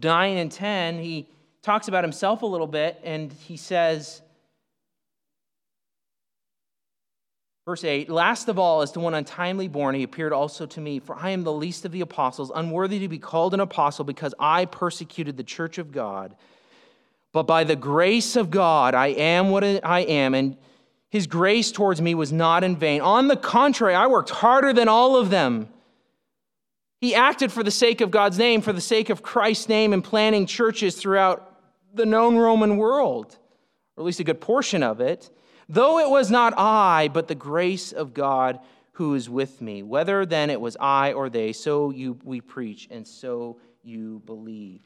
9 0.02 0.38
and 0.38 0.52
10, 0.52 1.00
he 1.00 1.28
talks 1.62 1.88
about 1.88 2.04
himself 2.04 2.42
a 2.42 2.46
little 2.46 2.68
bit 2.68 3.00
and 3.04 3.32
he 3.32 3.56
says, 3.56 4.22
Verse 7.68 7.84
8 7.84 8.10
Last 8.10 8.48
of 8.48 8.58
all, 8.58 8.82
as 8.82 8.94
to 8.94 9.02
one 9.02 9.14
untimely 9.14 9.68
born, 9.68 9.94
he 9.94 10.04
appeared 10.04 10.32
also 10.32 10.66
to 10.66 10.80
me, 10.80 11.00
for 11.00 11.18
I 11.18 11.32
am 11.32 11.44
the 11.44 11.52
least 11.52 11.84
of 11.84 11.92
the 11.92 12.00
apostles, 12.00 12.50
unworthy 12.56 12.98
to 13.00 13.10
be 13.10 13.20
called 13.20 13.54
an 13.54 13.60
apostle 13.60 14.06
because 14.06 14.34
I 14.40 14.64
persecuted 14.64 15.36
the 15.36 15.44
church 15.44 15.78
of 15.78 15.92
God. 15.92 16.34
But 17.34 17.44
by 17.44 17.66
the 17.66 17.76
grace 17.76 18.38
of 18.38 18.50
God, 18.50 18.96
I 18.96 19.08
am 19.08 19.50
what 19.50 19.66
I 19.66 20.00
am, 20.00 20.34
and 20.34 20.56
his 21.10 21.28
grace 21.28 21.70
towards 21.74 22.02
me 22.02 22.16
was 22.16 22.32
not 22.32 22.64
in 22.64 22.78
vain. 22.78 23.02
On 23.02 23.28
the 23.28 23.36
contrary, 23.36 23.96
I 23.96 24.08
worked 24.08 24.30
harder 24.30 24.72
than 24.72 24.88
all 24.88 25.18
of 25.18 25.30
them. 25.30 25.68
He 27.02 27.14
acted 27.14 27.52
for 27.52 27.64
the 27.64 27.72
sake 27.72 28.00
of 28.00 28.12
God's 28.12 28.38
name, 28.38 28.62
for 28.62 28.72
the 28.72 28.80
sake 28.80 29.10
of 29.10 29.22
Christ's 29.22 29.68
name, 29.68 29.92
in 29.92 30.02
planting 30.02 30.46
churches 30.46 30.96
throughout 30.96 31.60
the 31.94 32.06
known 32.06 32.38
Roman 32.38 32.78
world, 32.78 33.38
or 33.98 34.04
at 34.04 34.06
least 34.06 34.22
a 34.22 34.24
good 34.24 34.40
portion 34.40 34.84
of 34.84 35.02
it. 35.02 35.30
Though 35.70 36.00
it 36.00 36.10
was 36.10 36.32
not 36.32 36.54
I, 36.58 37.10
but 37.10 37.28
the 37.28 37.36
grace 37.36 37.92
of 37.92 38.14
God 38.14 38.60
who 38.94 39.14
is 39.14 39.30
with 39.30 39.62
me. 39.62 39.84
Whether 39.84 40.26
then 40.26 40.50
it 40.50 40.60
was 40.60 40.76
I 40.80 41.14
or 41.14 41.30
they, 41.30 41.54
so 41.54 41.92
you, 41.92 42.18
we 42.24 42.42
preach, 42.42 42.88
and 42.90 43.08
so 43.08 43.60
you 43.84 44.22
believed. 44.26 44.84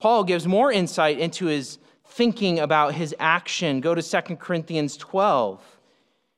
Paul 0.00 0.24
gives 0.24 0.46
more 0.46 0.72
insight 0.72 1.18
into 1.18 1.46
his 1.46 1.78
thinking 2.06 2.58
about 2.58 2.94
his 2.94 3.14
action. 3.18 3.80
Go 3.80 3.94
to 3.94 4.02
2 4.02 4.36
Corinthians 4.36 4.96
12. 4.96 5.60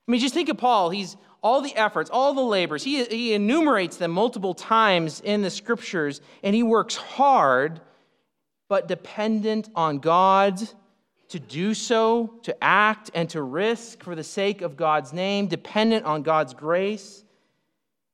I 0.07 0.11
mean, 0.11 0.21
just 0.21 0.35
think 0.35 0.49
of 0.49 0.59
Paul. 0.59 0.91
He's 0.91 1.17
all 1.43 1.61
the 1.61 1.77
efforts, 1.77 2.11
all 2.11 2.35
the 2.35 2.43
labors. 2.43 2.83
He, 2.83 3.05
he 3.05 3.35
enumerates 3.35 3.97
them 3.97 4.11
multiple 4.11 4.55
times 4.55 5.21
in 5.21 5.43
the 5.43 5.51
scriptures, 5.51 6.21
and 6.43 6.55
he 6.55 6.63
works 6.63 6.97
hard, 6.97 7.81
but 8.69 8.89
dependent 8.89 9.69
on 9.75 9.99
God's 9.99 10.75
to 11.29 11.41
do 11.41 11.75
so, 11.75 12.35
to 12.43 12.65
act, 12.65 13.11
and 13.15 13.29
to 13.31 13.43
risk 13.43 14.03
for 14.03 14.15
the 14.15 14.25
sake 14.25 14.63
of 14.63 14.77
God's 14.77 15.13
name, 15.13 15.47
dependent 15.47 16.05
on 16.05 16.23
God's 16.23 16.55
grace. 16.55 17.25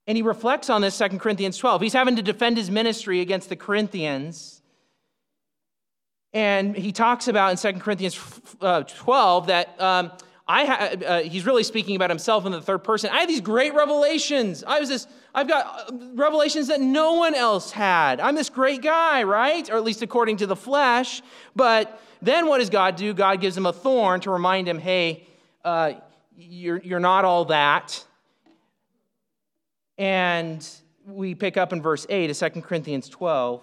And 0.06 0.16
he 0.16 0.22
reflects 0.22 0.70
on 0.70 0.80
this 0.80 0.98
2 0.98 1.18
Corinthians 1.18 1.56
12. 1.58 1.82
He's 1.82 1.92
having 1.92 2.16
to 2.16 2.22
defend 2.22 2.56
his 2.56 2.70
ministry 2.70 3.20
against 3.20 3.48
the 3.48 3.56
Corinthians. 3.56 4.60
And 6.32 6.76
he 6.76 6.92
talks 6.92 7.28
about 7.28 7.50
in 7.50 7.74
2 7.74 7.80
Corinthians 7.80 8.18
uh, 8.60 8.82
12 8.82 9.48
that 9.48 9.80
um, 9.80 10.12
I 10.46 10.64
ha- 10.64 10.96
uh, 11.06 11.20
he's 11.22 11.46
really 11.46 11.62
speaking 11.62 11.96
about 11.96 12.10
himself 12.10 12.44
in 12.46 12.52
the 12.52 12.60
third 12.60 12.82
person. 12.82 13.10
I 13.10 13.20
had 13.20 13.28
these 13.28 13.40
great 13.40 13.74
revelations. 13.74 14.64
I 14.64 14.80
was 14.80 14.88
this, 14.88 15.06
I've 15.32 15.46
got 15.46 15.92
uh, 15.92 15.96
revelations 16.14 16.68
that 16.68 16.80
no 16.80 17.14
one 17.14 17.36
else 17.36 17.70
had. 17.70 18.18
I'm 18.18 18.34
this 18.34 18.48
great 18.48 18.82
guy, 18.82 19.22
right? 19.22 19.68
Or 19.70 19.76
at 19.76 19.84
least 19.84 20.02
according 20.02 20.38
to 20.38 20.46
the 20.46 20.56
flesh. 20.56 21.22
But 21.54 22.00
then 22.22 22.46
what 22.46 22.58
does 22.58 22.70
God 22.70 22.96
do? 22.96 23.14
God 23.14 23.40
gives 23.40 23.56
him 23.56 23.66
a 23.66 23.72
thorn 23.72 24.20
to 24.20 24.30
remind 24.30 24.68
him, 24.68 24.78
hey, 24.78 25.26
uh, 25.64 25.92
you're, 26.36 26.78
you're 26.78 27.00
not 27.00 27.24
all 27.24 27.46
that. 27.46 28.04
And 29.98 30.66
we 31.06 31.34
pick 31.34 31.56
up 31.56 31.72
in 31.72 31.82
verse 31.82 32.06
8 32.08 32.30
of 32.30 32.54
2 32.54 32.62
Corinthians 32.62 33.08
12. 33.08 33.62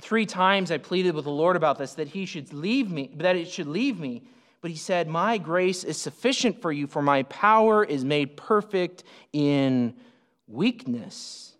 Three 0.00 0.26
times 0.26 0.70
I 0.70 0.78
pleaded 0.78 1.14
with 1.14 1.24
the 1.24 1.30
Lord 1.30 1.56
about 1.56 1.78
this, 1.78 1.94
that 1.94 2.08
he 2.08 2.26
should 2.26 2.52
leave 2.52 2.90
me, 2.90 3.10
that 3.16 3.36
it 3.36 3.48
should 3.48 3.68
leave 3.68 3.98
me. 3.98 4.22
But 4.60 4.70
he 4.70 4.76
said, 4.76 5.08
My 5.08 5.38
grace 5.38 5.84
is 5.84 5.96
sufficient 5.96 6.60
for 6.60 6.72
you, 6.72 6.86
for 6.86 7.02
my 7.02 7.24
power 7.24 7.84
is 7.84 8.04
made 8.04 8.36
perfect 8.36 9.04
in 9.32 9.94
weakness. 10.46 11.54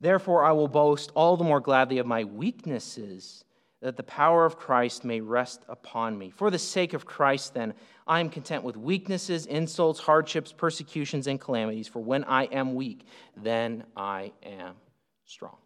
Therefore, 0.00 0.44
I 0.44 0.52
will 0.52 0.68
boast 0.68 1.12
all 1.14 1.36
the 1.36 1.44
more 1.44 1.60
gladly 1.60 1.98
of 1.98 2.06
my 2.06 2.24
weaknesses 2.24 3.44
that 3.82 3.96
the 3.96 4.02
power 4.04 4.44
of 4.44 4.56
Christ 4.56 5.04
may 5.04 5.20
rest 5.20 5.64
upon 5.68 6.16
me. 6.16 6.30
For 6.30 6.50
the 6.50 6.58
sake 6.58 6.94
of 6.94 7.04
Christ, 7.04 7.52
then, 7.52 7.74
I 8.06 8.20
am 8.20 8.30
content 8.30 8.62
with 8.62 8.76
weaknesses, 8.76 9.46
insults, 9.46 9.98
hardships, 9.98 10.52
persecutions, 10.52 11.26
and 11.26 11.40
calamities. 11.40 11.88
For 11.88 11.98
when 11.98 12.22
I 12.24 12.44
am 12.44 12.76
weak, 12.76 13.04
then 13.36 13.84
I 13.96 14.32
am 14.44 14.76
strong. 15.24 15.56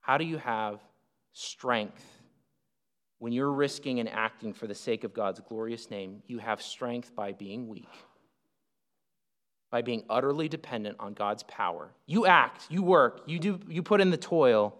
How 0.00 0.16
do 0.16 0.24
you 0.24 0.38
have 0.38 0.80
strength 1.32 2.04
when 3.18 3.32
you're 3.32 3.52
risking 3.52 3.98
and 3.98 4.08
acting 4.08 4.52
for 4.52 4.68
the 4.68 4.74
sake 4.76 5.02
of 5.02 5.12
God's 5.12 5.40
glorious 5.40 5.90
name? 5.90 6.22
You 6.28 6.38
have 6.38 6.62
strength 6.62 7.16
by 7.16 7.32
being 7.32 7.66
weak, 7.66 7.88
by 9.72 9.82
being 9.82 10.04
utterly 10.08 10.48
dependent 10.48 10.98
on 11.00 11.14
God's 11.14 11.42
power. 11.44 11.90
You 12.06 12.26
act, 12.26 12.66
you 12.70 12.82
work, 12.82 13.22
you, 13.26 13.40
do, 13.40 13.58
you 13.68 13.82
put 13.82 14.00
in 14.00 14.10
the 14.10 14.16
toil 14.16 14.78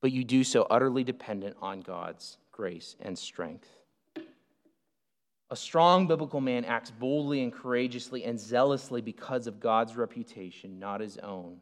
but 0.00 0.12
you 0.12 0.24
do 0.24 0.44
so 0.44 0.66
utterly 0.70 1.04
dependent 1.04 1.56
on 1.60 1.80
God's 1.80 2.38
grace 2.52 2.96
and 3.00 3.18
strength. 3.18 3.68
A 5.50 5.56
strong 5.56 6.06
biblical 6.06 6.40
man 6.40 6.64
acts 6.64 6.90
boldly 6.90 7.42
and 7.42 7.52
courageously 7.52 8.24
and 8.24 8.38
zealously 8.38 9.00
because 9.00 9.46
of 9.46 9.60
God's 9.60 9.96
reputation, 9.96 10.78
not 10.78 11.00
his 11.00 11.16
own. 11.18 11.58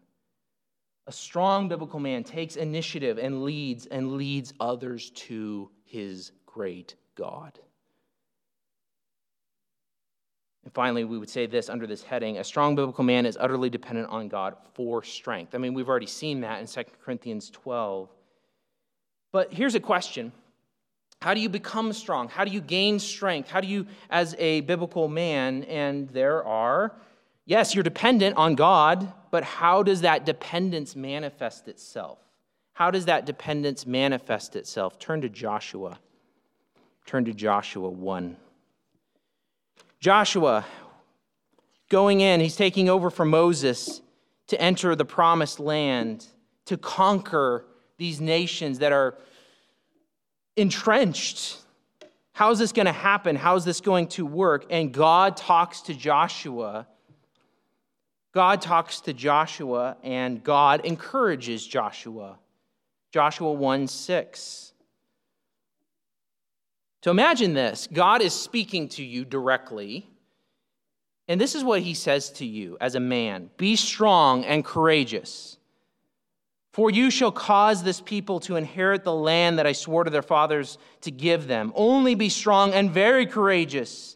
A 1.06 1.12
strong 1.12 1.68
biblical 1.68 2.00
man 2.00 2.24
takes 2.24 2.56
initiative 2.56 3.16
and 3.16 3.44
leads 3.44 3.86
and 3.86 4.14
leads 4.14 4.52
others 4.58 5.10
to 5.10 5.70
his 5.84 6.32
great 6.46 6.96
God. 7.14 7.60
And 10.64 10.74
finally, 10.74 11.04
we 11.04 11.16
would 11.16 11.30
say 11.30 11.46
this 11.46 11.68
under 11.68 11.86
this 11.86 12.02
heading 12.02 12.38
a 12.38 12.44
strong 12.44 12.74
biblical 12.74 13.04
man 13.04 13.24
is 13.24 13.36
utterly 13.38 13.70
dependent 13.70 14.08
on 14.08 14.26
God 14.26 14.56
for 14.74 15.04
strength. 15.04 15.54
I 15.54 15.58
mean, 15.58 15.74
we've 15.74 15.88
already 15.88 16.06
seen 16.06 16.40
that 16.40 16.60
in 16.60 16.66
2 16.66 16.82
Corinthians 17.04 17.50
12. 17.50 18.08
But 19.32 19.52
here's 19.52 19.74
a 19.74 19.80
question 19.80 20.32
How 21.20 21.34
do 21.34 21.40
you 21.40 21.48
become 21.48 21.92
strong? 21.92 22.28
How 22.28 22.44
do 22.44 22.50
you 22.50 22.60
gain 22.60 22.98
strength? 22.98 23.50
How 23.50 23.60
do 23.60 23.68
you, 23.68 23.86
as 24.10 24.34
a 24.38 24.60
biblical 24.62 25.08
man, 25.08 25.64
and 25.64 26.08
there 26.10 26.44
are, 26.44 26.92
yes, 27.44 27.74
you're 27.74 27.84
dependent 27.84 28.36
on 28.36 28.54
God, 28.54 29.12
but 29.30 29.44
how 29.44 29.82
does 29.82 30.02
that 30.02 30.24
dependence 30.24 30.96
manifest 30.96 31.68
itself? 31.68 32.18
How 32.74 32.90
does 32.90 33.06
that 33.06 33.24
dependence 33.24 33.86
manifest 33.86 34.54
itself? 34.54 34.98
Turn 34.98 35.22
to 35.22 35.28
Joshua. 35.28 35.98
Turn 37.06 37.24
to 37.24 37.32
Joshua 37.32 37.88
1. 37.88 38.36
Joshua, 40.00 40.66
going 41.88 42.20
in, 42.20 42.40
he's 42.40 42.56
taking 42.56 42.88
over 42.88 43.10
from 43.10 43.30
Moses 43.30 44.02
to 44.48 44.60
enter 44.60 44.94
the 44.94 45.04
promised 45.04 45.58
land, 45.58 46.26
to 46.66 46.76
conquer 46.76 47.64
these 47.98 48.20
nations 48.20 48.80
that 48.80 48.92
are 48.92 49.16
entrenched. 50.56 51.58
How 52.32 52.50
is 52.50 52.58
this 52.58 52.72
going 52.72 52.86
to 52.86 52.92
happen? 52.92 53.36
How 53.36 53.56
is 53.56 53.64
this 53.64 53.80
going 53.80 54.08
to 54.08 54.26
work? 54.26 54.66
And 54.70 54.92
God 54.92 55.36
talks 55.36 55.82
to 55.82 55.94
Joshua. 55.94 56.86
God 58.32 58.60
talks 58.60 59.00
to 59.00 59.14
Joshua, 59.14 59.96
and 60.02 60.44
God 60.44 60.84
encourages 60.84 61.66
Joshua. 61.66 62.38
Joshua 63.10 63.50
1 63.52 63.86
6. 63.86 64.72
So 67.02 67.10
imagine 67.10 67.54
this 67.54 67.88
God 67.90 68.20
is 68.20 68.34
speaking 68.34 68.88
to 68.90 69.04
you 69.04 69.24
directly. 69.24 70.06
And 71.28 71.40
this 71.40 71.54
is 71.54 71.64
what 71.64 71.82
he 71.82 71.94
says 71.94 72.30
to 72.32 72.46
you 72.46 72.76
as 72.80 72.94
a 72.94 73.00
man 73.00 73.50
Be 73.56 73.76
strong 73.76 74.44
and 74.44 74.64
courageous. 74.64 75.56
For 76.76 76.90
you 76.90 77.10
shall 77.10 77.32
cause 77.32 77.82
this 77.82 78.02
people 78.02 78.38
to 78.40 78.56
inherit 78.56 79.02
the 79.02 79.14
land 79.14 79.58
that 79.58 79.66
I 79.66 79.72
swore 79.72 80.04
to 80.04 80.10
their 80.10 80.20
fathers 80.20 80.76
to 81.00 81.10
give 81.10 81.46
them. 81.46 81.72
Only 81.74 82.14
be 82.14 82.28
strong 82.28 82.74
and 82.74 82.90
very 82.90 83.24
courageous 83.24 84.15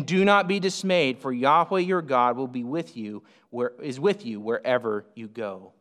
and 0.00 0.06
do 0.06 0.24
not 0.24 0.48
be 0.48 0.60
dismayed, 0.60 1.18
for 1.18 1.30
Yahweh 1.30 1.80
your 1.80 2.00
God 2.00 2.34
will 2.34 2.48
be 2.48 2.64
with 2.64 2.96
you, 2.96 3.22
where, 3.50 3.72
is 3.82 4.00
with 4.00 4.24
you 4.24 4.40
wherever 4.40 5.04
you 5.14 5.28
go. 5.28 5.74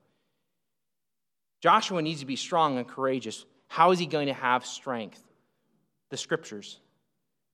Joshua 1.62 2.02
needs 2.02 2.20
to 2.20 2.26
be 2.26 2.36
strong 2.36 2.78
and 2.78 2.86
courageous. 2.86 3.46
How 3.70 3.92
is 3.92 4.00
he 4.00 4.06
going 4.06 4.28
to 4.28 4.34
have 4.34 4.66
strength? 4.66 5.24
The 6.10 6.18
scriptures. 6.18 6.82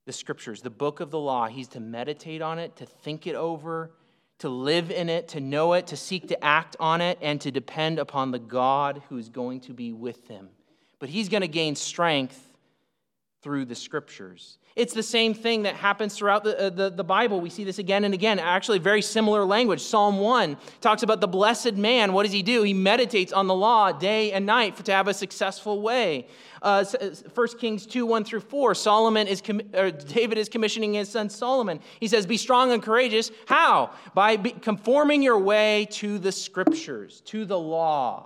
The 0.07 0.11
scriptures, 0.11 0.63
the 0.63 0.72
book 0.72 1.01
of 1.01 1.11
the 1.11 1.20
law. 1.20 1.45
He's 1.45 1.68
to 1.70 1.80
meditate 1.80 2.41
on 2.41 2.57
it, 2.57 2.78
to 2.78 2.88
think 2.88 3.28
it 3.28 3.36
over, 3.36 3.91
to 4.39 4.49
live 4.49 4.89
in 4.89 5.07
it, 5.07 5.28
to 5.30 5.39
know 5.39 5.74
it, 5.74 5.86
to 5.88 5.95
seek 5.95 6.30
to 6.30 6.43
act 6.43 6.76
on 6.80 6.99
it, 6.99 7.20
and 7.22 7.39
to 7.41 7.51
depend 7.51 7.99
upon 7.99 8.32
the 8.32 8.39
God 8.39 9.03
who 9.09 9.20
is 9.20 9.30
going 9.30 9.59
to 9.61 9.74
be 9.74 9.93
with 9.93 10.28
him. 10.28 10.49
But 10.97 11.09
he's 11.09 11.30
going 11.30 11.41
to 11.41 11.47
gain 11.47 11.76
strength 11.76 12.55
through 13.46 13.64
the 13.64 13.76
scriptures. 13.76 14.58
It's 14.76 14.96
the 14.96 15.04
same 15.04 15.36
thing 15.36 15.62
that 15.64 15.76
happens 15.76 16.18
throughout 16.18 16.43
the, 16.43 16.60
uh, 16.60 16.70
the, 16.72 16.89
the, 16.89 17.04
Bible. 17.04 17.39
We 17.39 17.52
see 17.52 17.64
this 17.64 17.78
again 17.78 18.04
and 18.04 18.12
again. 18.12 18.39
Actually, 18.39 18.80
very 18.80 19.04
similar 19.04 19.46
language. 19.46 19.82
Psalm 19.82 20.18
1 20.18 20.58
talks 20.82 21.04
about 21.04 21.22
the 21.22 21.28
blessed 21.28 21.76
man. 21.76 22.12
What 22.12 22.24
does 22.24 22.32
he 22.32 22.41
do? 22.41 22.64
He 22.64 22.74
meditates 22.74 23.32
on 23.32 23.46
the 23.46 23.54
law 23.54 23.91
day 23.91 24.32
and 24.32 24.48
night 24.48 24.76
for, 24.76 24.82
to 24.82 24.91
have 24.91 25.08
a 25.08 25.14
successful 25.14 25.80
way. 25.84 26.26
Uh, 26.64 26.84
1 26.84 27.14
uh, 27.38 27.52
Kings 27.60 27.86
2 27.86 28.04
1 28.08 28.24
through 28.24 28.39
4, 28.39 28.74
Solomon 28.74 29.28
is, 29.28 29.41
David 29.41 30.39
is 30.39 30.50
commissioning 30.50 30.96
his 30.96 31.10
son 31.10 31.30
Solomon. 31.30 31.82
He 32.00 32.08
says, 32.08 32.26
Be 32.26 32.38
strong 32.38 32.72
and 32.72 32.82
courageous. 32.82 33.30
How? 33.46 33.91
By 34.16 34.38
conforming 34.38 35.22
your 35.22 35.38
way 35.38 35.86
to 35.91 36.18
the 36.18 36.32
scriptures, 36.32 37.22
to 37.26 37.46
the 37.46 37.60
law. 37.60 38.26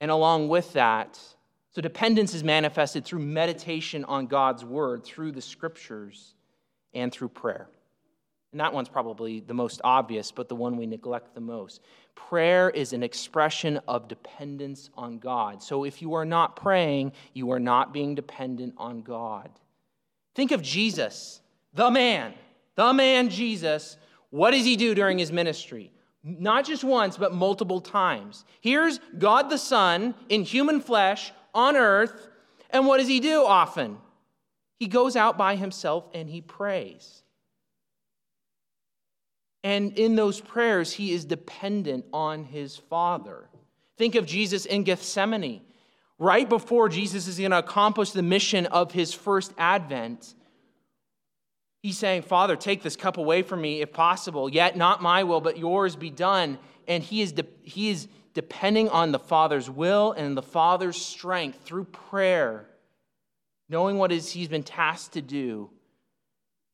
And 0.00 0.10
along 0.10 0.48
with 0.48 0.72
that, 0.72 1.20
so 1.72 1.80
dependence 1.80 2.34
is 2.34 2.44
manifested 2.44 3.04
through 3.04 3.20
meditation 3.20 4.04
on 4.04 4.26
God's 4.26 4.64
word, 4.64 5.04
through 5.04 5.32
the 5.32 5.40
scriptures, 5.40 6.34
and 6.92 7.10
through 7.10 7.30
prayer. 7.30 7.68
And 8.52 8.60
that 8.60 8.74
one's 8.74 8.90
probably 8.90 9.40
the 9.40 9.54
most 9.54 9.80
obvious, 9.82 10.30
but 10.30 10.50
the 10.50 10.54
one 10.54 10.76
we 10.76 10.84
neglect 10.84 11.34
the 11.34 11.40
most. 11.40 11.80
Prayer 12.14 12.68
is 12.68 12.92
an 12.92 13.02
expression 13.02 13.80
of 13.88 14.08
dependence 14.08 14.90
on 14.94 15.18
God. 15.18 15.62
So 15.62 15.84
if 15.84 16.02
you 16.02 16.12
are 16.12 16.26
not 16.26 16.56
praying, 16.56 17.12
you 17.32 17.50
are 17.52 17.58
not 17.58 17.94
being 17.94 18.14
dependent 18.14 18.74
on 18.76 19.00
God. 19.00 19.48
Think 20.34 20.50
of 20.50 20.60
Jesus, 20.60 21.40
the 21.72 21.90
man, 21.90 22.34
the 22.74 22.92
man 22.92 23.30
Jesus. 23.30 23.96
What 24.28 24.50
does 24.50 24.66
he 24.66 24.76
do 24.76 24.94
during 24.94 25.18
his 25.18 25.32
ministry? 25.32 25.90
Not 26.22 26.66
just 26.66 26.84
once, 26.84 27.16
but 27.16 27.34
multiple 27.34 27.80
times. 27.80 28.44
Here's 28.60 29.00
God 29.18 29.48
the 29.48 29.58
Son 29.58 30.14
in 30.28 30.42
human 30.42 30.80
flesh 30.80 31.32
on 31.54 31.76
earth, 31.76 32.28
and 32.70 32.86
what 32.86 32.98
does 32.98 33.08
he 33.08 33.20
do 33.20 33.44
often? 33.44 33.98
He 34.78 34.88
goes 34.88 35.16
out 35.16 35.38
by 35.38 35.56
himself 35.56 36.08
and 36.14 36.28
he 36.28 36.40
prays. 36.40 37.22
And 39.64 39.96
in 39.96 40.16
those 40.16 40.40
prayers, 40.40 40.92
he 40.92 41.12
is 41.12 41.24
dependent 41.24 42.04
on 42.12 42.44
his 42.44 42.76
Father. 42.76 43.48
Think 43.96 44.16
of 44.16 44.26
Jesus 44.26 44.66
in 44.66 44.82
Gethsemane. 44.82 45.60
Right 46.18 46.48
before 46.48 46.88
Jesus 46.88 47.28
is 47.28 47.38
going 47.38 47.52
to 47.52 47.58
accomplish 47.58 48.10
the 48.10 48.22
mission 48.22 48.66
of 48.66 48.92
his 48.92 49.12
first 49.12 49.52
advent, 49.58 50.34
He's 51.82 51.98
saying, 51.98 52.22
Father, 52.22 52.54
take 52.54 52.82
this 52.82 52.94
cup 52.94 53.16
away 53.16 53.42
from 53.42 53.60
me 53.60 53.82
if 53.82 53.92
possible, 53.92 54.48
yet 54.48 54.76
not 54.76 55.02
my 55.02 55.24
will, 55.24 55.40
but 55.40 55.58
yours 55.58 55.96
be 55.96 56.10
done. 56.10 56.58
And 56.86 57.02
he 57.02 57.22
is, 57.22 57.32
de- 57.32 57.46
he 57.62 57.90
is 57.90 58.06
depending 58.34 58.88
on 58.88 59.12
the 59.12 59.18
Father's 59.18 59.68
will 59.68 60.12
and 60.12 60.36
the 60.36 60.42
Father's 60.42 61.00
strength 61.00 61.60
through 61.64 61.84
prayer, 61.84 62.66
knowing 63.68 63.98
what 63.98 64.12
is 64.12 64.32
he's 64.32 64.48
been 64.48 64.62
tasked 64.62 65.14
to 65.14 65.22
do 65.22 65.70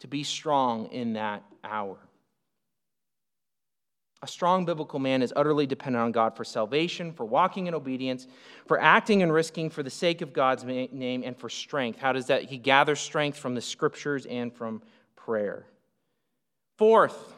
to 0.01 0.09
be 0.09 0.23
strong 0.23 0.87
in 0.87 1.15
that 1.15 1.43
hour. 1.65 1.99
A 4.21 4.27
strong 4.27 4.65
biblical 4.65 4.99
man 4.99 5.23
is 5.23 5.33
utterly 5.37 5.67
dependent 5.67 6.03
on 6.03 6.11
God 6.11 6.37
for 6.37 6.43
salvation, 6.43 7.13
for 7.13 7.25
walking 7.25 7.69
in 7.69 7.75
obedience, 7.75 8.27
for 8.67 8.81
acting 8.81 9.23
and 9.23 9.33
risking 9.33 9.71
for 9.71 9.85
the 9.85 9.91
sake 9.91 10.23
of 10.23 10.33
God's 10.33 10.65
name, 10.65 11.23
and 11.25 11.37
for 11.37 11.49
strength. 11.49 12.01
How 12.01 12.13
does 12.13 12.27
that? 12.27 12.45
He 12.45 12.59
gathers 12.59 12.99
strength 12.99 13.39
from 13.39 13.55
the 13.55 13.61
scriptures 13.61 14.27
and 14.27 14.53
from 14.53 14.83
prayer. 15.15 15.67
Fourth, 16.79 17.33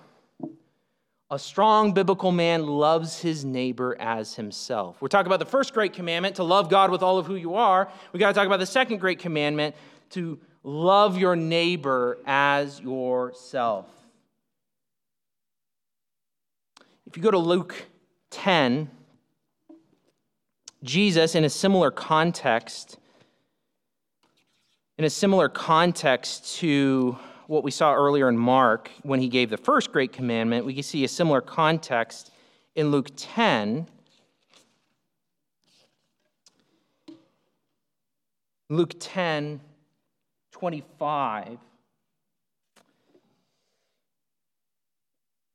a 1.30 1.38
strong 1.38 1.92
biblical 1.92 2.32
man 2.32 2.66
loves 2.66 3.20
his 3.20 3.44
neighbor 3.44 3.96
as 4.00 4.34
himself. 4.34 5.00
We're 5.00 5.08
talking 5.08 5.28
about 5.28 5.38
the 5.38 5.46
first 5.46 5.72
great 5.72 5.92
commandment 5.92 6.36
to 6.36 6.42
love 6.42 6.68
God 6.68 6.90
with 6.90 7.02
all 7.02 7.18
of 7.18 7.26
who 7.26 7.36
you 7.36 7.54
are. 7.54 7.88
We 8.12 8.18
got 8.18 8.28
to 8.28 8.34
talk 8.34 8.46
about 8.46 8.58
the 8.58 8.66
second 8.66 8.98
great 8.98 9.20
commandment 9.20 9.76
to 10.10 10.40
love 10.64 11.16
your 11.16 11.36
neighbor 11.36 12.18
as 12.26 12.80
yourself. 12.80 13.86
If 17.06 17.16
you 17.16 17.22
go 17.22 17.30
to 17.30 17.38
Luke 17.38 17.86
10, 18.30 18.90
Jesus, 20.82 21.36
in 21.36 21.44
a 21.44 21.50
similar 21.50 21.92
context, 21.92 22.98
in 24.98 25.04
a 25.04 25.10
similar 25.10 25.48
context 25.48 26.56
to 26.56 27.16
what 27.50 27.64
we 27.64 27.72
saw 27.72 27.92
earlier 27.92 28.28
in 28.28 28.38
Mark 28.38 28.92
when 29.02 29.18
he 29.18 29.28
gave 29.28 29.50
the 29.50 29.56
first 29.56 29.90
great 29.90 30.12
commandment, 30.12 30.64
we 30.64 30.72
can 30.72 30.84
see 30.84 31.02
a 31.02 31.08
similar 31.08 31.40
context 31.40 32.30
in 32.76 32.92
Luke 32.92 33.08
10. 33.16 33.88
Luke 38.68 38.94
10, 39.00 39.60
25. 40.52 41.58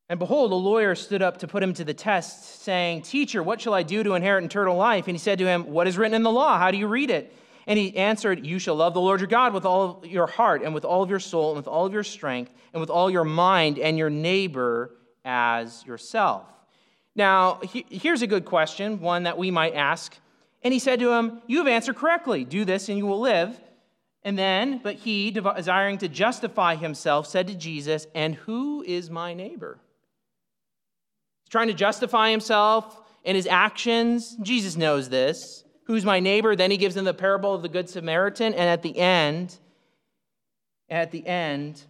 And 0.10 0.20
behold, 0.20 0.52
a 0.52 0.56
lawyer 0.56 0.96
stood 0.96 1.22
up 1.22 1.38
to 1.38 1.48
put 1.48 1.64
him 1.64 1.74
to 1.76 1.86
the 1.86 1.94
test, 1.94 2.62
saying, 2.62 3.04
Teacher, 3.04 3.42
what 3.42 3.62
shall 3.62 3.74
I 3.74 3.84
do 3.84 4.04
to 4.04 4.16
inherit 4.16 4.44
eternal 4.44 4.76
life? 4.76 5.08
And 5.08 5.16
he 5.16 5.20
said 5.20 5.40
to 5.40 5.46
him, 5.46 5.72
What 5.72 5.88
is 5.88 5.98
written 5.98 6.14
in 6.14 6.24
the 6.24 6.32
law? 6.32 6.60
How 6.60 6.72
do 6.72 6.78
you 6.78 6.88
read 6.88 7.10
it? 7.10 7.34
And 7.68 7.80
he 7.80 7.96
answered, 7.98 8.46
You 8.46 8.60
shall 8.60 8.76
love 8.76 8.94
the 8.94 9.02
Lord 9.02 9.20
your 9.20 9.28
God 9.28 9.54
with 9.54 9.66
all 9.66 10.04
your 10.06 10.28
heart, 10.28 10.62
and 10.62 10.74
with 10.74 10.86
all 10.86 11.04
of 11.04 11.10
your 11.10 11.20
soul, 11.20 11.50
and 11.50 11.58
with 11.58 11.68
all 11.68 11.86
of 11.86 11.94
your 11.94 12.04
strength, 12.04 12.52
and 12.74 12.82
with 12.82 12.90
all 12.90 13.10
your 13.10 13.24
mind, 13.24 13.80
and 13.80 13.98
your 13.98 14.10
neighbor 14.10 14.92
as 15.24 15.86
yourself. 15.86 16.46
Now, 17.16 17.62
here's 17.64 18.22
a 18.22 18.28
good 18.28 18.46
question, 18.46 19.00
one 19.00 19.24
that 19.24 19.38
we 19.38 19.50
might 19.50 19.74
ask. 19.74 20.16
And 20.64 20.74
he 20.74 20.80
said 20.80 21.00
to 21.00 21.12
him, 21.12 21.42
You 21.48 21.60
have 21.60 21.68
answered 21.68 21.96
correctly. 21.96 22.44
Do 22.44 22.66
this, 22.66 22.90
and 22.90 22.98
you 22.98 23.06
will 23.06 23.22
live. 23.22 23.60
And 24.24 24.38
then, 24.38 24.80
but 24.84 24.96
he, 24.96 25.32
desiring 25.32 26.00
to 26.00 26.08
justify 26.08 26.76
himself, 26.76 27.28
said 27.28 27.48
to 27.48 27.56
Jesus, 27.56 28.08
And 28.16 28.36
who 28.36 28.84
is 28.84 29.10
my 29.10 29.34
neighbor? 29.34 29.80
He's 31.44 31.52
trying 31.52 31.68
to 31.68 31.74
justify 31.74 32.32
himself 32.32 33.00
and 33.24 33.36
his 33.36 33.48
actions. 33.48 34.36
Jesus 34.42 34.76
knows 34.76 35.10
this. 35.10 35.65
Who's 35.86 36.06
my 36.06 36.20
neighbor? 36.20 36.56
Then 36.56 36.72
he 36.72 36.78
gives 36.78 36.96
them 36.96 37.06
the 37.06 37.14
parable 37.14 37.54
of 37.54 37.62
the 37.62 37.70
Good 37.70 37.90
Samaritan. 37.90 38.54
And 38.54 38.70
at 38.70 38.82
the 38.82 38.98
end, 38.98 39.58
at 40.90 41.12
the 41.12 41.26
end, 41.26 41.84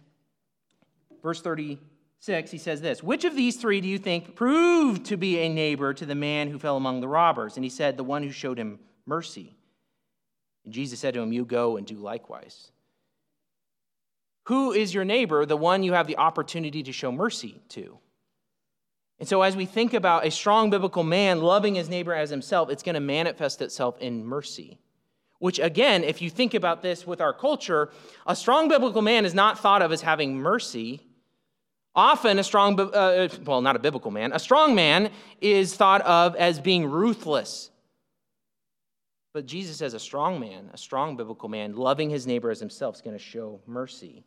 verse 1.22 1.40
36, 1.40 2.50
he 2.50 2.58
says 2.58 2.80
this 2.80 3.02
Which 3.02 3.24
of 3.24 3.34
these 3.34 3.56
three 3.56 3.80
do 3.80 3.88
you 3.88 3.98
think 3.98 4.34
proved 4.34 5.06
to 5.06 5.16
be 5.16 5.38
a 5.40 5.48
neighbor 5.48 5.94
to 5.94 6.06
the 6.06 6.14
man 6.14 6.48
who 6.48 6.58
fell 6.58 6.76
among 6.76 7.00
the 7.00 7.08
robbers? 7.08 7.56
And 7.56 7.64
he 7.64 7.70
said, 7.70 7.96
The 7.96 8.04
one 8.04 8.22
who 8.22 8.30
showed 8.30 8.58
him 8.58 8.80
mercy. 9.06 9.56
And 10.64 10.74
Jesus 10.74 11.00
said 11.00 11.14
to 11.14 11.20
him, 11.20 11.32
You 11.32 11.46
go 11.46 11.78
and 11.78 11.86
do 11.86 11.96
likewise. 11.96 12.70
Who 14.44 14.72
is 14.72 14.92
your 14.92 15.04
neighbor? 15.04 15.46
The 15.46 15.56
one 15.56 15.82
you 15.82 15.94
have 15.94 16.06
the 16.06 16.18
opportunity 16.18 16.82
to 16.84 16.92
show 16.92 17.10
mercy 17.10 17.60
to. 17.70 17.98
And 19.18 19.28
so, 19.28 19.42
as 19.42 19.56
we 19.56 19.64
think 19.64 19.94
about 19.94 20.26
a 20.26 20.30
strong 20.30 20.68
biblical 20.68 21.02
man 21.02 21.40
loving 21.40 21.74
his 21.74 21.88
neighbor 21.88 22.14
as 22.14 22.28
himself, 22.28 22.68
it's 22.68 22.82
going 22.82 22.94
to 22.94 23.00
manifest 23.00 23.62
itself 23.62 23.98
in 23.98 24.24
mercy. 24.24 24.78
Which, 25.38 25.58
again, 25.58 26.04
if 26.04 26.20
you 26.20 26.30
think 26.30 26.54
about 26.54 26.82
this 26.82 27.06
with 27.06 27.20
our 27.20 27.32
culture, 27.32 27.90
a 28.26 28.36
strong 28.36 28.68
biblical 28.68 29.02
man 29.02 29.24
is 29.24 29.34
not 29.34 29.58
thought 29.58 29.82
of 29.82 29.92
as 29.92 30.02
having 30.02 30.36
mercy. 30.36 31.00
Often, 31.94 32.38
a 32.38 32.44
strong, 32.44 32.78
uh, 32.78 33.28
well, 33.44 33.62
not 33.62 33.76
a 33.76 33.78
biblical 33.78 34.10
man, 34.10 34.32
a 34.32 34.38
strong 34.38 34.74
man 34.74 35.10
is 35.40 35.74
thought 35.74 36.02
of 36.02 36.36
as 36.36 36.60
being 36.60 36.84
ruthless. 36.84 37.70
But 39.32 39.46
Jesus, 39.46 39.82
as 39.82 39.92
a 39.94 40.00
strong 40.00 40.40
man, 40.40 40.70
a 40.72 40.78
strong 40.78 41.16
biblical 41.16 41.48
man, 41.48 41.74
loving 41.76 42.10
his 42.10 42.26
neighbor 42.26 42.50
as 42.50 42.60
himself, 42.60 42.96
is 42.96 43.02
going 43.02 43.16
to 43.16 43.22
show 43.22 43.60
mercy. 43.66 44.24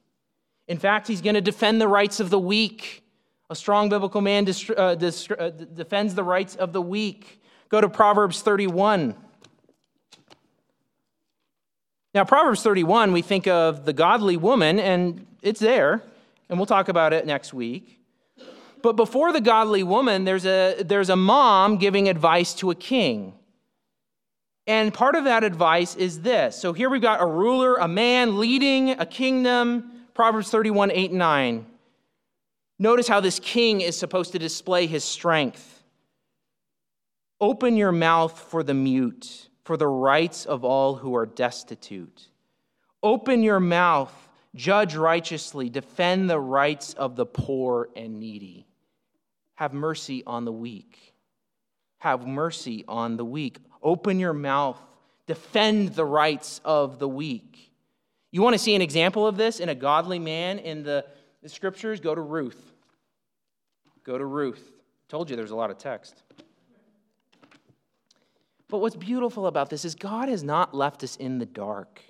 In 0.67 0.77
fact, 0.77 1.07
he's 1.07 1.21
going 1.21 1.33
to 1.33 1.41
defend 1.41 1.81
the 1.81 1.87
rights 1.87 2.19
of 2.19 2.29
the 2.29 2.39
weak. 2.39 3.03
A 3.51 3.55
strong 3.55 3.89
biblical 3.89 4.21
man 4.21 4.47
uh, 4.47 4.71
uh, 4.81 4.95
defends 4.95 6.13
the 6.13 6.23
rights 6.23 6.55
of 6.55 6.71
the 6.71 6.81
weak. 6.81 7.41
Go 7.69 7.81
to 7.81 7.89
Proverbs 7.89 8.43
31. 8.43 9.15
Now, 12.13 12.25
Proverbs 12.25 12.61
31, 12.61 13.11
we 13.11 13.23
think 13.23 13.47
of 13.47 13.85
the 13.85 13.93
godly 13.93 14.37
woman, 14.37 14.79
and 14.79 15.25
it's 15.41 15.59
there, 15.59 16.03
and 16.47 16.59
we'll 16.59 16.67
talk 16.67 16.89
about 16.89 17.11
it 17.11 17.25
next 17.25 17.51
week. 17.51 17.99
But 18.83 18.93
before 18.93 19.33
the 19.33 19.41
godly 19.41 19.81
woman, 19.81 20.25
there's 20.25 20.45
a, 20.45 20.83
there's 20.83 21.09
a 21.09 21.15
mom 21.15 21.77
giving 21.77 22.07
advice 22.07 22.53
to 22.55 22.69
a 22.69 22.75
king. 22.75 23.33
And 24.67 24.93
part 24.93 25.15
of 25.15 25.23
that 25.23 25.43
advice 25.43 25.95
is 25.95 26.21
this. 26.21 26.55
So 26.55 26.71
here 26.71 26.89
we've 26.89 27.01
got 27.01 27.19
a 27.19 27.25
ruler, 27.25 27.75
a 27.75 27.87
man 27.87 28.39
leading 28.39 28.91
a 28.91 29.07
kingdom, 29.07 29.91
Proverbs 30.13 30.51
31, 30.51 30.91
8 30.91 31.11
9. 31.13 31.65
Notice 32.79 33.09
how 33.09 33.19
this 33.19 33.39
king 33.39 33.81
is 33.81 33.97
supposed 33.97 34.31
to 34.31 34.39
display 34.39 34.87
his 34.87 35.03
strength. 35.03 35.83
Open 37.41 37.75
your 37.75 37.91
mouth 37.91 38.39
for 38.39 38.63
the 38.63 38.73
mute, 38.73 39.49
for 39.63 39.75
the 39.75 39.87
rights 39.87 40.45
of 40.45 40.63
all 40.63 40.95
who 40.95 41.13
are 41.15 41.25
destitute. 41.25 42.29
Open 43.03 43.43
your 43.43 43.59
mouth, 43.59 44.13
judge 44.55 44.95
righteously, 44.95 45.69
defend 45.69 46.29
the 46.29 46.39
rights 46.39 46.93
of 46.93 47.15
the 47.17 47.25
poor 47.25 47.89
and 47.95 48.19
needy. 48.19 48.65
Have 49.55 49.73
mercy 49.73 50.23
on 50.25 50.45
the 50.45 50.51
weak. 50.51 51.13
Have 51.99 52.25
mercy 52.25 52.85
on 52.87 53.17
the 53.17 53.25
weak. 53.25 53.57
Open 53.83 54.19
your 54.19 54.33
mouth, 54.33 54.79
defend 55.27 55.95
the 55.95 56.05
rights 56.05 56.61
of 56.63 56.97
the 56.97 57.07
weak. 57.07 57.71
You 58.31 58.41
want 58.41 58.53
to 58.53 58.59
see 58.59 58.75
an 58.75 58.81
example 58.81 59.27
of 59.27 59.37
this 59.37 59.59
in 59.59 59.69
a 59.69 59.75
godly 59.75 60.19
man 60.19 60.59
in 60.59 60.83
the, 60.83 61.05
the 61.41 61.49
scriptures? 61.49 61.99
Go 61.99 62.15
to 62.15 62.21
Ruth. 62.21 62.73
Go 64.03 64.17
to 64.17 64.25
Ruth. 64.25 64.71
Told 65.07 65.29
you 65.29 65.35
there's 65.35 65.51
a 65.51 65.55
lot 65.55 65.71
of 65.71 65.77
text. 65.77 66.23
But 68.67 68.79
what's 68.79 68.95
beautiful 68.95 69.47
about 69.47 69.69
this 69.69 69.83
is 69.83 69.95
God 69.95 70.29
has 70.29 70.43
not 70.43 70.75
left 70.75 71.03
us 71.03 71.15
in 71.15 71.39
the 71.39 71.45
dark. 71.45 72.01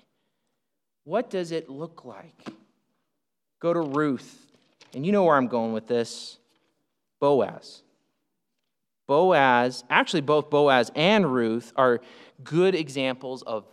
What 1.04 1.30
does 1.30 1.52
it 1.52 1.70
look 1.70 2.04
like? 2.04 2.48
Go 3.60 3.72
to 3.72 3.80
Ruth. 3.80 4.46
And 4.94 5.06
you 5.06 5.12
know 5.12 5.24
where 5.24 5.36
I'm 5.36 5.46
going 5.46 5.72
with 5.72 5.86
this 5.86 6.38
Boaz. 7.20 7.82
Boaz, 9.06 9.84
actually, 9.90 10.20
both 10.20 10.50
Boaz 10.50 10.90
and 10.94 11.32
Ruth 11.32 11.72
are 11.76 12.00
good 12.44 12.74
examples 12.74 13.42
of 13.42 13.64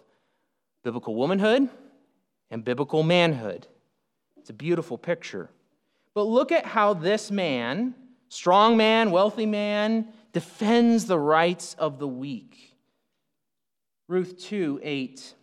biblical 0.84 1.16
womanhood 1.16 1.70
and 2.50 2.64
biblical 2.64 3.04
manhood. 3.04 3.68
It's 4.48 4.52
a 4.52 4.54
beautiful 4.54 4.98
picture. 4.98 5.50
But 6.14 6.24
look 6.24 6.54
at 6.54 6.66
how 6.66 6.94
this 6.94 7.30
man, 7.30 7.94
strong 8.30 8.78
man, 8.78 9.12
wealthy 9.12 9.46
man, 9.46 10.08
defends 10.32 11.04
the 11.04 11.20
rights 11.20 11.74
of 11.78 12.00
the 12.00 12.08
weak. 12.08 12.78
Ruth 14.08 14.40
2 14.40 14.80
8. 14.82 15.34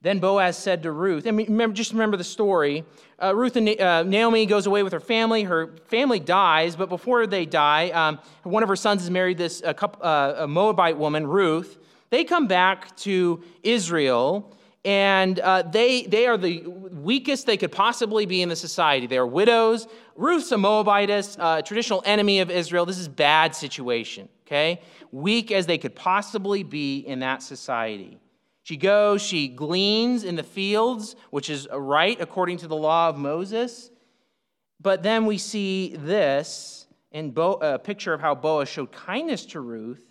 Then 0.00 0.20
Boaz 0.20 0.56
said 0.56 0.84
to 0.84 0.90
Ruth, 0.90 1.26
and 1.26 1.36
remember, 1.36 1.74
just 1.74 1.92
remember 1.92 2.16
the 2.16 2.24
story. 2.24 2.86
Uh, 3.22 3.36
Ruth 3.36 3.56
and 3.56 3.78
uh, 3.78 4.04
Naomi 4.04 4.46
goes 4.46 4.64
away 4.64 4.82
with 4.82 4.94
her 4.94 4.98
family. 4.98 5.42
Her 5.42 5.76
family 5.88 6.20
dies, 6.20 6.76
but 6.76 6.88
before 6.88 7.26
they 7.26 7.44
die, 7.44 7.90
um, 7.90 8.20
one 8.42 8.62
of 8.62 8.70
her 8.70 8.76
sons 8.76 9.02
is 9.02 9.10
married 9.10 9.36
this 9.36 9.60
a, 9.66 9.74
couple, 9.74 10.02
uh, 10.02 10.36
a 10.38 10.48
Moabite 10.48 10.96
woman, 10.96 11.26
Ruth. 11.26 11.76
They 12.08 12.24
come 12.24 12.46
back 12.46 12.96
to 12.98 13.44
Israel, 13.62 14.56
and 14.84 15.40
uh, 15.40 15.62
they, 15.62 16.02
they 16.02 16.26
are 16.26 16.36
the 16.36 16.66
weakest 16.66 17.46
they 17.46 17.56
could 17.56 17.72
possibly 17.72 18.26
be 18.26 18.42
in 18.42 18.48
the 18.48 18.56
society. 18.56 19.06
They 19.06 19.18
are 19.18 19.26
widows. 19.26 19.88
Ruth's 20.16 20.52
a 20.52 20.56
Moabitess, 20.56 21.36
a 21.36 21.42
uh, 21.42 21.62
traditional 21.62 22.02
enemy 22.04 22.40
of 22.40 22.50
Israel. 22.50 22.86
This 22.86 22.98
is 22.98 23.08
bad 23.08 23.54
situation, 23.54 24.28
okay? 24.46 24.80
Weak 25.10 25.50
as 25.50 25.66
they 25.66 25.78
could 25.78 25.94
possibly 25.94 26.62
be 26.62 27.00
in 27.00 27.20
that 27.20 27.42
society. 27.42 28.18
She 28.62 28.76
goes, 28.76 29.22
she 29.22 29.48
gleans 29.48 30.24
in 30.24 30.36
the 30.36 30.42
fields, 30.42 31.16
which 31.30 31.48
is 31.48 31.66
right 31.72 32.20
according 32.20 32.58
to 32.58 32.68
the 32.68 32.76
law 32.76 33.08
of 33.08 33.16
Moses. 33.16 33.90
But 34.80 35.02
then 35.02 35.26
we 35.26 35.38
see 35.38 35.96
this 35.96 36.86
in 37.10 37.30
Bo- 37.30 37.54
a 37.54 37.78
picture 37.78 38.12
of 38.12 38.20
how 38.20 38.34
Boaz 38.34 38.68
showed 38.68 38.92
kindness 38.92 39.46
to 39.46 39.60
Ruth 39.60 40.04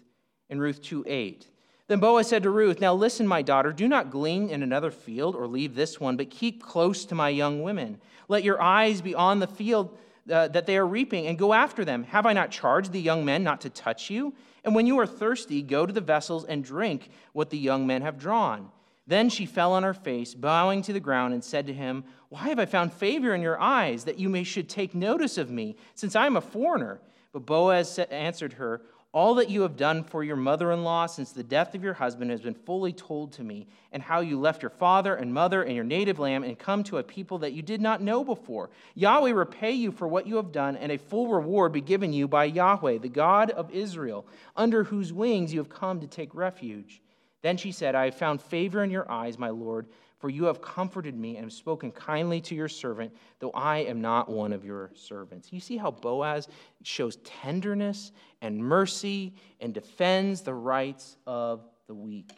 in 0.50 0.60
Ruth 0.60 0.82
2 0.82 1.04
8. 1.08 1.48
Then 1.88 2.00
Boaz 2.00 2.28
said 2.28 2.44
to 2.44 2.50
Ruth, 2.50 2.82
Now 2.82 2.94
listen, 2.94 3.28
my 3.28 3.42
daughter, 3.42 3.72
do 3.72 3.88
not 3.88 4.12
glean 4.12 4.50
in 4.50 4.62
another 4.62 4.92
field 4.92 5.36
or 5.36 5.48
leave 5.48 5.74
this 5.74 6.00
one, 6.00 6.18
but 6.18 6.30
keep 6.30 6.62
close 6.62 7.06
to 7.06 7.16
my 7.16 7.30
young 7.30 7.62
women. 7.62 8.00
Let 8.28 8.44
your 8.44 8.62
eyes 8.62 9.02
be 9.02 9.16
on 9.16 9.40
the 9.40 9.48
field 9.48 9.98
uh, 10.30 10.50
that 10.50 10.66
they 10.66 10.78
are 10.78 10.86
reaping 10.86 11.28
and 11.28 11.38
go 11.38 11.54
after 11.54 11.86
them. 11.86 12.04
Have 12.04 12.26
I 12.26 12.34
not 12.34 12.52
charged 12.52 12.92
the 12.92 13.00
young 13.00 13.24
men 13.24 13.44
not 13.44 13.62
to 13.62 13.70
touch 13.70 14.10
you? 14.10 14.34
And 14.66 14.76
when 14.76 14.86
you 14.86 15.00
are 15.00 15.08
thirsty, 15.08 15.62
go 15.62 15.86
to 15.86 15.94
the 15.94 16.02
vessels 16.02 16.44
and 16.44 16.62
drink 16.62 17.10
what 17.32 17.50
the 17.50 17.58
young 17.58 17.88
men 17.88 18.02
have 18.02 18.20
drawn. 18.20 18.70
Then 19.06 19.30
she 19.30 19.46
fell 19.46 19.72
on 19.72 19.84
her 19.84 19.94
face, 19.94 20.34
bowing 20.34 20.82
to 20.82 20.92
the 20.92 21.00
ground, 21.00 21.34
and 21.34 21.42
said 21.42 21.68
to 21.68 21.74
him, 21.74 22.04
Why 22.28 22.50
have 22.50 22.60
I 22.60 22.66
found 22.66 22.92
favor 22.92 23.34
in 23.34 23.42
your 23.42 23.58
eyes, 23.62 24.04
that 24.04 24.20
you 24.20 24.28
may 24.28 24.44
should 24.44 24.68
take 24.68 24.94
notice 24.94 25.38
of 25.38 25.50
me, 25.50 25.78
since 25.96 26.14
I 26.14 26.26
am 26.26 26.36
a 26.36 26.42
foreigner? 26.42 27.00
But 27.32 27.46
Boaz 27.46 27.98
answered 28.00 28.54
her, 28.54 28.82
all 29.14 29.36
that 29.36 29.50
you 29.50 29.62
have 29.62 29.78
done 29.78 30.04
for 30.04 30.24
your 30.24 30.36
mother 30.36 30.72
in 30.72 30.84
law 30.84 31.06
since 31.06 31.32
the 31.32 31.44
death 31.44 31.74
of 31.74 31.84
your 31.84 31.94
husband 31.94 32.30
has 32.30 32.42
been 32.42 32.54
fully 32.54 32.94
told 32.94 33.32
to 33.34 33.44
me, 33.44 33.68
and 33.92 34.04
how 34.04 34.20
you 34.20 34.40
left 34.40 34.62
your 34.62 34.70
father 34.70 35.16
and 35.16 35.34
mother 35.34 35.64
and 35.64 35.76
your 35.76 35.84
native 35.84 36.20
land 36.20 36.44
and 36.44 36.60
come 36.60 36.84
to 36.84 36.98
a 36.98 37.04
people 37.04 37.40
that 37.40 37.54
you 37.54 37.62
did 37.62 37.82
not 37.82 38.02
know 38.02 38.24
before. 38.24 38.70
Yahweh 38.96 39.32
repay 39.32 39.72
you 39.72 39.92
for 39.92 40.08
what 40.08 40.28
you 40.28 40.36
have 40.36 40.52
done, 40.52 40.76
and 40.76 40.92
a 40.92 40.98
full 40.98 41.28
reward 41.30 41.72
be 41.72 41.82
given 41.82 42.12
you 42.14 42.28
by 42.28 42.46
Yahweh, 42.46 42.98
the 42.98 43.10
God 43.10 43.50
of 43.52 43.72
Israel, 43.72 44.26
under 44.56 44.84
whose 44.84 45.14
wings 45.14 45.54
you 45.54 45.60
have 45.60 45.70
come 45.70 46.00
to 46.02 46.08
take 46.08 46.36
refuge. 46.36 47.02
Then 47.42 47.58
she 47.58 47.72
said, 47.72 47.96
I 47.96 48.06
have 48.06 48.16
found 48.16 48.42
favor 48.42 48.84
in 48.84 48.92
your 48.92 49.10
eyes, 49.10 49.38
my 49.38 49.50
Lord 49.50 49.88
for 50.20 50.30
you 50.30 50.46
have 50.46 50.62
comforted 50.62 51.16
me 51.16 51.36
and 51.36 51.46
have 51.46 51.54
spoken 51.54 51.92
kindly 51.92 52.42
to 52.42 52.56
your 52.56 52.68
servant, 52.68 53.14
though 53.40 53.52
I 53.52 53.80
am 53.80 54.02
not 54.02 54.30
one 54.30 54.52
of 54.52 54.66
your 54.66 54.92
servants. 54.96 55.54
You 55.54 55.60
see 55.60 55.78
how 55.78 55.92
Boaz 55.92 56.48
shows 56.84 57.18
tenderness 57.18 58.12
and 58.42 58.58
mercy 58.58 59.36
and 59.60 59.74
defends 59.74 60.42
the 60.42 60.54
rights 60.54 61.18
of 61.28 61.64
the 61.88 61.94
weak. 61.94 62.32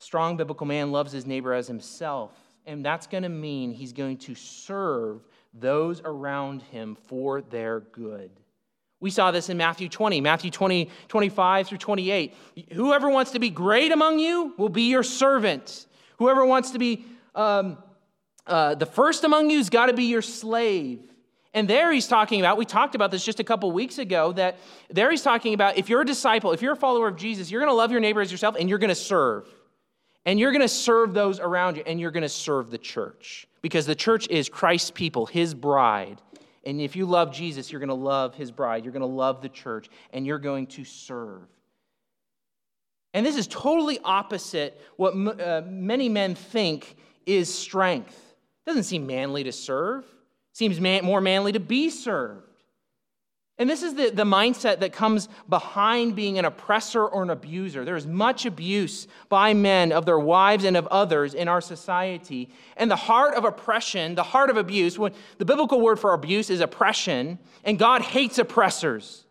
Strong 0.00 0.36
biblical 0.36 0.66
man 0.66 0.92
loves 0.92 1.12
his 1.12 1.26
neighbor 1.26 1.52
as 1.52 1.66
himself, 1.66 2.32
and 2.66 2.84
that's 2.84 3.06
going 3.06 3.22
to 3.24 3.28
mean 3.28 3.72
he's 3.72 3.92
going 3.92 4.16
to 4.18 4.34
serve 4.34 5.24
those 5.54 6.00
around 6.04 6.62
him 6.62 6.96
for 7.06 7.42
their 7.42 7.80
good. 7.80 8.30
We 9.00 9.10
saw 9.10 9.30
this 9.30 9.48
in 9.48 9.56
Matthew 9.56 9.88
20, 9.88 10.20
Matthew 10.20 10.50
20, 10.50 10.90
25 11.06 11.68
through 11.68 11.78
28. 11.78 12.34
Whoever 12.72 13.08
wants 13.08 13.30
to 13.32 13.38
be 13.38 13.50
great 13.50 13.92
among 13.92 14.18
you 14.18 14.54
will 14.58 14.68
be 14.68 14.90
your 14.90 15.04
servant. 15.04 15.86
Whoever 16.18 16.44
wants 16.44 16.72
to 16.72 16.78
be 16.78 17.04
um, 17.34 17.78
uh, 18.46 18.74
the 18.74 18.86
first 18.86 19.24
among 19.24 19.50
you 19.50 19.58
has 19.58 19.70
got 19.70 19.86
to 19.86 19.92
be 19.92 20.04
your 20.04 20.22
slave. 20.22 21.00
And 21.54 21.68
there 21.68 21.92
he's 21.92 22.06
talking 22.06 22.40
about, 22.40 22.56
we 22.56 22.64
talked 22.64 22.94
about 22.94 23.10
this 23.10 23.24
just 23.24 23.40
a 23.40 23.44
couple 23.44 23.70
weeks 23.72 23.98
ago, 23.98 24.32
that 24.32 24.58
there 24.90 25.10
he's 25.10 25.22
talking 25.22 25.54
about 25.54 25.78
if 25.78 25.88
you're 25.88 26.02
a 26.02 26.06
disciple, 26.06 26.52
if 26.52 26.62
you're 26.62 26.74
a 26.74 26.76
follower 26.76 27.08
of 27.08 27.16
Jesus, 27.16 27.50
you're 27.50 27.60
going 27.60 27.70
to 27.70 27.74
love 27.74 27.90
your 27.90 28.00
neighbor 28.00 28.20
as 28.20 28.30
yourself 28.30 28.56
and 28.58 28.68
you're 28.68 28.78
going 28.78 28.88
to 28.88 28.94
serve. 28.94 29.48
And 30.24 30.38
you're 30.38 30.52
going 30.52 30.62
to 30.62 30.68
serve 30.68 31.14
those 31.14 31.40
around 31.40 31.76
you 31.76 31.82
and 31.86 31.98
you're 31.98 32.10
going 32.10 32.22
to 32.22 32.28
serve 32.28 32.70
the 32.70 32.78
church 32.78 33.46
because 33.62 33.86
the 33.86 33.94
church 33.94 34.28
is 34.28 34.48
Christ's 34.48 34.90
people, 34.90 35.26
his 35.26 35.54
bride. 35.54 36.20
And 36.64 36.80
if 36.80 36.96
you 36.96 37.06
love 37.06 37.32
Jesus, 37.32 37.72
you're 37.72 37.80
going 37.80 37.88
to 37.88 37.94
love 37.94 38.34
his 38.34 38.50
bride, 38.50 38.84
you're 38.84 38.92
going 38.92 39.00
to 39.00 39.06
love 39.06 39.40
the 39.40 39.48
church, 39.48 39.88
and 40.12 40.26
you're 40.26 40.38
going 40.38 40.66
to 40.68 40.84
serve. 40.84 41.48
And 43.18 43.26
this 43.26 43.36
is 43.36 43.48
totally 43.48 43.98
opposite 44.04 44.80
what 44.94 45.10
uh, 45.10 45.62
many 45.66 46.08
men 46.08 46.36
think 46.36 46.94
is 47.26 47.52
strength. 47.52 48.16
It 48.16 48.70
doesn't 48.70 48.84
seem 48.84 49.08
manly 49.08 49.42
to 49.42 49.50
serve, 49.50 50.04
it 50.04 50.56
seems 50.56 50.80
man- 50.80 51.04
more 51.04 51.20
manly 51.20 51.50
to 51.50 51.58
be 51.58 51.90
served. 51.90 52.46
And 53.58 53.68
this 53.68 53.82
is 53.82 53.96
the, 53.96 54.10
the 54.10 54.22
mindset 54.22 54.78
that 54.78 54.92
comes 54.92 55.28
behind 55.48 56.14
being 56.14 56.38
an 56.38 56.44
oppressor 56.44 57.04
or 57.04 57.24
an 57.24 57.30
abuser. 57.30 57.84
There 57.84 57.96
is 57.96 58.06
much 58.06 58.46
abuse 58.46 59.08
by 59.28 59.52
men 59.52 59.90
of 59.90 60.06
their 60.06 60.20
wives 60.20 60.62
and 60.62 60.76
of 60.76 60.86
others 60.86 61.34
in 61.34 61.48
our 61.48 61.60
society. 61.60 62.48
And 62.76 62.88
the 62.88 62.94
heart 62.94 63.34
of 63.34 63.44
oppression, 63.44 64.14
the 64.14 64.22
heart 64.22 64.48
of 64.48 64.56
abuse, 64.56 64.96
when 64.96 65.12
the 65.38 65.44
biblical 65.44 65.80
word 65.80 65.98
for 65.98 66.14
abuse 66.14 66.50
is 66.50 66.60
oppression, 66.60 67.40
and 67.64 67.80
God 67.80 68.02
hates 68.02 68.38
oppressors. 68.38 69.24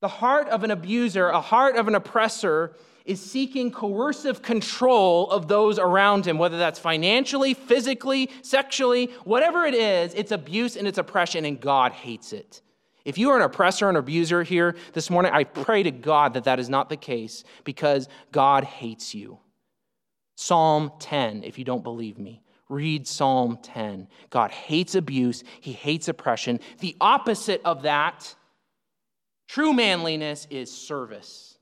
The 0.00 0.08
heart 0.08 0.48
of 0.48 0.62
an 0.62 0.70
abuser, 0.70 1.28
a 1.28 1.40
heart 1.40 1.76
of 1.76 1.88
an 1.88 1.94
oppressor, 1.94 2.76
is 3.06 3.20
seeking 3.20 3.70
coercive 3.70 4.42
control 4.42 5.30
of 5.30 5.48
those 5.48 5.78
around 5.78 6.26
him, 6.26 6.38
whether 6.38 6.58
that's 6.58 6.78
financially, 6.78 7.54
physically, 7.54 8.30
sexually, 8.42 9.06
whatever 9.24 9.64
it 9.64 9.74
is, 9.74 10.12
it's 10.14 10.32
abuse 10.32 10.76
and 10.76 10.86
it's 10.88 10.98
oppression, 10.98 11.44
and 11.44 11.60
God 11.60 11.92
hates 11.92 12.32
it. 12.32 12.60
If 13.04 13.16
you 13.16 13.30
are 13.30 13.36
an 13.36 13.42
oppressor 13.42 13.88
and 13.88 13.96
abuser 13.96 14.42
here 14.42 14.74
this 14.92 15.08
morning, 15.08 15.32
I 15.32 15.44
pray 15.44 15.84
to 15.84 15.92
God 15.92 16.34
that 16.34 16.44
that 16.44 16.58
is 16.58 16.68
not 16.68 16.88
the 16.88 16.96
case 16.96 17.44
because 17.62 18.08
God 18.32 18.64
hates 18.64 19.14
you. 19.14 19.38
Psalm 20.34 20.90
10, 20.98 21.44
if 21.44 21.56
you 21.58 21.64
don't 21.64 21.84
believe 21.84 22.18
me. 22.18 22.42
Read 22.68 23.06
Psalm 23.06 23.60
10. 23.62 24.08
God 24.28 24.50
hates 24.50 24.96
abuse, 24.96 25.44
He 25.60 25.72
hates 25.72 26.08
oppression. 26.08 26.58
The 26.80 26.96
opposite 27.00 27.62
of 27.64 27.82
that 27.82 28.34
True 29.48 29.72
manliness 29.72 30.46
is 30.50 30.70
service, 30.70 31.58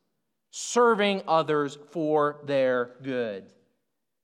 serving 0.51 1.23
others 1.29 1.79
for 1.91 2.41
their 2.45 2.93
good. 3.03 3.45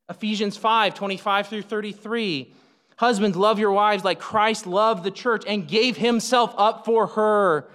Ephesians 0.09 0.57
5 0.57 0.95
25 0.95 1.47
through 1.49 1.63
33. 1.63 2.53
Husbands, 2.97 3.37
love 3.37 3.59
your 3.59 3.73
wives 3.73 4.05
like 4.05 4.19
Christ 4.19 4.67
loved 4.67 5.05
the 5.05 5.11
church 5.11 5.45
and 5.47 5.67
gave 5.67 5.97
himself 5.97 6.55
up 6.59 6.85
for 6.85 7.07
her, 7.07 7.71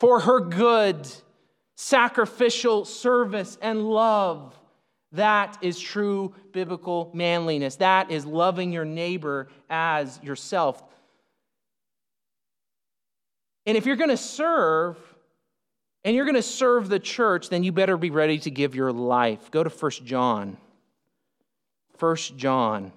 for 0.00 0.20
her 0.20 0.40
good, 0.40 1.06
sacrificial 1.76 2.86
service 2.86 3.58
and 3.60 3.86
love. 3.86 4.58
That 5.12 5.58
is 5.60 5.78
true 5.78 6.34
biblical 6.52 7.10
manliness. 7.12 7.76
That 7.76 8.10
is 8.10 8.24
loving 8.24 8.72
your 8.72 8.86
neighbor 8.86 9.48
as 9.68 10.18
yourself. 10.22 10.82
And 13.66 13.76
if 13.76 13.84
you're 13.84 13.96
going 13.96 14.10
to 14.10 14.16
serve, 14.16 14.96
and 16.04 16.16
you're 16.16 16.24
going 16.24 16.34
to 16.34 16.42
serve 16.42 16.88
the 16.88 16.98
church, 16.98 17.48
then 17.48 17.62
you 17.62 17.72
better 17.72 17.96
be 17.96 18.10
ready 18.10 18.38
to 18.40 18.50
give 18.50 18.74
your 18.74 18.92
life. 18.92 19.50
Go 19.50 19.62
to 19.62 19.70
1 19.70 19.90
John. 20.04 20.56
1 21.98 22.16
John. 22.36 22.92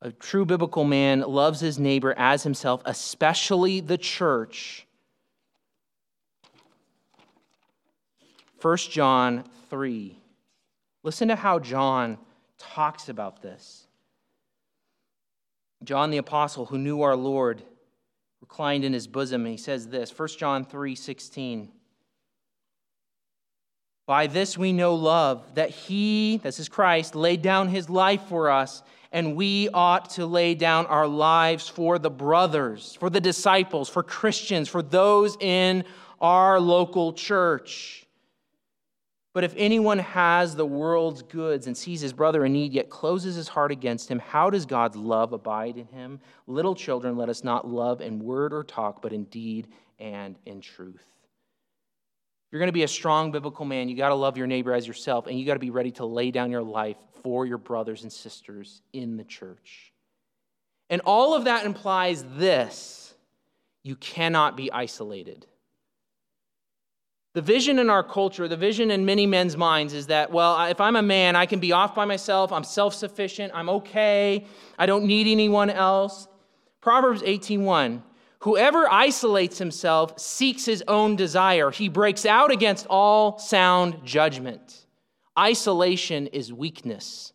A 0.00 0.12
true 0.12 0.44
biblical 0.44 0.84
man 0.84 1.20
loves 1.20 1.60
his 1.60 1.78
neighbor 1.78 2.14
as 2.16 2.42
himself, 2.42 2.80
especially 2.84 3.80
the 3.80 3.98
church. 3.98 4.86
1 8.62 8.76
John 8.78 9.44
3. 9.68 10.18
Listen 11.02 11.28
to 11.28 11.36
how 11.36 11.58
John 11.58 12.18
talks 12.58 13.08
about 13.08 13.42
this. 13.42 13.86
John 15.84 16.10
the 16.10 16.16
apostle 16.16 16.64
who 16.64 16.78
knew 16.78 17.02
our 17.02 17.16
Lord 17.16 17.62
reclined 18.40 18.84
in 18.84 18.92
his 18.92 19.06
bosom 19.06 19.42
and 19.42 19.50
he 19.50 19.56
says 19.56 19.88
this 19.88 20.16
1 20.16 20.28
John 20.38 20.64
3:16 20.64 21.68
By 24.06 24.26
this 24.26 24.56
we 24.56 24.72
know 24.72 24.94
love 24.94 25.54
that 25.54 25.70
he 25.70 26.38
this 26.38 26.58
is 26.58 26.68
Christ 26.68 27.14
laid 27.14 27.42
down 27.42 27.68
his 27.68 27.88
life 27.90 28.22
for 28.28 28.50
us 28.50 28.82
and 29.12 29.36
we 29.36 29.68
ought 29.70 30.10
to 30.10 30.26
lay 30.26 30.54
down 30.54 30.86
our 30.86 31.06
lives 31.06 31.68
for 31.68 31.98
the 31.98 32.10
brothers 32.10 32.96
for 33.00 33.10
the 33.10 33.20
disciples 33.20 33.88
for 33.88 34.02
Christians 34.02 34.68
for 34.68 34.82
those 34.82 35.36
in 35.40 35.84
our 36.20 36.60
local 36.60 37.12
church 37.12 38.05
but 39.36 39.44
if 39.44 39.52
anyone 39.58 39.98
has 39.98 40.56
the 40.56 40.64
world's 40.64 41.20
goods 41.20 41.66
and 41.66 41.76
sees 41.76 42.00
his 42.00 42.14
brother 42.14 42.46
in 42.46 42.54
need, 42.54 42.72
yet 42.72 42.88
closes 42.88 43.36
his 43.36 43.48
heart 43.48 43.70
against 43.70 44.10
him, 44.10 44.18
how 44.18 44.48
does 44.48 44.64
God's 44.64 44.96
love 44.96 45.34
abide 45.34 45.76
in 45.76 45.86
him? 45.88 46.20
Little 46.46 46.74
children, 46.74 47.18
let 47.18 47.28
us 47.28 47.44
not 47.44 47.68
love 47.68 48.00
in 48.00 48.18
word 48.18 48.54
or 48.54 48.64
talk, 48.64 49.02
but 49.02 49.12
in 49.12 49.24
deed 49.24 49.68
and 49.98 50.38
in 50.46 50.62
truth. 50.62 51.04
If 51.04 52.50
you're 52.50 52.60
going 52.60 52.68
to 52.68 52.72
be 52.72 52.84
a 52.84 52.88
strong 52.88 53.30
biblical 53.30 53.66
man, 53.66 53.90
you 53.90 53.94
got 53.94 54.08
to 54.08 54.14
love 54.14 54.38
your 54.38 54.46
neighbor 54.46 54.72
as 54.72 54.86
yourself, 54.86 55.26
and 55.26 55.38
you 55.38 55.44
got 55.44 55.52
to 55.52 55.60
be 55.60 55.68
ready 55.68 55.90
to 55.90 56.06
lay 56.06 56.30
down 56.30 56.50
your 56.50 56.62
life 56.62 56.96
for 57.22 57.44
your 57.44 57.58
brothers 57.58 58.04
and 58.04 58.10
sisters 58.10 58.80
in 58.94 59.18
the 59.18 59.24
church. 59.24 59.92
And 60.88 61.02
all 61.04 61.34
of 61.34 61.44
that 61.44 61.66
implies 61.66 62.24
this 62.38 63.12
you 63.82 63.96
cannot 63.96 64.56
be 64.56 64.72
isolated. 64.72 65.44
The 67.36 67.42
vision 67.42 67.78
in 67.78 67.90
our 67.90 68.02
culture, 68.02 68.48
the 68.48 68.56
vision 68.56 68.90
in 68.90 69.04
many 69.04 69.26
men's 69.26 69.58
minds 69.58 69.92
is 69.92 70.06
that, 70.06 70.32
well, 70.32 70.58
if 70.70 70.80
I'm 70.80 70.96
a 70.96 71.02
man, 71.02 71.36
I 71.36 71.44
can 71.44 71.60
be 71.60 71.70
off 71.70 71.94
by 71.94 72.06
myself, 72.06 72.50
I'm 72.50 72.64
self 72.64 72.94
sufficient, 72.94 73.52
I'm 73.54 73.68
okay, 73.68 74.46
I 74.78 74.86
don't 74.86 75.04
need 75.04 75.26
anyone 75.26 75.68
else. 75.68 76.28
Proverbs 76.80 77.20
18:1 77.20 78.00
Whoever 78.38 78.90
isolates 78.90 79.58
himself 79.58 80.18
seeks 80.18 80.64
his 80.64 80.82
own 80.88 81.14
desire. 81.14 81.70
He 81.70 81.90
breaks 81.90 82.24
out 82.24 82.50
against 82.50 82.86
all 82.86 83.38
sound 83.38 84.02
judgment. 84.02 84.86
Isolation 85.38 86.28
is 86.28 86.54
weakness. 86.54 87.34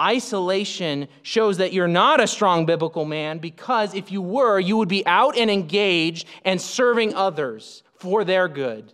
Isolation 0.00 1.06
shows 1.22 1.58
that 1.58 1.72
you're 1.72 1.86
not 1.86 2.20
a 2.20 2.26
strong 2.26 2.66
biblical 2.66 3.04
man 3.04 3.38
because 3.38 3.94
if 3.94 4.10
you 4.10 4.22
were, 4.22 4.58
you 4.58 4.76
would 4.76 4.88
be 4.88 5.06
out 5.06 5.38
and 5.38 5.48
engaged 5.48 6.26
and 6.44 6.60
serving 6.60 7.14
others 7.14 7.84
for 7.94 8.24
their 8.24 8.48
good. 8.48 8.92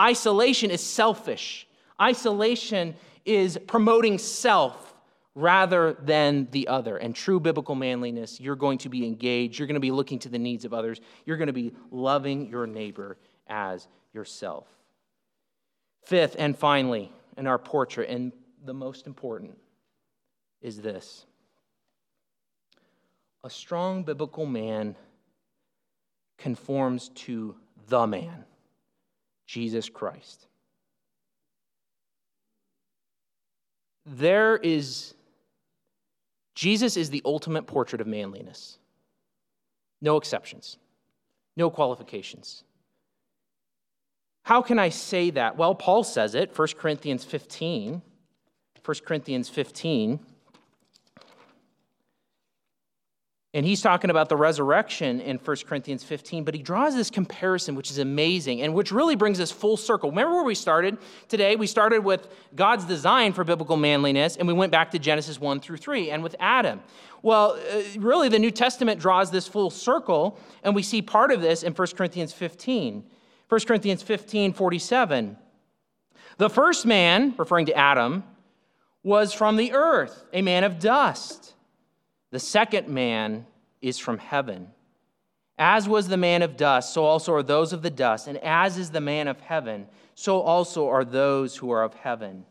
Isolation 0.00 0.70
is 0.70 0.82
selfish. 0.82 1.66
Isolation 2.00 2.94
is 3.24 3.58
promoting 3.66 4.18
self 4.18 4.94
rather 5.34 5.92
than 5.94 6.48
the 6.50 6.68
other. 6.68 6.96
And 6.96 7.14
true 7.14 7.40
biblical 7.40 7.74
manliness, 7.74 8.40
you're 8.40 8.56
going 8.56 8.78
to 8.78 8.88
be 8.88 9.06
engaged. 9.06 9.58
You're 9.58 9.68
going 9.68 9.74
to 9.74 9.80
be 9.80 9.90
looking 9.90 10.18
to 10.20 10.28
the 10.28 10.38
needs 10.38 10.64
of 10.64 10.72
others. 10.72 11.00
You're 11.24 11.36
going 11.36 11.48
to 11.48 11.52
be 11.52 11.74
loving 11.90 12.48
your 12.48 12.66
neighbor 12.66 13.18
as 13.46 13.86
yourself. 14.12 14.66
Fifth 16.04 16.36
and 16.38 16.56
finally, 16.56 17.12
in 17.36 17.46
our 17.46 17.58
portrait, 17.58 18.08
and 18.08 18.32
the 18.64 18.74
most 18.74 19.06
important, 19.06 19.58
is 20.62 20.80
this 20.80 21.26
a 23.44 23.50
strong 23.50 24.02
biblical 24.02 24.46
man 24.46 24.96
conforms 26.38 27.10
to 27.10 27.54
the 27.88 28.06
man. 28.06 28.44
Jesus 29.46 29.88
Christ. 29.88 30.46
There 34.04 34.56
is, 34.56 35.14
Jesus 36.54 36.96
is 36.96 37.10
the 37.10 37.22
ultimate 37.24 37.66
portrait 37.66 38.00
of 38.00 38.06
manliness. 38.06 38.78
No 40.00 40.16
exceptions, 40.16 40.78
no 41.56 41.70
qualifications. 41.70 42.62
How 44.44 44.62
can 44.62 44.78
I 44.78 44.90
say 44.90 45.30
that? 45.30 45.56
Well, 45.56 45.74
Paul 45.74 46.04
says 46.04 46.36
it, 46.36 46.56
1 46.56 46.68
Corinthians 46.78 47.24
15. 47.24 48.00
1 48.84 48.96
Corinthians 49.04 49.48
15. 49.48 50.20
And 53.56 53.64
he's 53.64 53.80
talking 53.80 54.10
about 54.10 54.28
the 54.28 54.36
resurrection 54.36 55.18
in 55.18 55.38
1 55.38 55.56
Corinthians 55.66 56.04
15, 56.04 56.44
but 56.44 56.52
he 56.52 56.60
draws 56.60 56.94
this 56.94 57.08
comparison, 57.08 57.74
which 57.74 57.90
is 57.90 57.96
amazing 57.96 58.60
and 58.60 58.74
which 58.74 58.92
really 58.92 59.16
brings 59.16 59.40
us 59.40 59.50
full 59.50 59.78
circle. 59.78 60.10
Remember 60.10 60.34
where 60.34 60.44
we 60.44 60.54
started 60.54 60.98
today? 61.28 61.56
We 61.56 61.66
started 61.66 62.04
with 62.04 62.28
God's 62.54 62.84
design 62.84 63.32
for 63.32 63.44
biblical 63.44 63.78
manliness, 63.78 64.36
and 64.36 64.46
we 64.46 64.52
went 64.52 64.72
back 64.72 64.90
to 64.90 64.98
Genesis 64.98 65.40
1 65.40 65.60
through 65.60 65.78
3 65.78 66.10
and 66.10 66.22
with 66.22 66.36
Adam. 66.38 66.82
Well, 67.22 67.58
uh, 67.72 67.80
really, 67.98 68.28
the 68.28 68.38
New 68.38 68.50
Testament 68.50 69.00
draws 69.00 69.30
this 69.30 69.48
full 69.48 69.70
circle, 69.70 70.38
and 70.62 70.74
we 70.74 70.82
see 70.82 71.00
part 71.00 71.32
of 71.32 71.40
this 71.40 71.62
in 71.62 71.72
1 71.72 71.88
Corinthians 71.96 72.34
15. 72.34 73.04
1 73.48 73.60
Corinthians 73.66 74.02
15, 74.02 74.52
47. 74.52 75.34
The 76.36 76.50
first 76.50 76.84
man, 76.84 77.32
referring 77.38 77.64
to 77.66 77.74
Adam, 77.74 78.22
was 79.02 79.32
from 79.32 79.56
the 79.56 79.72
earth, 79.72 80.26
a 80.34 80.42
man 80.42 80.62
of 80.62 80.78
dust. 80.78 81.54
The 82.36 82.40
second 82.40 82.88
man 82.88 83.46
is 83.80 83.98
from 83.98 84.18
heaven. 84.18 84.68
As 85.56 85.88
was 85.88 86.06
the 86.06 86.18
man 86.18 86.42
of 86.42 86.58
dust, 86.58 86.92
so 86.92 87.02
also 87.02 87.32
are 87.32 87.42
those 87.42 87.72
of 87.72 87.80
the 87.80 87.88
dust. 87.88 88.28
And 88.28 88.36
as 88.44 88.76
is 88.76 88.90
the 88.90 89.00
man 89.00 89.26
of 89.26 89.40
heaven, 89.40 89.86
so 90.14 90.42
also 90.42 90.86
are 90.86 91.02
those 91.02 91.56
who 91.56 91.70
are 91.70 91.82
of 91.82 91.94
heaven. 91.94 92.44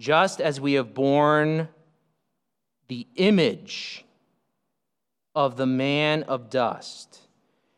Just 0.00 0.40
as 0.40 0.60
we 0.60 0.72
have 0.72 0.94
borne 0.94 1.68
the 2.88 3.06
image 3.14 4.04
of 5.36 5.56
the 5.56 5.64
man 5.64 6.24
of 6.24 6.50
dust, 6.50 7.20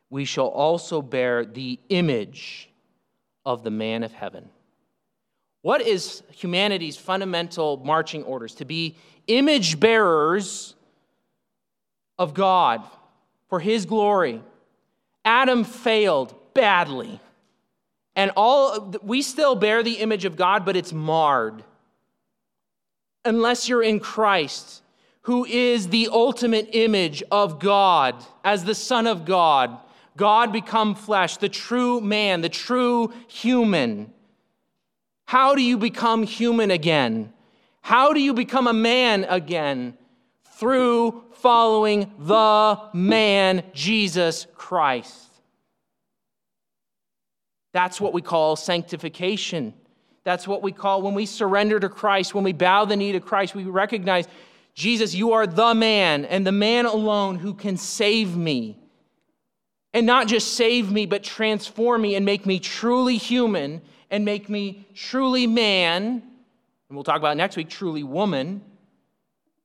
we 0.09 0.25
shall 0.25 0.49
also 0.49 1.03
bear 1.03 1.45
the 1.45 1.79
image 1.91 2.71
of 3.45 3.63
the 3.63 3.71
man 3.71 4.05
of 4.05 4.13
heaven. 4.13 4.49
What 5.61 5.83
is 5.83 6.23
humanity's 6.31 6.97
fundamental 6.97 7.77
marching 7.85 8.23
orders? 8.23 8.55
To 8.55 8.65
be 8.65 8.97
image 9.27 9.79
bearers 9.79 10.77
of 12.19 12.35
God 12.35 12.83
for 13.49 13.61
his 13.61 13.87
glory. 13.87 14.43
Adam 15.25 15.65
failed 15.65 16.35
badly. 16.55 17.21
And 18.15 18.31
all 18.37 18.95
we 19.03 19.23
still 19.23 19.55
bear 19.55 19.83
the 19.83 19.95
image 19.95 20.25
of 20.25 20.37
God, 20.37 20.65
but 20.65 20.77
it's 20.77 20.93
marred. 20.93 21.65
Unless 23.25 23.69
you're 23.69 23.83
in 23.83 24.01
Christ, 24.01 24.83
who 25.23 25.45
is 25.45 25.89
the 25.89 26.09
ultimate 26.11 26.69
image 26.73 27.23
of 27.31 27.59
God 27.59 28.17
as 28.45 28.65
the 28.65 28.75
Son 28.75 29.07
of 29.07 29.25
God, 29.25 29.79
God 30.17 30.53
become 30.53 30.95
flesh, 30.95 31.37
the 31.39 31.49
true 31.49 32.01
man, 32.01 32.43
the 32.43 32.49
true 32.49 33.13
human. 33.29 34.13
How 35.25 35.55
do 35.55 35.63
you 35.63 35.79
become 35.79 36.25
human 36.25 36.71
again? 36.71 37.33
How 37.81 38.13
do 38.13 38.21
you 38.21 38.35
become 38.35 38.67
a 38.67 38.73
man 38.73 39.25
again? 39.29 39.97
Through 40.63 41.25
following 41.33 42.13
the 42.21 42.79
man, 42.93 43.65
Jesus 43.75 44.47
Christ. 44.55 45.29
That's 47.73 48.01
what 48.01 48.13
we 48.13 48.23
call 48.23 48.55
sanctification. 48.55 49.75
That's 50.23 50.47
what 50.47 50.63
we 50.63 50.71
call 50.71 51.03
when 51.03 51.15
we 51.15 51.27
surrender 51.27 51.81
to 51.81 51.89
Christ, 51.89 52.33
when 52.33 52.45
we 52.45 52.53
bow 52.53 52.85
the 52.85 52.95
knee 52.95 53.11
to 53.11 53.19
Christ, 53.19 53.57
we 53.57 53.65
recognize, 53.65 54.29
Jesus, 54.73 55.17
you 55.17 55.33
are 55.33 55.49
the 55.49 55.75
man 55.75 56.27
and 56.27 56.47
the 56.47 56.53
man 56.53 56.87
alone 56.87 57.41
who 57.41 57.55
can 57.55 57.77
save 57.77 58.37
me. 58.37 58.79
And 59.93 60.07
not 60.07 60.29
just 60.29 60.55
save 60.55 60.93
me, 60.93 61.07
but 61.07 61.25
transform 61.25 62.03
me 62.03 62.15
and 62.15 62.25
make 62.25 62.47
me 62.47 62.61
truly 62.61 63.17
human 63.17 63.83
and 64.13 64.25
make 64.25 64.49
me 64.49 64.87
truly 64.95 65.49
man. 65.49 66.23
And 66.89 66.97
we'll 66.97 67.03
talk 67.03 67.19
about 67.19 67.37
next 67.37 67.57
week, 67.57 67.69
truly 67.69 68.05
woman 68.05 68.63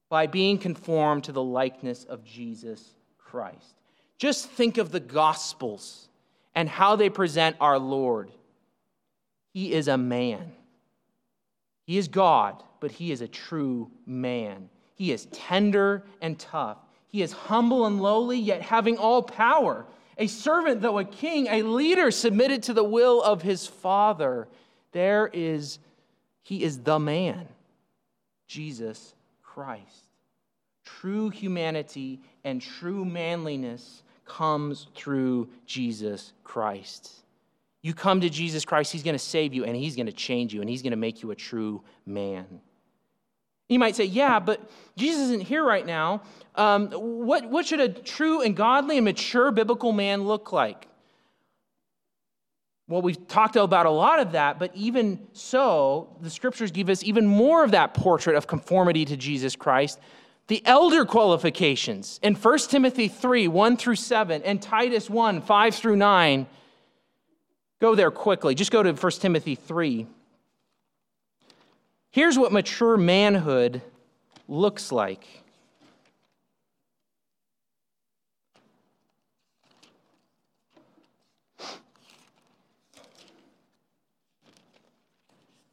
by 0.10 0.28
being 0.28 0.58
conformed 0.58 1.26
to 1.26 1.32
the 1.32 1.44
likeness 1.44 2.04
of 2.06 2.24
Jesus 2.24 2.94
Christ. 3.18 3.76
Just 4.18 4.50
think 4.50 4.78
of 4.78 4.92
the 4.92 5.00
Gospels 5.00 6.08
and 6.56 6.68
how 6.70 6.96
they 6.96 7.10
present 7.10 7.56
our 7.60 7.78
Lord. 7.78 8.32
He 9.54 9.74
is 9.74 9.88
a 9.88 9.98
man. 9.98 10.52
He 11.86 11.98
is 11.98 12.08
God, 12.08 12.64
but 12.80 12.92
he 12.92 13.12
is 13.12 13.22
a 13.22 13.28
true 13.28 13.92
man. 14.06 14.70
He 14.96 15.12
is 15.12 15.26
tender 15.28 16.04
and 16.22 16.40
tough. 16.40 16.78
He 17.10 17.22
is 17.22 17.32
humble 17.32 17.86
and 17.86 18.02
lowly, 18.02 18.40
yet 18.40 18.62
having 18.62 18.98
all 18.98 19.22
power. 19.22 19.86
A 20.18 20.28
servant, 20.28 20.82
though 20.82 20.98
a 20.98 21.06
king, 21.06 21.48
a 21.48 21.62
leader 21.64 22.12
submitted 22.12 22.64
to 22.64 22.74
the 22.74 22.84
will 22.84 23.22
of 23.22 23.42
his 23.42 23.68
Father. 23.68 24.48
There 24.92 25.30
is, 25.32 25.80
he 26.42 26.64
is 26.64 26.80
the 26.80 26.98
man, 26.98 27.48
Jesus 28.48 29.14
Christ. 29.58 30.12
True 30.86 31.30
humanity 31.30 32.22
and 32.44 32.62
true 32.62 33.04
manliness 33.04 34.04
comes 34.24 34.86
through 34.94 35.50
Jesus 35.66 36.32
Christ. 36.44 37.12
You 37.82 37.96
come 37.96 38.22
to 38.22 38.30
Jesus 38.30 38.66
Christ, 38.66 38.92
He's 38.92 39.02
going 39.02 39.16
to 39.16 39.20
save 39.20 39.56
you 39.56 39.66
and 39.66 39.76
He's 39.76 39.96
going 39.96 40.06
to 40.06 40.12
change 40.12 40.54
you 40.54 40.62
and 40.62 40.70
He's 40.70 40.84
going 40.84 40.92
to 40.92 40.98
make 40.98 41.24
you 41.24 41.32
a 41.32 41.36
true 41.36 41.82
man. 42.06 42.46
You 43.68 43.80
might 43.80 43.96
say, 43.96 44.04
yeah, 44.04 44.40
but 44.40 44.62
Jesus 44.96 45.24
isn't 45.24 45.42
here 45.42 45.66
right 45.66 45.88
now. 45.88 46.22
Um, 46.54 46.92
what, 46.92 47.50
what 47.50 47.66
should 47.66 47.80
a 47.80 47.90
true 47.90 48.44
and 48.44 48.56
godly 48.56 48.98
and 48.98 49.06
mature 49.06 49.50
biblical 49.50 49.92
man 49.92 50.26
look 50.26 50.52
like? 50.52 50.88
Well, 52.90 53.02
we've 53.02 53.28
talked 53.28 53.58
about 53.58 53.86
a 53.86 53.92
lot 53.92 54.20
of 54.20 54.32
that, 54.32 54.60
but 54.60 54.72
even 54.74 55.20
so, 55.34 56.16
the 56.22 56.30
scriptures 56.30 56.72
give 56.72 56.88
us 56.88 57.04
even 57.04 57.26
more 57.26 57.64
of 57.64 57.72
that 57.72 57.94
portrait 57.94 58.38
of 58.38 58.48
conformity 58.48 59.04
to 59.06 59.18
Jesus 59.18 59.58
Christ. 59.58 60.00
The 60.48 60.66
elder 60.66 61.04
qualifications 61.04 62.18
in 62.24 62.34
1 62.36 62.60
Timothy 62.70 63.10
3 63.10 63.50
1 63.50 63.78
through 63.78 63.98
7 63.98 64.42
and 64.44 64.62
Titus 64.62 65.10
1 65.10 65.42
5 65.42 65.76
through 65.76 65.98
9. 65.98 66.48
Go 67.82 67.94
there 67.94 68.12
quickly. 68.12 68.56
Just 68.56 68.72
go 68.72 68.82
to 68.82 68.94
1 68.94 69.12
Timothy 69.14 69.56
3. 69.56 70.08
Here's 72.12 72.40
what 72.40 72.54
mature 72.54 72.96
manhood 72.96 73.82
looks 74.48 74.94
like. 74.94 75.28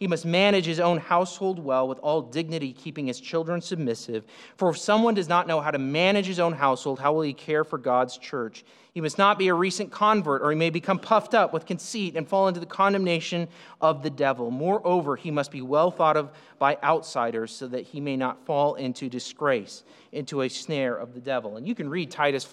He 0.00 0.06
must 0.06 0.24
manage 0.24 0.64
his 0.64 0.80
own 0.80 0.96
household 0.96 1.58
well 1.58 1.86
with 1.86 1.98
all 1.98 2.22
dignity, 2.22 2.72
keeping 2.72 3.06
his 3.06 3.20
children 3.20 3.60
submissive. 3.60 4.24
For 4.56 4.70
if 4.70 4.78
someone 4.78 5.12
does 5.12 5.28
not 5.28 5.46
know 5.46 5.60
how 5.60 5.70
to 5.70 5.78
manage 5.78 6.24
his 6.24 6.40
own 6.40 6.54
household, 6.54 6.98
how 6.98 7.12
will 7.12 7.20
he 7.20 7.34
care 7.34 7.64
for 7.64 7.76
God's 7.76 8.16
church? 8.16 8.64
He 8.94 9.02
must 9.02 9.18
not 9.18 9.38
be 9.38 9.48
a 9.48 9.54
recent 9.54 9.92
convert, 9.92 10.40
or 10.40 10.50
he 10.50 10.56
may 10.56 10.70
become 10.70 10.98
puffed 10.98 11.34
up 11.34 11.52
with 11.52 11.66
conceit 11.66 12.16
and 12.16 12.26
fall 12.26 12.48
into 12.48 12.60
the 12.60 12.66
condemnation 12.66 13.46
of 13.82 14.02
the 14.02 14.08
devil. 14.08 14.50
Moreover, 14.50 15.16
he 15.16 15.30
must 15.30 15.50
be 15.50 15.60
well 15.60 15.90
thought 15.90 16.16
of 16.16 16.30
by 16.60 16.76
outsiders 16.84 17.50
so 17.50 17.66
that 17.66 17.80
he 17.80 18.00
may 18.00 18.18
not 18.18 18.44
fall 18.44 18.74
into 18.74 19.08
disgrace, 19.08 19.82
into 20.12 20.42
a 20.42 20.48
snare 20.48 20.94
of 20.94 21.14
the 21.14 21.20
devil. 21.20 21.56
And 21.56 21.66
you 21.66 21.74
can 21.74 21.88
read 21.88 22.10
Titus 22.10 22.46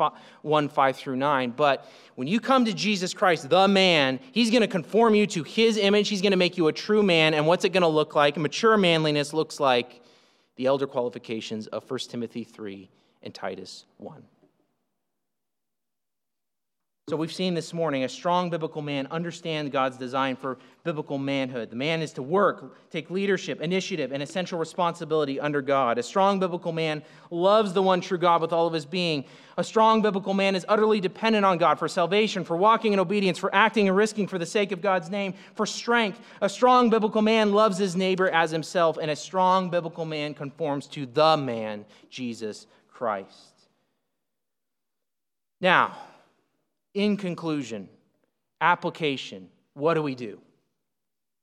1 0.43 0.69
5 0.69 0.95
through 0.95 1.17
9, 1.17 1.51
but 1.51 1.85
when 2.15 2.25
you 2.25 2.39
come 2.39 2.63
to 2.65 2.73
Jesus 2.73 3.13
Christ, 3.13 3.49
the 3.49 3.67
man, 3.67 4.21
he's 4.31 4.49
going 4.49 4.61
to 4.61 4.67
conform 4.67 5.13
you 5.13 5.27
to 5.27 5.43
his 5.43 5.77
image. 5.77 6.07
He's 6.07 6.21
going 6.21 6.31
to 6.31 6.37
make 6.37 6.57
you 6.57 6.69
a 6.69 6.73
true 6.73 7.03
man. 7.03 7.33
And 7.33 7.45
what's 7.45 7.65
it 7.65 7.73
going 7.73 7.81
to 7.81 7.87
look 7.89 8.15
like? 8.15 8.37
Mature 8.37 8.77
manliness 8.77 9.33
looks 9.33 9.59
like 9.59 10.01
the 10.55 10.67
elder 10.67 10.87
qualifications 10.87 11.67
of 11.67 11.87
1 11.91 11.99
Timothy 12.07 12.45
3 12.45 12.89
and 13.23 13.35
Titus 13.35 13.85
1. 13.97 14.23
So 17.09 17.15
we've 17.15 17.31
seen 17.31 17.53
this 17.53 17.73
morning 17.73 18.03
a 18.03 18.09
strong 18.09 18.49
biblical 18.49 18.81
man 18.81 19.07
understands 19.07 19.71
God's 19.71 19.95
design 19.95 20.35
for 20.35 20.57
biblical 20.83 21.17
manhood. 21.17 21.69
The 21.69 21.77
man 21.77 22.01
is 22.01 22.11
to 22.13 22.21
work, 22.21 22.75
take 22.91 23.09
leadership, 23.09 23.61
initiative, 23.61 24.11
and 24.11 24.21
essential 24.21 24.59
responsibility 24.59 25.39
under 25.39 25.61
God. 25.61 25.97
A 25.97 26.03
strong 26.03 26.37
biblical 26.37 26.73
man 26.73 27.01
loves 27.31 27.71
the 27.71 27.81
one 27.81 28.01
true 28.01 28.17
God 28.17 28.41
with 28.41 28.51
all 28.51 28.67
of 28.67 28.73
his 28.73 28.85
being. 28.85 29.23
A 29.55 29.63
strong 29.63 30.01
biblical 30.01 30.33
man 30.33 30.53
is 30.53 30.65
utterly 30.67 30.99
dependent 30.99 31.45
on 31.45 31.57
God 31.57 31.79
for 31.79 31.87
salvation, 31.87 32.43
for 32.43 32.57
walking 32.57 32.91
in 32.91 32.99
obedience, 32.99 33.37
for 33.37 33.55
acting 33.55 33.87
and 33.87 33.95
risking 33.95 34.27
for 34.27 34.37
the 34.37 34.45
sake 34.45 34.73
of 34.73 34.81
God's 34.81 35.09
name, 35.09 35.33
for 35.55 35.65
strength. 35.65 36.19
A 36.41 36.49
strong 36.49 36.89
biblical 36.89 37.21
man 37.21 37.53
loves 37.53 37.77
his 37.77 37.95
neighbor 37.95 38.29
as 38.29 38.51
himself, 38.51 38.97
and 39.01 39.09
a 39.09 39.15
strong 39.15 39.69
biblical 39.69 40.03
man 40.03 40.33
conforms 40.33 40.87
to 40.87 41.05
the 41.05 41.37
man, 41.37 41.85
Jesus 42.09 42.67
Christ. 42.91 43.69
Now, 45.61 45.95
in 46.97 47.15
conclusion, 47.15 47.87
application, 48.59 49.49
what 49.73 49.93
do 49.93 50.01
we 50.01 50.15
do? 50.15 50.39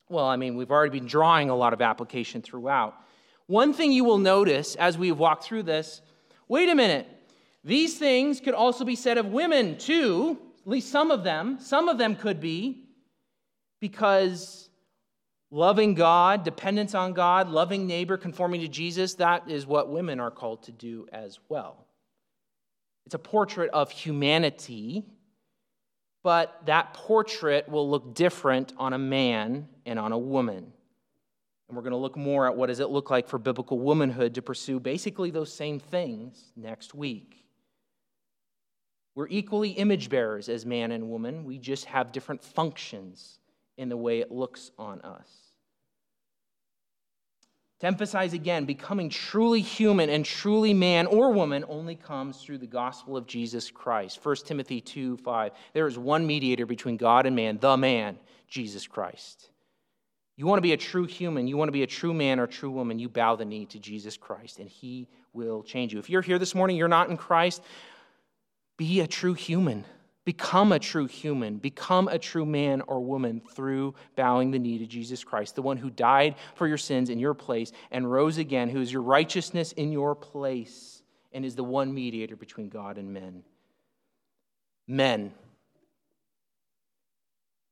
Well, 0.09 0.27
I 0.27 0.37
mean, 0.37 0.57
we've 0.57 0.73
already 0.73 0.99
been 0.99 1.07
drawing 1.07 1.49
a 1.49 1.55
lot 1.55 1.73
of 1.73 1.81
application 1.81 2.43
throughout. 2.43 2.95
One 3.47 3.73
thing 3.73 3.93
you 3.93 4.05
will 4.05 4.19
notice 4.19 4.75
as 4.75 4.99
we've 4.99 5.17
walked 5.17 5.45
through 5.45 5.63
this 5.63 6.03
wait 6.49 6.69
a 6.69 6.75
minute, 6.75 7.07
these 7.63 7.97
things 7.97 8.41
could 8.41 8.53
also 8.53 8.85
be 8.85 8.97
said 8.97 9.17
of 9.17 9.27
women 9.27 9.79
too, 9.79 10.39
at 10.61 10.69
least 10.69 10.91
some 10.91 11.11
of 11.11 11.25
them. 11.25 11.59
Some 11.61 11.89
of 11.89 11.99
them 11.99 12.17
could 12.17 12.41
be, 12.41 12.89
because 13.81 14.69
loving 15.51 15.95
God, 15.95 16.45
dependence 16.45 16.95
on 16.97 17.13
God, 17.13 17.49
loving 17.49 17.87
neighbor, 17.87 18.17
conforming 18.17 18.61
to 18.63 18.69
Jesus, 18.69 19.15
that 19.15 19.49
is 19.49 19.67
what 19.67 19.89
women 19.89 20.19
are 20.19 20.33
called 20.33 20.65
to 20.65 20.73
do 20.73 21.07
as 21.13 21.39
well. 21.49 21.87
It's 23.07 23.15
a 23.15 23.19
portrait 23.19 23.71
of 23.71 23.91
humanity 23.91 25.05
but 26.25 26.63
that 26.65 26.95
portrait 26.95 27.69
will 27.69 27.89
look 27.89 28.15
different 28.15 28.73
on 28.79 28.95
a 28.95 28.99
man 28.99 29.69
and 29.87 29.99
on 29.99 30.11
a 30.11 30.19
woman. 30.19 30.73
And 31.69 31.77
we're 31.77 31.83
going 31.83 31.93
to 31.93 31.99
look 31.99 32.17
more 32.17 32.47
at 32.47 32.57
what 32.57 32.67
does 32.67 32.81
it 32.81 32.89
look 32.89 33.11
like 33.11 33.29
for 33.29 33.39
biblical 33.39 33.79
womanhood 33.79 34.35
to 34.35 34.43
pursue 34.43 34.81
basically 34.81 35.31
those 35.31 35.53
same 35.53 35.79
things 35.79 36.53
next 36.57 36.95
week. 36.95 37.45
We're 39.15 39.29
equally 39.29 39.71
image 39.71 40.09
bearers 40.09 40.49
as 40.49 40.67
man 40.67 40.93
and 40.93 41.11
woman. 41.11 41.45
We 41.45 41.59
just 41.59 41.85
have 41.85 42.11
different 42.11 42.43
functions 42.43 43.39
in 43.77 43.91
the 43.91 43.97
way 43.97 44.21
it 44.21 44.33
looks 44.33 44.71
on 44.79 45.03
us. 45.03 45.44
To 47.85 47.89
emphasize 47.89 48.33
again, 48.33 48.65
becoming 48.65 49.11
truly 49.11 49.61
human 49.61 50.09
and 50.09 50.25
truly 50.25 50.73
man 50.73 51.05
or 51.05 51.35
woman 51.35 51.67
only 51.69 51.97
comes 51.97 52.39
through 52.39 52.57
the 52.57 52.67
gospel 52.67 53.15
of 53.15 53.27
Jesus 53.27 53.71
Christ. 53.71 54.25
1 54.25 54.37
Timothy 54.37 54.81
2 54.81 55.19
5. 55.19 55.53
There 55.75 55.87
is 55.87 55.99
one 55.99 56.27
mediator 56.27 56.65
between 56.65 56.97
God 56.97 57.27
and 57.27 57.37
man, 57.37 57.59
the 57.61 57.77
man, 57.77 58.19
Jesus 58.49 58.87
Christ. 58.87 59.51
You 60.35 60.47
want 60.47 60.57
to 60.57 60.63
be 60.63 60.73
a 60.73 60.79
true 60.79 61.05
human, 61.05 61.47
you 61.47 61.59
want 61.59 61.69
to 61.69 61.73
be 61.73 61.83
a 61.83 61.87
true 61.87 62.15
man 62.15 62.41
or 62.41 62.47
true 62.47 62.71
woman, 62.71 62.99
you 62.99 63.11
bow 63.11 63.37
the 63.37 63.45
knee 63.45 63.67
to 63.67 63.79
Jesus 63.79 64.17
Christ, 64.17 64.61
and 64.61 64.69
he 64.71 65.07
will 65.35 65.63
change 65.63 65.93
you. 65.93 65.99
If 65.99 66.09
you're 66.09 66.23
here 66.23 66.39
this 66.39 66.55
morning, 66.55 66.79
you're 66.79 66.89
not 66.89 67.11
in 67.11 67.19
Christ, 67.19 67.63
be 68.79 69.01
a 69.01 69.07
true 69.07 69.35
human. 69.35 69.85
Become 70.25 70.73
a 70.73 70.79
true 70.79 71.07
human, 71.07 71.59
become 71.59 72.09
a 72.09 72.19
true 72.19 72.47
man 72.47 72.81
or 72.87 73.01
woman 73.01 73.43
through 73.53 73.95
bowing 74.17 74.51
the 74.51 74.59
knee 74.59 74.79
to 74.79 74.87
Jesus 74.87 75.23
Christ, 75.23 75.55
the 75.55 75.63
one 75.63 75.77
who 75.77 75.91
died 75.91 76.37
for 76.55 76.67
your 76.67 76.79
sins 76.79 77.11
in 77.11 77.19
your 77.19 77.35
place 77.35 77.73
and 77.91 78.11
rose 78.11 78.39
again, 78.39 78.71
who 78.71 78.81
is 78.81 78.91
your 78.91 79.03
righteousness 79.03 79.73
in 79.73 79.93
your 79.93 80.15
place 80.15 81.03
and 81.33 81.45
is 81.45 81.57
the 81.57 81.65
one 81.65 81.93
mediator 81.93 82.37
between 82.37 82.71
God 82.71 82.97
and 82.97 83.13
men. 83.13 83.43
Men, 84.87 85.33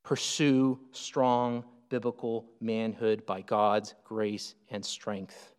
pursue 0.03 0.79
strong 0.91 1.65
biblical 1.89 2.47
manhood 2.61 3.25
by 3.25 3.41
God's 3.41 3.95
grace 4.05 4.55
and 4.71 4.85
strength. 4.85 5.55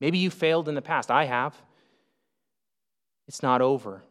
Maybe 0.00 0.18
you 0.18 0.30
failed 0.30 0.68
in 0.68 0.74
the 0.76 0.82
past. 0.82 1.10
I 1.10 1.24
have. 1.24 1.56
It's 3.26 3.42
not 3.42 3.62
over 3.62 4.02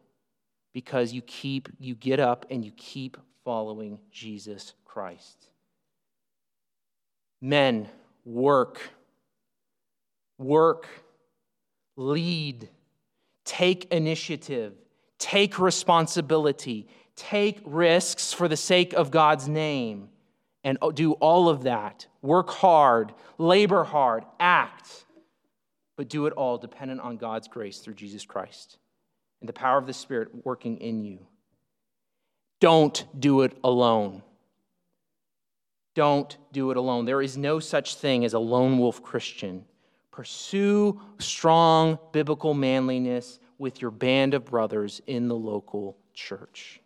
because 0.74 1.14
you 1.14 1.22
keep 1.22 1.70
you 1.80 1.96
get 1.96 2.20
up 2.20 2.46
and 2.50 2.66
you 2.66 2.72
keep 2.76 3.18
following 3.46 4.00
Jesus 4.12 4.74
Christ. 4.86 5.48
Men, 7.42 7.88
work. 8.26 8.80
Work. 10.38 10.88
Lead. 11.96 12.70
Take 13.46 13.86
initiative. 13.92 14.74
Take 15.20 15.60
responsibility. 15.60 16.88
Take 17.16 17.60
risks 17.66 18.34
for 18.34 18.48
the 18.48 18.58
sake 18.58 18.94
of 18.94 19.12
God's 19.12 19.48
name. 19.48 20.10
And 20.64 20.78
do 20.96 21.14
all 21.14 21.50
of 21.50 21.64
that. 21.64 22.08
Work 22.22 22.50
hard. 22.50 23.14
Labor 23.38 23.84
hard. 23.84 24.24
Act. 24.40 25.06
But 25.98 26.08
do 26.08 26.26
it 26.26 26.34
all 26.34 26.58
dependent 26.58 27.02
on 27.02 27.18
God's 27.18 27.48
grace 27.48 27.80
through 27.80 27.96
Jesus 27.96 28.26
Christ 28.26 28.78
and 29.44 29.50
the 29.50 29.54
power 29.54 29.78
of 29.78 29.86
the 29.86 29.94
Spirit 29.94 30.30
working 30.46 30.78
in 30.78 31.04
you. 31.04 31.20
Don't 32.62 33.06
do 33.20 33.42
it 33.42 33.58
alone. 33.62 34.24
Don't 35.96 36.38
do 36.54 36.72
it 36.72 36.78
alone. 36.78 37.04
There 37.04 37.22
is 37.22 37.38
no 37.38 37.60
such 37.60 37.96
thing 37.96 38.24
as 38.24 38.34
a 38.34 38.40
lone 38.40 38.80
wolf 38.80 39.04
Christian. 39.04 39.66
Pursue 40.12 41.02
strong 41.20 42.00
biblical 42.14 42.54
manliness 42.54 43.38
with 43.58 43.82
your 43.82 43.92
band 43.92 44.34
of 44.34 44.46
brothers 44.46 45.02
in 45.08 45.28
the 45.28 45.36
local 45.36 45.98
church. 46.14 46.80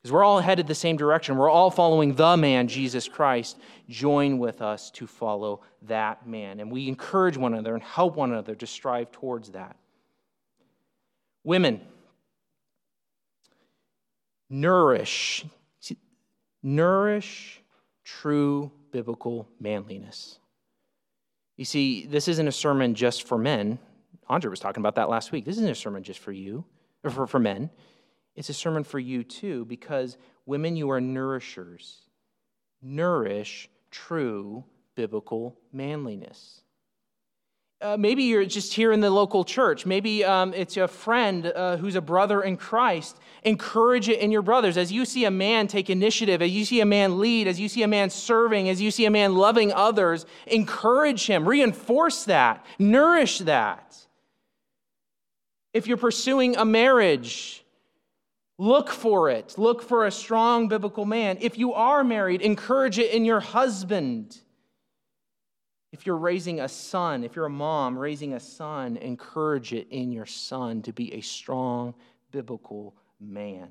Because 0.00 0.12
we're 0.12 0.24
all 0.24 0.40
headed 0.40 0.66
the 0.66 0.74
same 0.74 0.96
direction. 0.96 1.36
We're 1.36 1.50
all 1.50 1.70
following 1.70 2.14
the 2.14 2.38
man, 2.38 2.68
Jesus 2.68 3.06
Christ. 3.06 3.58
Join 3.90 4.38
with 4.38 4.62
us 4.62 4.90
to 4.92 5.06
follow 5.06 5.60
that 5.82 6.26
man. 6.26 6.58
And 6.58 6.72
we 6.72 6.88
encourage 6.88 7.36
one 7.36 7.52
another 7.52 7.74
and 7.74 7.82
help 7.82 8.16
one 8.16 8.32
another 8.32 8.54
to 8.54 8.66
strive 8.66 9.12
towards 9.12 9.50
that. 9.50 9.76
Women, 11.44 11.80
nourish, 14.48 15.44
nourish 16.62 17.60
true 18.04 18.70
biblical 18.92 19.48
manliness. 19.58 20.38
You 21.56 21.64
see, 21.64 22.06
this 22.06 22.28
isn't 22.28 22.48
a 22.48 22.52
sermon 22.52 22.94
just 22.94 23.26
for 23.26 23.38
men. 23.38 23.78
Andre 24.28 24.50
was 24.50 24.60
talking 24.60 24.80
about 24.80 24.94
that 24.96 25.08
last 25.08 25.32
week. 25.32 25.44
This 25.44 25.56
isn't 25.56 25.70
a 25.70 25.74
sermon 25.74 26.02
just 26.02 26.20
for 26.20 26.32
you, 26.32 26.64
or 27.04 27.10
for, 27.10 27.26
for 27.26 27.38
men. 27.38 27.70
It's 28.34 28.48
a 28.48 28.54
sermon 28.54 28.84
for 28.84 28.98
you 28.98 29.24
too, 29.24 29.64
because 29.66 30.16
women, 30.46 30.76
you 30.76 30.90
are 30.90 31.00
nourishers. 31.00 32.08
Nourish 32.80 33.68
true 33.90 34.64
biblical 34.94 35.58
manliness. 35.72 36.62
Uh, 37.82 37.96
maybe 37.96 38.22
you're 38.22 38.44
just 38.44 38.72
here 38.72 38.92
in 38.92 39.00
the 39.00 39.10
local 39.10 39.44
church. 39.44 39.84
Maybe 39.84 40.24
um, 40.24 40.54
it's 40.54 40.76
a 40.76 40.86
friend 40.86 41.46
uh, 41.46 41.76
who's 41.78 41.96
a 41.96 42.00
brother 42.00 42.40
in 42.40 42.56
Christ. 42.56 43.18
Encourage 43.42 44.08
it 44.08 44.20
in 44.20 44.30
your 44.30 44.42
brothers. 44.42 44.76
As 44.76 44.92
you 44.92 45.04
see 45.04 45.24
a 45.24 45.32
man 45.32 45.66
take 45.66 45.90
initiative, 45.90 46.42
as 46.42 46.52
you 46.52 46.64
see 46.64 46.80
a 46.80 46.86
man 46.86 47.18
lead, 47.18 47.48
as 47.48 47.58
you 47.58 47.68
see 47.68 47.82
a 47.82 47.88
man 47.88 48.08
serving, 48.08 48.68
as 48.68 48.80
you 48.80 48.92
see 48.92 49.04
a 49.04 49.10
man 49.10 49.34
loving 49.34 49.72
others, 49.72 50.26
encourage 50.46 51.26
him, 51.26 51.48
reinforce 51.48 52.22
that, 52.26 52.64
nourish 52.78 53.38
that. 53.38 53.96
If 55.72 55.88
you're 55.88 55.96
pursuing 55.96 56.56
a 56.56 56.64
marriage, 56.64 57.64
look 58.58 58.90
for 58.90 59.28
it. 59.28 59.58
Look 59.58 59.82
for 59.82 60.06
a 60.06 60.12
strong 60.12 60.68
biblical 60.68 61.04
man. 61.04 61.38
If 61.40 61.58
you 61.58 61.72
are 61.72 62.04
married, 62.04 62.42
encourage 62.42 63.00
it 63.00 63.10
in 63.10 63.24
your 63.24 63.40
husband. 63.40 64.38
If 65.92 66.06
you're 66.06 66.16
raising 66.16 66.60
a 66.60 66.68
son, 66.68 67.22
if 67.22 67.36
you're 67.36 67.44
a 67.44 67.50
mom 67.50 67.98
raising 67.98 68.32
a 68.32 68.40
son, 68.40 68.96
encourage 68.96 69.74
it 69.74 69.88
in 69.90 70.10
your 70.10 70.26
son 70.26 70.80
to 70.82 70.92
be 70.92 71.12
a 71.14 71.20
strong 71.20 71.94
biblical 72.30 72.96
man. 73.20 73.68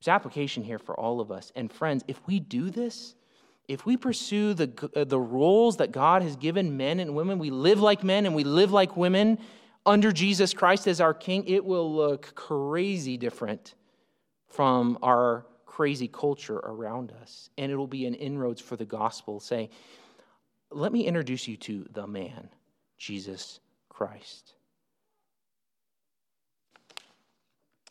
There's 0.00 0.12
application 0.12 0.64
here 0.64 0.78
for 0.78 0.98
all 0.98 1.20
of 1.20 1.30
us. 1.30 1.52
And 1.54 1.72
friends, 1.72 2.04
if 2.08 2.20
we 2.26 2.40
do 2.40 2.70
this, 2.70 3.14
if 3.68 3.86
we 3.86 3.96
pursue 3.96 4.54
the, 4.54 4.90
uh, 4.96 5.04
the 5.04 5.18
roles 5.18 5.76
that 5.76 5.92
God 5.92 6.22
has 6.22 6.36
given 6.36 6.76
men 6.76 6.98
and 7.00 7.14
women, 7.14 7.38
we 7.38 7.50
live 7.50 7.80
like 7.80 8.02
men 8.02 8.26
and 8.26 8.34
we 8.34 8.44
live 8.44 8.72
like 8.72 8.96
women 8.96 9.38
under 9.86 10.10
Jesus 10.10 10.54
Christ 10.54 10.86
as 10.86 11.00
our 11.00 11.14
King, 11.14 11.46
it 11.46 11.64
will 11.64 11.94
look 11.94 12.34
crazy 12.34 13.16
different 13.16 13.74
from 14.48 14.98
our 15.02 15.46
crazy 15.66 16.08
culture 16.08 16.58
around 16.58 17.12
us. 17.22 17.50
And 17.58 17.70
it'll 17.70 17.86
be 17.86 18.06
an 18.06 18.14
inroads 18.14 18.60
for 18.60 18.76
the 18.76 18.84
gospel, 18.84 19.40
saying, 19.40 19.68
let 20.70 20.92
me 20.92 21.06
introduce 21.06 21.48
you 21.48 21.56
to 21.56 21.86
the 21.92 22.06
man, 22.06 22.48
Jesus 22.98 23.60
Christ. 23.88 24.54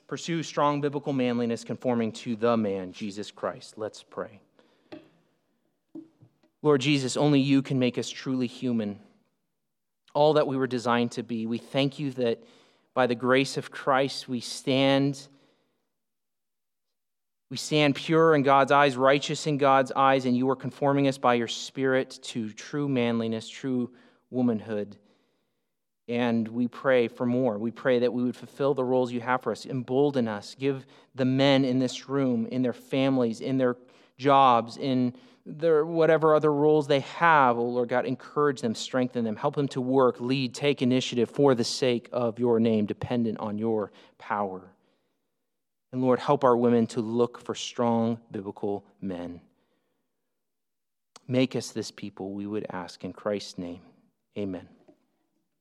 Pursue 0.07 0.41
strong 0.41 0.79
biblical 0.79 1.11
manliness 1.11 1.63
conforming 1.63 2.13
to 2.13 2.35
the 2.35 2.55
man, 2.55 2.93
Jesus 2.93 3.29
Christ. 3.29 3.77
Let's 3.77 4.03
pray. 4.03 4.39
Lord 6.61 6.81
Jesus, 6.81 7.17
only 7.17 7.39
you 7.39 7.61
can 7.61 7.77
make 7.77 7.97
us 7.97 8.09
truly 8.09 8.47
human, 8.47 8.99
all 10.13 10.33
that 10.33 10.47
we 10.47 10.57
were 10.57 10.67
designed 10.67 11.11
to 11.11 11.23
be. 11.23 11.45
We 11.45 11.57
thank 11.57 11.99
you 11.99 12.11
that 12.11 12.41
by 12.93 13.05
the 13.05 13.15
grace 13.15 13.57
of 13.57 13.69
Christ 13.69 14.29
we 14.29 14.39
stand 14.39 15.27
we 17.49 17.57
stand 17.57 17.95
pure 17.95 18.35
in 18.35 18.43
God's 18.43 18.71
eyes, 18.71 18.97
righteous 18.97 19.47
in 19.47 19.57
God's 19.57 19.91
eyes, 19.95 20.25
and 20.25 20.35
you 20.35 20.49
are 20.49 20.55
conforming 20.55 21.07
us 21.07 21.17
by 21.17 21.35
your 21.35 21.47
Spirit 21.47 22.19
to 22.23 22.51
true 22.51 22.89
manliness, 22.89 23.47
true 23.47 23.91
womanhood. 24.29 24.97
And 26.09 26.47
we 26.47 26.67
pray 26.67 27.07
for 27.07 27.25
more. 27.25 27.57
We 27.57 27.71
pray 27.71 27.99
that 27.99 28.11
we 28.13 28.23
would 28.23 28.35
fulfill 28.35 28.73
the 28.73 28.83
roles 28.83 29.11
you 29.11 29.21
have 29.21 29.41
for 29.41 29.51
us, 29.51 29.65
embolden 29.65 30.27
us, 30.27 30.55
give 30.57 30.85
the 31.15 31.25
men 31.25 31.63
in 31.65 31.79
this 31.79 32.09
room, 32.09 32.47
in 32.47 32.61
their 32.61 32.73
families, 32.73 33.39
in 33.41 33.57
their 33.57 33.77
jobs, 34.17 34.77
in 34.77 35.13
their 35.45 35.85
whatever 35.85 36.35
other 36.35 36.51
roles 36.51 36.87
they 36.87 36.99
have, 36.99 37.57
oh 37.57 37.63
Lord 37.63 37.87
God, 37.87 38.05
encourage 38.05 38.59
them, 38.61 38.75
strengthen 38.75 39.23
them, 39.23 39.37
help 39.37 39.55
them 39.55 39.67
to 39.69 39.79
work, 39.79 40.19
lead, 40.19 40.53
take 40.53 40.81
initiative 40.81 41.29
for 41.29 41.55
the 41.55 41.63
sake 41.63 42.09
of 42.11 42.39
your 42.39 42.59
name, 42.59 42.85
dependent 42.85 43.39
on 43.39 43.57
your 43.57 43.91
power. 44.17 44.73
And 45.97 46.03
Lord, 46.03 46.19
help 46.19 46.43
our 46.43 46.55
women 46.55 46.85
to 46.87 47.01
look 47.01 47.41
for 47.43 47.55
strong 47.55 48.19
biblical 48.29 48.85
men. 49.01 49.41
Make 51.27 51.55
us 51.55 51.71
this 51.71 51.89
people, 51.89 52.33
we 52.33 52.45
would 52.45 52.67
ask 52.69 53.03
in 53.03 53.13
Christ's 53.13 53.57
name. 53.57 53.81
Amen. 54.37 54.69